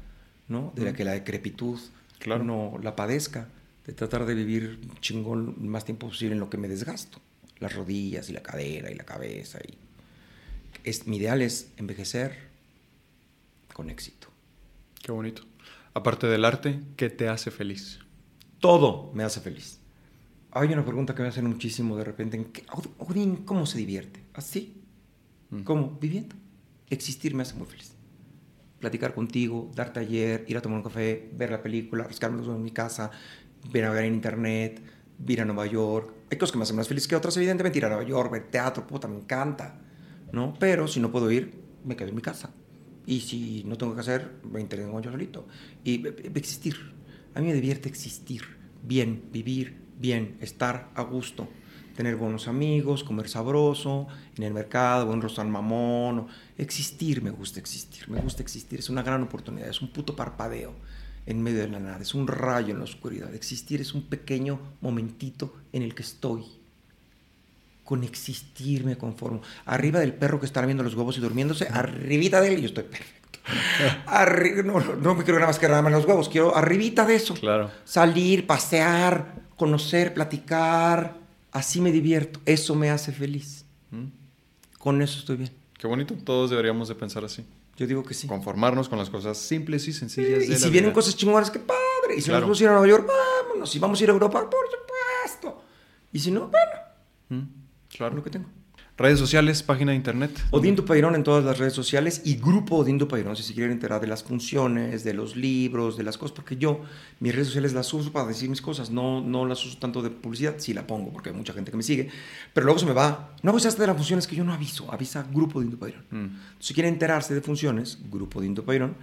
[0.49, 0.73] ¿no?
[0.77, 1.79] De la que la decrepitud
[2.21, 2.45] Claro.
[2.45, 3.49] no la padezca,
[3.85, 7.21] de tratar de vivir chingón más tiempo posible en lo que me desgasto.
[7.59, 9.59] Las rodillas y la cadera y la cabeza.
[9.67, 9.75] Y...
[10.85, 12.49] Es, mi ideal es envejecer
[13.73, 14.29] con éxito.
[15.03, 15.43] Qué bonito.
[15.95, 17.99] Aparte del arte, ¿qué te hace feliz?
[18.61, 19.79] Todo me hace feliz.
[20.59, 22.37] Hay una pregunta que me hacen muchísimo de repente.
[22.39, 24.25] ¿en qué- Od- Odín, ¿cómo se divierte?
[24.33, 24.83] ¿Así?
[25.51, 25.63] Mm.
[25.65, 25.99] ¿Cómo?
[26.01, 26.35] Viviendo.
[26.89, 27.93] Existir me hace muy feliz.
[28.81, 32.63] Platicar contigo, dar taller, ir a tomar un café, ver la película, rascarme los en
[32.63, 33.11] mi casa,
[33.71, 34.81] ver a ver en internet,
[35.27, 36.13] ir a Nueva York.
[36.31, 37.79] Hay cosas que me hacen más feliz que otras, evidentemente.
[37.79, 39.79] Ir a Nueva York, ver teatro, puta, me encanta.
[40.33, 40.55] ¿no?
[40.59, 41.53] Pero si no puedo ir,
[41.85, 42.51] me quedo en mi casa.
[43.05, 45.47] Y si no tengo que hacer, me entretengo yo solito.
[45.85, 46.77] Y eh, eh, existir.
[47.35, 48.43] A mí me divierte existir.
[48.83, 51.49] Bien, vivir bien, estar a gusto.
[51.97, 54.07] Tener buenos amigos, comer sabroso,
[54.37, 56.27] en el mercado, buen restaurante mamón.
[56.59, 58.09] Existir, me gusta existir.
[58.09, 58.79] Me gusta existir.
[58.81, 59.69] Es una gran oportunidad.
[59.69, 60.75] Es un puto parpadeo
[61.25, 61.99] en medio de la nada.
[62.03, 63.35] Es un rayo en la oscuridad.
[63.35, 66.45] Existir es un pequeño momentito en el que estoy
[67.85, 69.41] con existir me conformo.
[69.65, 72.83] Arriba del perro que está viendo los huevos y durmiéndose, arribita de él, yo estoy
[72.85, 73.39] perfecto.
[74.07, 77.15] Arri- no, no me quiero nada más que nada más los huevos, quiero arribita de
[77.15, 77.35] eso.
[77.35, 77.71] Claro.
[77.85, 81.17] Salir, pasear, conocer, platicar,
[81.53, 82.41] así me divierto.
[82.45, 83.65] Eso me hace feliz.
[83.91, 84.07] Mm.
[84.79, 85.51] Con eso estoy bien.
[85.79, 86.15] Qué bonito.
[86.25, 87.45] Todos deberíamos de pensar así.
[87.77, 88.27] Yo digo que sí.
[88.27, 90.45] Conformarnos con las cosas simples y sencillas.
[90.45, 90.95] y de si la vienen vida.
[90.95, 92.17] cosas chingonas, qué padre.
[92.17, 92.41] Y si Claro.
[92.41, 93.07] nos vamos a ir a Nueva York,
[93.47, 93.71] vámonos.
[93.71, 95.63] Si vamos a ir a Europa, por supuesto.
[96.13, 96.73] Y si no, bueno,
[97.29, 97.49] Mm,
[97.91, 98.15] Claro.
[98.17, 98.47] lo que tengo.
[98.99, 100.31] Redes sociales, página de internet.
[100.51, 104.01] Odín Dupairón en todas las redes sociales y Grupo Odín Dupairón si se quieren enterar
[104.01, 106.81] de las funciones, de los libros, de las cosas, porque yo
[107.21, 110.09] mis redes sociales las uso para decir mis cosas, no, no las uso tanto de
[110.09, 112.09] publicidad, sí la pongo porque hay mucha gente que me sigue,
[112.55, 115.27] pero luego se me va, no avisaste de las funciones que yo no aviso, avisa
[115.31, 116.05] Grupo Odín Dupairón.
[116.11, 116.27] Mm.
[116.59, 118.95] Si quieren enterarse de funciones, Grupo Odín Dupairón,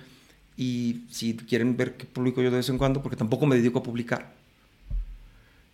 [0.57, 3.77] y si quieren ver qué publico yo de vez en cuando, porque tampoco me dedico
[3.77, 4.33] a publicar,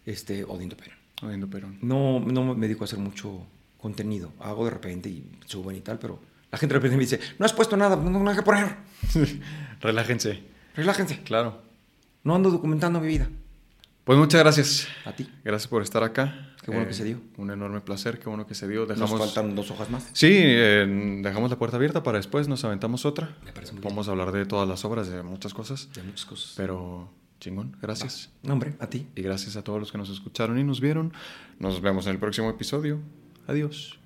[0.05, 0.99] este, Odín Dupairón.
[1.21, 1.77] Odiando Perón.
[1.81, 3.45] No, no me dedico a hacer mucho
[3.79, 4.31] contenido.
[4.39, 6.19] Hago de repente y suben y tal, pero
[6.51, 8.75] la gente de repente me dice, no has puesto nada, no tengo nada que poner.
[9.81, 10.43] Relájense.
[10.75, 11.21] Relájense.
[11.23, 11.61] Claro.
[12.23, 13.29] No ando documentando mi vida.
[14.03, 14.87] Pues muchas gracias.
[15.05, 15.29] A ti.
[15.43, 16.49] Gracias por estar acá.
[16.59, 17.21] Eh, Qué bueno que se dio.
[17.37, 18.85] Un enorme placer, qué bueno que se dio.
[18.85, 20.09] Nos faltan dos hojas más.
[20.13, 23.35] Sí, eh, dejamos la puerta abierta para después, nos aventamos otra.
[23.45, 23.97] Me parece muy bien.
[23.97, 25.89] A hablar de todas las obras, de muchas cosas.
[25.93, 26.53] De muchas cosas.
[26.57, 28.31] Pero chingón, gracias.
[28.43, 29.07] No, hombre, a ti.
[29.15, 31.13] Y gracias a todos los que nos escucharon y nos vieron.
[31.59, 32.99] Nos vemos en el próximo episodio.
[33.49, 33.98] Adiós.